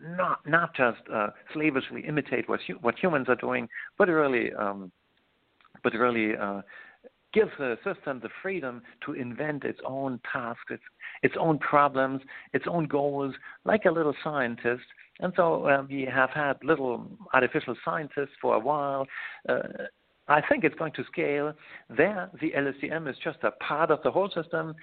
not 0.00 0.46
not 0.46 0.74
just 0.74 1.00
uh, 1.12 1.28
slavishly 1.52 2.02
imitate 2.06 2.48
what 2.48 2.60
hu- 2.66 2.78
what 2.80 2.98
humans 2.98 3.26
are 3.28 3.36
doing, 3.36 3.68
but 3.98 4.08
really 4.08 4.52
um, 4.54 4.92
but 5.82 5.92
really 5.94 6.36
uh, 6.36 6.60
gives 7.32 7.50
the 7.58 7.76
system 7.84 8.18
the 8.22 8.30
freedom 8.42 8.82
to 9.04 9.12
invent 9.12 9.64
its 9.64 9.78
own 9.84 10.18
tasks, 10.32 10.64
its, 10.70 10.82
its 11.22 11.34
own 11.38 11.58
problems, 11.58 12.22
its 12.54 12.64
own 12.66 12.86
goals, 12.86 13.34
like 13.64 13.84
a 13.84 13.90
little 13.90 14.14
scientist. 14.24 14.84
And 15.20 15.32
so 15.36 15.66
uh, 15.66 15.84
we 15.88 16.08
have 16.12 16.30
had 16.30 16.54
little 16.62 17.06
artificial 17.34 17.76
scientists 17.84 18.34
for 18.40 18.54
a 18.54 18.58
while. 18.58 19.06
Uh, 19.48 19.60
I 20.28 20.40
think 20.48 20.64
it's 20.64 20.74
going 20.76 20.92
to 20.94 21.04
scale. 21.04 21.52
There, 21.94 22.30
the 22.40 22.52
LSTM 22.52 23.08
is 23.08 23.16
just 23.22 23.38
a 23.42 23.50
part 23.52 23.90
of 23.90 24.00
the 24.02 24.10
whole 24.10 24.30
system. 24.34 24.74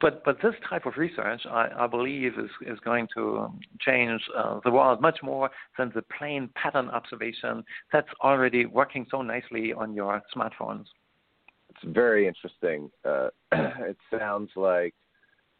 But 0.00 0.24
but 0.24 0.38
this 0.42 0.54
type 0.68 0.86
of 0.86 0.94
research, 0.96 1.42
I, 1.46 1.68
I 1.80 1.86
believe, 1.86 2.38
is 2.38 2.50
is 2.66 2.78
going 2.80 3.06
to 3.14 3.52
change 3.80 4.22
uh, 4.36 4.60
the 4.64 4.70
world 4.70 5.00
much 5.00 5.18
more 5.22 5.50
than 5.76 5.92
the 5.94 6.02
plain 6.18 6.48
pattern 6.54 6.88
observation 6.88 7.64
that's 7.92 8.08
already 8.22 8.64
working 8.66 9.06
so 9.10 9.20
nicely 9.22 9.72
on 9.72 9.92
your 9.94 10.22
smartphones. 10.34 10.86
It's 11.70 11.84
very 11.84 12.26
interesting. 12.26 12.90
Uh, 13.04 13.28
it 13.52 13.96
sounds 14.16 14.50
like 14.56 14.94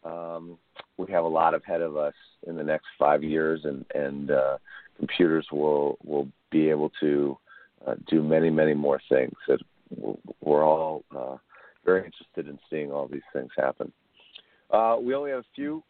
um, 0.04 0.56
we 0.96 1.10
have 1.12 1.24
a 1.24 1.28
lot 1.28 1.54
ahead 1.54 1.82
of 1.82 1.96
us 1.96 2.14
in 2.46 2.56
the 2.56 2.64
next 2.64 2.86
five 2.98 3.22
years, 3.22 3.60
and 3.64 3.84
and 3.94 4.30
uh, 4.30 4.56
computers 4.96 5.46
will 5.52 5.98
will 6.02 6.28
be 6.50 6.70
able 6.70 6.90
to 7.00 7.36
uh, 7.86 7.94
do 8.08 8.22
many 8.22 8.48
many 8.48 8.72
more 8.72 9.00
things. 9.08 9.34
We're 10.40 10.64
all 10.64 11.04
uh, 11.14 11.36
very 11.84 12.04
interested 12.04 12.48
in 12.48 12.58
seeing 12.70 12.90
all 12.90 13.08
these 13.08 13.28
things 13.32 13.50
happen. 13.56 13.92
Uh, 14.72 14.96
we 15.00 15.14
only 15.14 15.30
have 15.30 15.40
a 15.40 15.54
few 15.54 15.82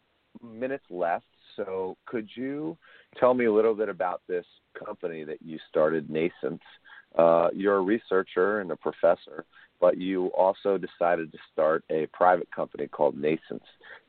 minutes 0.43 0.83
left, 0.89 1.25
so 1.55 1.97
could 2.05 2.27
you 2.35 2.77
tell 3.19 3.33
me 3.33 3.45
a 3.45 3.53
little 3.53 3.75
bit 3.75 3.89
about 3.89 4.21
this 4.27 4.45
company 4.85 5.23
that 5.23 5.41
you 5.41 5.59
started, 5.69 6.09
NNAISENSE? 6.09 6.59
Uh, 7.17 7.49
you're 7.53 7.77
a 7.77 7.81
researcher 7.81 8.61
and 8.61 8.71
a 8.71 8.75
professor, 8.75 9.45
but 9.79 9.97
you 9.97 10.27
also 10.27 10.77
decided 10.77 11.31
to 11.31 11.37
start 11.51 11.83
a 11.89 12.07
private 12.13 12.49
company 12.55 12.87
called 12.87 13.15
NNAISENSE. 13.15 13.61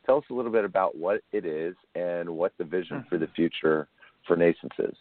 Tell 0.06 0.18
us 0.18 0.24
a 0.30 0.34
little 0.34 0.52
bit 0.52 0.64
about 0.64 0.96
what 0.96 1.20
it 1.32 1.44
is 1.44 1.74
and 1.94 2.28
what 2.28 2.52
the 2.58 2.64
vision 2.64 2.98
mm-hmm. 2.98 3.08
for 3.08 3.18
the 3.18 3.28
future 3.34 3.88
for 4.26 4.36
NNAISENSE 4.36 4.90
is. 4.90 4.96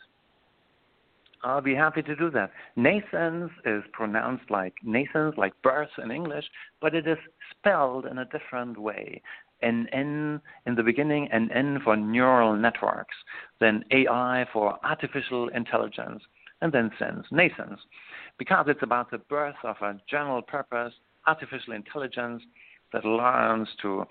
I'll 1.44 1.62
be 1.62 1.74
happy 1.74 2.04
to 2.04 2.16
do 2.16 2.30
that. 2.32 2.52
NNAISENSE 2.78 3.52
is 3.66 3.84
pronounced 3.94 4.50
like 4.52 4.74
nascence, 4.84 5.36
like 5.38 5.54
birth 5.64 5.90
in 6.04 6.12
English, 6.12 6.46
but 6.82 6.94
it 6.94 7.08
is 7.08 7.18
spelled 7.50 8.06
in 8.06 8.20
a 8.20 8.26
different 8.26 8.78
way. 8.78 9.22
N 9.62 9.88
N 9.92 10.42
in 10.66 10.76
the 10.76 10.84
beginning 10.84 11.32
N 11.32 11.80
for 11.84 11.96
neural 11.96 12.56
networks, 12.56 13.16
then 13.60 13.84
AI 13.92 14.46
for 14.52 14.78
artificial 14.84 15.50
intelligence, 15.50 16.22
and 16.62 16.72
then 16.72 16.92
sense, 17.00 17.26
NNAISENSE, 17.32 17.80
because 18.38 18.66
it's 18.68 18.84
about 18.84 19.12
the 19.12 19.18
birth 19.18 19.56
of 19.64 19.76
a 19.82 20.00
general 20.10 20.42
purpose 20.42 20.94
artificial 21.28 21.74
intelligence 21.74 22.42
that 22.94 23.06
learns 23.06 23.68
to 23.82 24.06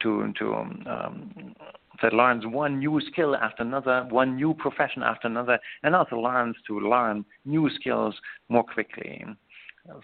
to 0.00 0.32
to 0.38 0.54
um, 0.54 1.54
that 2.02 2.12
learns 2.12 2.46
one 2.46 2.78
new 2.78 3.00
skill 3.12 3.36
after 3.36 3.62
another, 3.62 4.06
one 4.10 4.36
new 4.36 4.54
profession 4.54 5.02
after 5.02 5.28
another, 5.28 5.58
and 5.82 5.94
also 5.94 6.16
learns 6.16 6.56
to 6.66 6.80
learn 6.80 7.24
new 7.44 7.70
skills 7.70 8.14
more 8.48 8.64
quickly. 8.64 9.24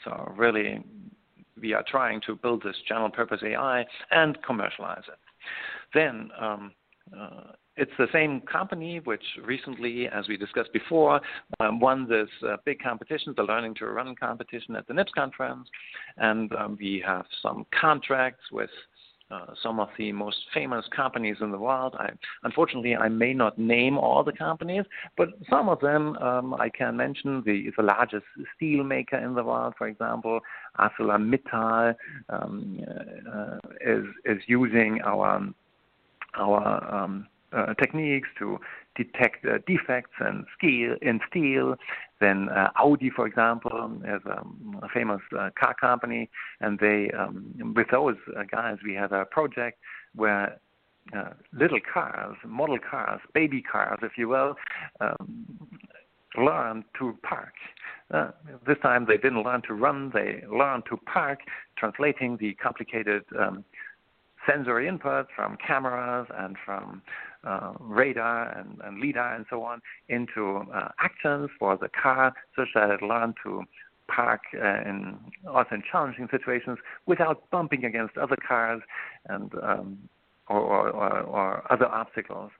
So 0.04 0.32
really, 0.36 0.84
we 1.60 1.74
are 1.74 1.84
trying 1.86 2.20
to 2.26 2.36
build 2.36 2.62
this 2.62 2.76
general 2.88 3.10
purpose 3.10 3.40
AI 3.44 3.84
and 4.10 4.40
commercialize 4.42 5.04
it. 5.08 5.18
Then 5.94 6.30
um, 6.40 6.72
uh, 7.18 7.52
it's 7.76 7.92
the 7.98 8.08
same 8.12 8.42
company 8.42 9.00
which 9.04 9.22
recently, 9.44 10.06
as 10.08 10.28
we 10.28 10.36
discussed 10.36 10.72
before, 10.72 11.20
um, 11.60 11.80
won 11.80 12.08
this 12.08 12.28
uh, 12.46 12.56
big 12.64 12.80
competition, 12.82 13.32
the 13.36 13.42
Learning 13.42 13.74
to 13.76 13.86
Run 13.86 14.14
competition 14.14 14.76
at 14.76 14.86
the 14.86 14.94
NIPS 14.94 15.12
conference, 15.14 15.68
and 16.18 16.52
um, 16.56 16.76
we 16.78 17.02
have 17.06 17.24
some 17.42 17.64
contracts 17.78 18.44
with 18.52 18.70
uh, 19.30 19.46
some 19.62 19.78
of 19.78 19.88
the 19.96 20.12
most 20.12 20.38
famous 20.52 20.84
companies 20.94 21.36
in 21.40 21.50
the 21.50 21.58
world. 21.58 21.94
I, 21.98 22.10
unfortunately, 22.42 22.96
I 22.96 23.08
may 23.08 23.32
not 23.32 23.58
name 23.58 23.96
all 23.98 24.24
the 24.24 24.32
companies, 24.32 24.84
but 25.16 25.28
some 25.48 25.68
of 25.68 25.80
them 25.80 26.16
um, 26.16 26.54
I 26.54 26.68
can 26.68 26.96
mention. 26.96 27.42
The, 27.44 27.70
the 27.76 27.82
largest 27.82 28.24
steel 28.56 28.84
maker 28.84 29.16
in 29.16 29.34
the 29.34 29.44
world, 29.44 29.74
for 29.78 29.88
example, 29.88 30.40
ArcelorMittal, 30.78 31.94
um, 32.28 32.80
uh, 33.32 33.58
is 33.80 34.04
is 34.24 34.42
using 34.46 35.00
our 35.04 35.52
our 36.34 36.94
um, 36.94 37.26
uh, 37.52 37.74
techniques 37.74 38.28
to 38.38 38.58
detect 38.96 39.44
uh, 39.44 39.58
defects 39.66 40.12
in 40.20 40.44
steel, 40.56 40.96
in 41.02 41.20
steel. 41.28 41.76
Then 42.20 42.48
uh, 42.50 42.70
Audi, 42.76 43.10
for 43.10 43.26
example, 43.26 43.70
is 44.04 44.20
um, 44.26 44.78
a 44.82 44.88
famous 44.88 45.20
uh, 45.38 45.50
car 45.58 45.74
company, 45.80 46.28
and 46.60 46.78
they, 46.78 47.10
um, 47.18 47.74
with 47.74 47.88
those 47.90 48.16
uh, 48.36 48.42
guys, 48.50 48.76
we 48.84 48.94
have 48.94 49.12
a 49.12 49.24
project 49.24 49.78
where 50.14 50.60
uh, 51.16 51.30
little 51.52 51.80
cars, 51.92 52.36
model 52.46 52.78
cars, 52.78 53.20
baby 53.34 53.62
cars, 53.62 53.98
if 54.02 54.12
you 54.18 54.28
will, 54.28 54.54
um, 55.00 55.46
learn 56.36 56.84
to 56.98 57.16
park. 57.22 57.54
Uh, 58.12 58.30
this 58.66 58.76
time 58.82 59.06
they 59.06 59.16
didn't 59.16 59.42
learn 59.42 59.62
to 59.62 59.74
run, 59.74 60.10
they 60.12 60.42
learned 60.52 60.84
to 60.90 60.96
park, 60.98 61.40
translating 61.76 62.36
the 62.38 62.54
complicated 62.54 63.22
um, 63.38 63.64
sensory 64.46 64.88
input 64.88 65.26
from 65.34 65.56
cameras 65.64 66.26
and 66.38 66.56
from 66.64 67.02
uh, 67.44 67.72
radar 67.80 68.56
and, 68.58 68.78
and, 68.84 69.00
LIDAR 69.00 69.34
and 69.34 69.46
so 69.48 69.62
on 69.62 69.80
into 70.08 70.58
uh, 70.74 70.88
actions 70.98 71.48
for 71.58 71.76
the 71.76 71.88
car 71.88 72.32
such 72.56 72.68
that 72.74 72.90
it 72.90 73.02
learned 73.02 73.34
to 73.42 73.64
park 74.08 74.42
uh, 74.54 74.80
in 74.88 75.16
often 75.48 75.82
challenging 75.90 76.28
situations 76.30 76.78
without 77.06 77.48
bumping 77.50 77.84
against 77.84 78.16
other 78.16 78.36
cars 78.36 78.82
and 79.28 79.52
um, 79.62 79.98
or, 80.48 80.58
or, 80.58 80.90
or, 80.90 81.20
or 81.20 81.72
other 81.72 81.86
obstacles. 81.86 82.50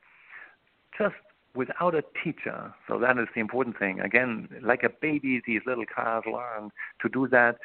Just 0.96 1.14
without 1.54 1.94
a 1.94 2.04
teacher. 2.22 2.72
So 2.86 2.98
that 2.98 3.18
is 3.18 3.26
the 3.34 3.40
important 3.40 3.78
thing. 3.78 4.00
Again, 4.00 4.48
like 4.62 4.82
a 4.82 4.88
baby, 4.88 5.42
these 5.46 5.62
little 5.66 5.86
cars 5.92 6.24
learn 6.26 6.70
to 7.02 7.08
do 7.08 7.26
that. 7.28 7.56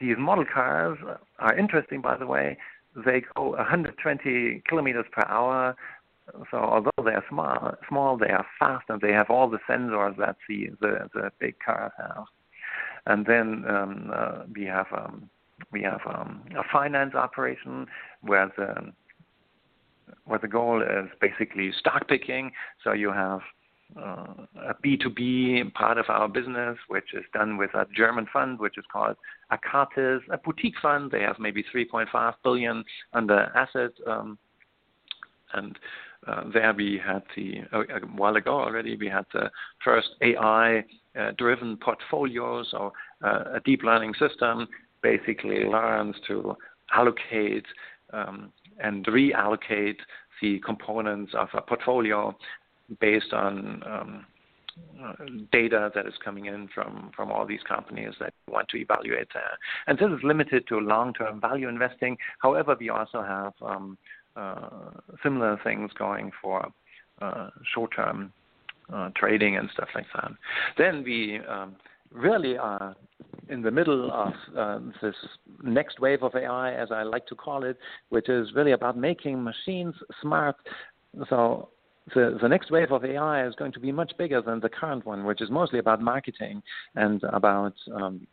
These 0.00 0.16
model 0.18 0.44
cars 0.44 0.98
are 1.38 1.56
interesting, 1.56 2.00
by 2.00 2.16
the 2.16 2.26
way. 2.26 2.58
They 3.04 3.22
go 3.36 3.50
120 3.50 4.62
kilometers 4.68 5.06
per 5.12 5.24
hour. 5.28 5.76
So 6.50 6.58
although 6.58 7.04
they 7.04 7.12
are 7.12 7.24
small, 7.28 7.74
small, 7.88 8.18
they 8.18 8.28
are 8.28 8.46
fast, 8.58 8.84
and 8.88 9.00
they 9.00 9.12
have 9.12 9.30
all 9.30 9.48
the 9.48 9.58
sensors 9.68 10.16
that 10.18 10.36
the 10.48 10.70
the, 10.80 11.08
the 11.14 11.30
big 11.38 11.56
cars 11.64 11.92
have. 11.96 12.24
And 13.06 13.24
then 13.24 13.64
um, 13.68 14.10
uh, 14.14 14.42
we 14.54 14.64
have 14.66 14.86
um, 14.92 15.30
we 15.72 15.82
have 15.82 16.00
um, 16.06 16.42
a 16.56 16.62
finance 16.70 17.14
operation 17.14 17.86
where 18.20 18.52
the 18.56 18.92
where 20.24 20.38
the 20.38 20.48
goal 20.48 20.82
is 20.82 21.08
basically 21.20 21.72
stock 21.78 22.08
picking. 22.08 22.52
So 22.84 22.92
you 22.92 23.12
have 23.12 23.40
a 23.96 24.74
B2B 24.84 25.72
part 25.74 25.98
of 25.98 26.06
our 26.08 26.28
business, 26.28 26.76
which 26.88 27.14
is 27.14 27.24
done 27.32 27.56
with 27.56 27.74
a 27.74 27.86
German 27.96 28.26
fund, 28.32 28.58
which 28.58 28.78
is 28.78 28.84
called 28.92 29.16
Acatis, 29.50 30.20
a 30.30 30.38
boutique 30.38 30.78
fund. 30.80 31.10
They 31.10 31.22
have 31.22 31.38
maybe 31.38 31.64
3.5 31.74 32.34
billion 32.42 32.84
under 33.12 33.50
asset, 33.54 33.92
um, 34.06 34.38
and 35.54 35.78
uh, 36.26 36.44
there 36.52 36.74
we 36.74 37.00
had 37.04 37.22
the 37.36 37.60
uh, 37.72 37.80
a 37.80 38.00
while 38.16 38.36
ago 38.36 38.60
already 38.60 38.96
we 38.96 39.08
had 39.08 39.24
the 39.32 39.50
first 39.84 40.08
AI 40.20 40.84
uh, 41.18 41.30
driven 41.38 41.76
portfolio. 41.76 42.62
Uh, 42.74 42.90
a 43.54 43.60
deep 43.64 43.82
learning 43.82 44.14
system 44.18 44.68
basically 45.02 45.64
learns 45.64 46.16
to 46.26 46.56
allocate 46.92 47.64
um, 48.12 48.52
and 48.80 49.06
reallocate 49.06 49.98
the 50.42 50.58
components 50.60 51.32
of 51.34 51.48
a 51.54 51.60
portfolio 51.60 52.36
based 53.00 53.32
on 53.32 53.82
um, 53.86 54.26
uh, 55.02 55.12
data 55.52 55.90
that 55.94 56.06
is 56.06 56.14
coming 56.24 56.46
in 56.46 56.68
from, 56.74 57.10
from 57.14 57.30
all 57.30 57.46
these 57.46 57.62
companies 57.66 58.14
that 58.20 58.32
want 58.48 58.68
to 58.68 58.76
evaluate 58.76 59.28
that. 59.34 59.58
And 59.86 59.98
this 59.98 60.08
is 60.08 60.24
limited 60.24 60.66
to 60.68 60.78
long-term 60.78 61.40
value 61.40 61.68
investing. 61.68 62.16
However, 62.40 62.76
we 62.78 62.90
also 62.90 63.22
have 63.22 63.52
um, 63.62 63.98
uh, 64.36 64.90
similar 65.22 65.58
things 65.64 65.90
going 65.98 66.30
for 66.40 66.68
uh, 67.20 67.50
short-term 67.74 68.32
uh, 68.92 69.10
trading 69.16 69.56
and 69.56 69.68
stuff 69.72 69.88
like 69.94 70.06
that. 70.14 70.32
Then 70.76 71.02
we 71.04 71.40
um, 71.48 71.76
really 72.10 72.56
are 72.56 72.96
in 73.48 73.62
the 73.62 73.70
middle 73.70 74.10
of 74.12 74.32
uh, 74.56 74.78
this 75.02 75.14
next 75.62 76.00
wave 76.00 76.22
of 76.22 76.34
AI, 76.34 76.74
as 76.74 76.88
I 76.90 77.02
like 77.02 77.26
to 77.26 77.34
call 77.34 77.64
it, 77.64 77.78
which 78.10 78.28
is 78.28 78.48
really 78.54 78.72
about 78.72 78.96
making 78.96 79.42
machines 79.42 79.94
smart. 80.20 80.56
So 81.28 81.70
the, 82.14 82.38
the 82.40 82.48
next 82.48 82.70
wave 82.70 82.92
of 82.92 83.04
AI 83.04 83.46
is 83.46 83.54
going 83.56 83.72
to 83.72 83.80
be 83.80 83.92
much 83.92 84.12
bigger 84.18 84.42
than 84.42 84.60
the 84.60 84.68
current 84.68 85.04
one, 85.06 85.24
which 85.24 85.40
is 85.40 85.50
mostly 85.50 85.78
about 85.78 86.00
marketing 86.00 86.62
and 86.94 87.22
about 87.24 87.74
um, 87.94 88.26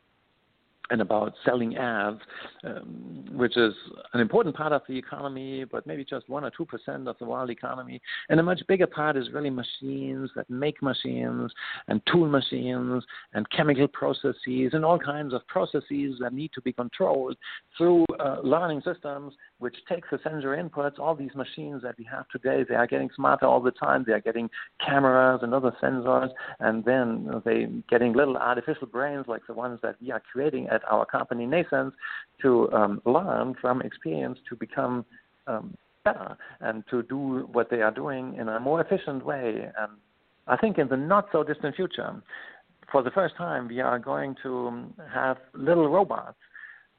and 0.89 1.01
about 1.01 1.34
selling 1.43 1.76
ads, 1.78 2.19
um, 2.63 3.26
which 3.32 3.57
is 3.57 3.73
an 4.13 4.19
important 4.19 4.55
part 4.55 4.71
of 4.71 4.82
the 4.88 4.97
economy, 4.97 5.65
but 5.65 5.86
maybe 5.88 6.05
just 6.05 6.28
one 6.30 6.43
or 6.43 6.51
two 6.55 6.65
percent 6.65 7.07
of 7.07 7.17
the 7.19 7.26
world 7.26 7.49
economy. 7.49 8.01
And 8.30 8.39
a 8.39 8.43
much 8.43 8.61
bigger 8.67 8.88
part 8.88 9.17
is 9.17 9.32
really 9.34 9.49
machines 9.49 10.30
that 10.36 10.49
make 10.49 10.82
machines 10.82 11.51
and 11.88 12.01
tool 12.11 12.28
machines 12.28 13.03
and 13.34 13.49
chemical 13.49 13.88
processes 13.88 14.71
and 14.73 14.86
all 14.86 14.99
kinds 14.99 15.34
of 15.34 15.45
processes 15.47 16.17
that 16.19 16.34
need 16.34 16.51
to 16.53 16.61
be 16.61 16.71
controlled 16.71 17.38
through 17.78 18.05
uh, 18.19 18.38
learning 18.43 18.82
systems, 18.86 19.34
which 19.60 19.76
takes 19.88 20.08
the 20.12 20.20
sensor 20.24 20.56
inputs. 20.56 20.99
All 20.99 21.16
these 21.16 21.34
machines 21.36 21.82
that 21.84 21.97
we 21.97 22.03
have 22.06 22.28
today, 22.30 22.66
they 22.68 22.76
are 22.76 22.88
getting 22.88 23.10
smarter 23.16 23.45
all 23.45 23.62
the 23.62 23.72
time. 23.72 24.03
They 24.06 24.14
are 24.14 24.22
getting 24.22 24.49
cameras 24.86 25.41
and 25.43 25.53
other 25.53 25.76
sensors, 25.82 26.30
and 26.60 26.84
then 26.84 27.41
they 27.45 27.68
getting 27.89 28.14
little 28.14 28.38
artificial 28.38 28.88
brains 28.88 29.26
like 29.28 29.41
the 29.47 29.53
ones 29.53 29.80
that 29.82 29.95
we 30.01 30.12
are 30.12 30.22
creating 30.32 30.68
at 30.68 30.82
our 30.91 31.06
company 31.06 31.45
NNAISENSE 31.45 31.93
to 32.41 32.72
um, 32.74 33.01
learn 33.06 33.56
from 33.62 33.82
experience 33.82 34.39
to 34.49 34.56
become 34.56 35.06
um, 35.47 35.76
better 36.03 36.38
and 36.62 36.84
to 36.89 37.03
do 37.03 37.47
what 37.51 37.70
they 37.70 37.82
are 37.82 37.91
doing 37.91 38.36
in 38.36 38.49
a 38.49 38.60
more 38.60 38.82
efficient 38.82 39.26
way. 39.26 39.70
And 39.78 39.93
I 40.47 40.58
think 40.58 40.78
in 40.78 40.88
the 40.88 40.97
not 40.97 41.30
so 41.32 41.43
distant 41.43 41.76
future, 41.76 42.22
for 42.91 43.01
the 43.01 43.12
first 43.12 43.36
time, 43.36 43.68
we 43.68 43.82
are 43.82 43.99
going 43.99 44.36
to 44.43 44.86
have 45.12 45.38
little 45.53 45.89
robots 45.89 46.38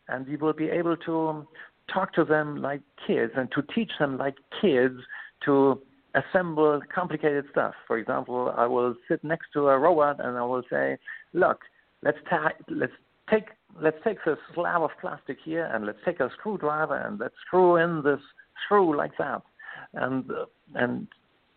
and 0.08 0.26
we 0.26 0.36
will 0.36 0.52
be 0.52 0.68
able 0.68 0.96
to 0.96 1.46
talk 1.92 2.12
to 2.14 2.24
them 2.24 2.62
like 2.62 2.80
kids 3.06 3.32
and 3.36 3.50
to 3.52 3.62
teach 3.74 3.92
them 3.98 4.18
like 4.18 4.36
kids 4.60 4.98
to 5.44 5.80
assemble 6.14 6.80
complicated 6.94 7.44
stuff. 7.50 7.74
For 7.86 7.98
example, 7.98 8.52
I 8.56 8.66
will 8.66 8.94
sit 9.08 9.22
next 9.22 9.48
to 9.52 9.68
a 9.68 9.78
robot 9.78 10.24
and 10.24 10.36
I 10.36 10.42
will 10.42 10.62
say, 10.70 10.98
"Look, 11.32 11.60
let's 12.02 12.18
ta- 12.28 12.58
let's 12.68 12.92
take 13.30 13.48
let's 13.80 13.98
take 14.04 14.18
this 14.24 14.38
slab 14.54 14.82
of 14.82 14.90
plastic 15.00 15.38
here 15.44 15.68
and 15.72 15.84
let's 15.84 15.98
take 16.04 16.20
a 16.20 16.30
screwdriver 16.30 16.96
and 16.96 17.20
let's 17.20 17.34
screw 17.46 17.76
in 17.76 18.02
this 18.02 18.20
screw 18.64 18.96
like 18.96 19.16
that 19.18 19.42
and 19.94 20.30
and 20.74 21.08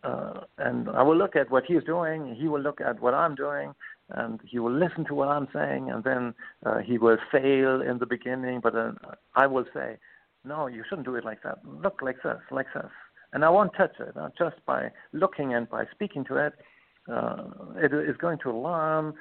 uh, 0.02 0.40
and 0.58 0.88
I 0.88 1.02
will 1.02 1.16
look 1.16 1.36
at 1.36 1.50
what 1.50 1.64
he's 1.66 1.84
doing. 1.84 2.34
He 2.34 2.48
will 2.48 2.60
look 2.60 2.80
at 2.80 3.00
what 3.00 3.12
I'm 3.12 3.34
doing, 3.34 3.74
and 4.08 4.40
he 4.46 4.58
will 4.58 4.72
listen 4.72 5.04
to 5.06 5.14
what 5.14 5.28
I'm 5.28 5.46
saying. 5.52 5.90
And 5.90 6.02
then 6.02 6.34
uh, 6.64 6.78
he 6.78 6.96
will 6.96 7.18
fail 7.30 7.82
in 7.82 7.98
the 7.98 8.06
beginning, 8.06 8.60
but 8.62 8.72
then 8.72 8.96
I 9.34 9.46
will 9.46 9.66
say, 9.74 9.98
"No, 10.44 10.66
you 10.66 10.84
shouldn't 10.88 11.06
do 11.06 11.16
it 11.16 11.24
like 11.24 11.42
that. 11.42 11.58
Look 11.64 12.00
like 12.02 12.22
this, 12.22 12.40
like 12.50 12.66
this." 12.74 12.90
And 13.32 13.44
I 13.44 13.48
won't 13.48 13.72
touch 13.74 13.94
it. 14.00 14.14
Just 14.38 14.56
by 14.66 14.90
looking 15.12 15.54
and 15.54 15.68
by 15.68 15.84
speaking 15.92 16.24
to 16.24 16.36
it, 16.36 16.54
uh, 17.10 17.44
it 17.76 17.92
is 17.92 18.16
going 18.16 18.38
to 18.38 18.52
learn 18.52 19.14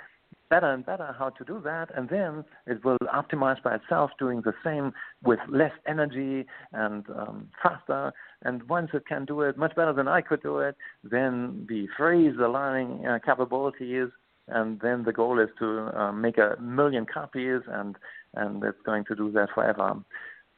better 0.50 0.72
and 0.72 0.86
better 0.86 1.16
how 1.18 1.30
to 1.30 1.44
do 1.46 1.62
that, 1.64 1.90
and 1.96 2.10
then 2.10 2.44
it 2.66 2.84
will 2.84 2.98
optimize 3.14 3.62
by 3.62 3.76
itself, 3.76 4.12
doing 4.18 4.42
the 4.42 4.54
same 4.64 4.92
with 5.24 5.40
less 5.48 5.72
energy 5.88 6.46
and 6.74 7.06
um, 7.12 7.48
faster. 7.62 8.12
And 8.42 8.64
once 8.64 8.90
it 8.94 9.06
can 9.08 9.26
do 9.26 9.42
it 9.42 9.58
much 9.58 9.76
better 9.76 9.94
than 9.94 10.08
I 10.08 10.22
could 10.22 10.42
do 10.42 10.60
it, 10.60 10.76
then 11.04 11.68
we 11.70 11.88
freeze 11.96 12.36
the 12.38 12.50
learning 12.50 13.06
uh, 13.06 13.20
capabilities, 13.24 14.10
and 14.48 14.80
then 14.82 15.04
the 15.04 15.14
goal 15.14 15.40
is 15.40 15.50
to 15.60 15.92
uh, 15.96 16.12
make 16.12 16.38
a 16.38 16.60
million 16.60 17.06
copies, 17.06 17.62
and 17.68 17.96
and 18.36 18.64
it's 18.64 18.82
going 18.86 19.06
to 19.06 19.16
do 19.16 19.32
that 19.32 19.50
forever. 19.54 19.96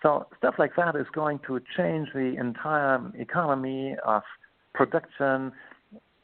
So 0.01 0.27
stuff 0.37 0.55
like 0.57 0.75
that 0.77 0.95
is 0.95 1.05
going 1.13 1.39
to 1.47 1.59
change 1.77 2.09
the 2.13 2.35
entire 2.39 2.99
economy 3.15 3.95
of 4.03 4.23
production 4.73 5.51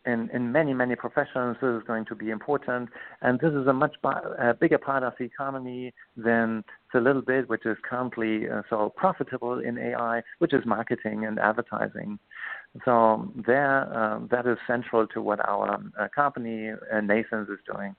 in, 0.08 0.30
in 0.34 0.52
many, 0.52 0.74
many 0.74 0.96
professions, 0.96 1.58
this 1.62 1.70
is 1.70 1.84
going 1.86 2.06
to 2.06 2.16
be 2.16 2.30
important. 2.30 2.90
And 3.22 3.40
this 3.40 3.52
is 3.52 3.68
a 3.68 3.74
much 3.74 3.96
a 4.04 4.54
bigger 4.54 4.78
part 4.78 5.04
of 5.04 5.14
the 5.20 5.26
economy 5.26 5.94
than 6.16 6.64
the 6.94 7.02
little 7.02 7.22
bit 7.22 7.50
which 7.50 7.66
is 7.66 7.78
currently 7.88 8.50
uh, 8.50 8.62
so 8.70 8.94
profitable 8.96 9.60
in 9.60 9.78
AI, 9.78 10.22
which 10.40 10.54
is 10.54 10.66
marketing 10.66 11.26
and 11.26 11.38
advertising. 11.38 12.18
So 12.86 13.32
there, 13.46 13.94
um, 13.94 14.30
that 14.32 14.48
is 14.48 14.58
central 14.66 15.08
to 15.08 15.22
what 15.22 15.40
our 15.48 15.78
uh, 16.00 16.08
company, 16.16 16.70
uh, 16.70 16.76
NNAISENSE, 16.94 17.52
is 17.52 17.60
doing. 17.72 17.96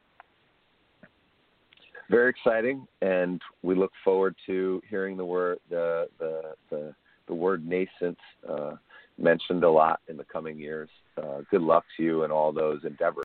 Very 2.10 2.30
exciting, 2.30 2.86
and 3.02 3.40
we 3.62 3.74
look 3.74 3.92
forward 4.02 4.34
to 4.46 4.80
hearing 4.88 5.16
the 5.16 5.24
word 5.24 5.58
the 5.68 6.08
the 6.18 6.54
the, 6.70 6.94
the 7.26 7.34
word 7.34 7.66
NNAISENSE 7.66 8.16
uh, 8.48 8.76
mentioned 9.18 9.64
a 9.64 9.70
lot 9.70 10.00
in 10.08 10.16
the 10.16 10.24
coming 10.24 10.58
years. 10.58 10.88
Uh, 11.16 11.42
good 11.50 11.62
luck 11.62 11.84
to 11.96 12.02
you 12.02 12.24
in 12.24 12.30
all 12.30 12.52
those 12.52 12.80
endeavors. 12.84 13.16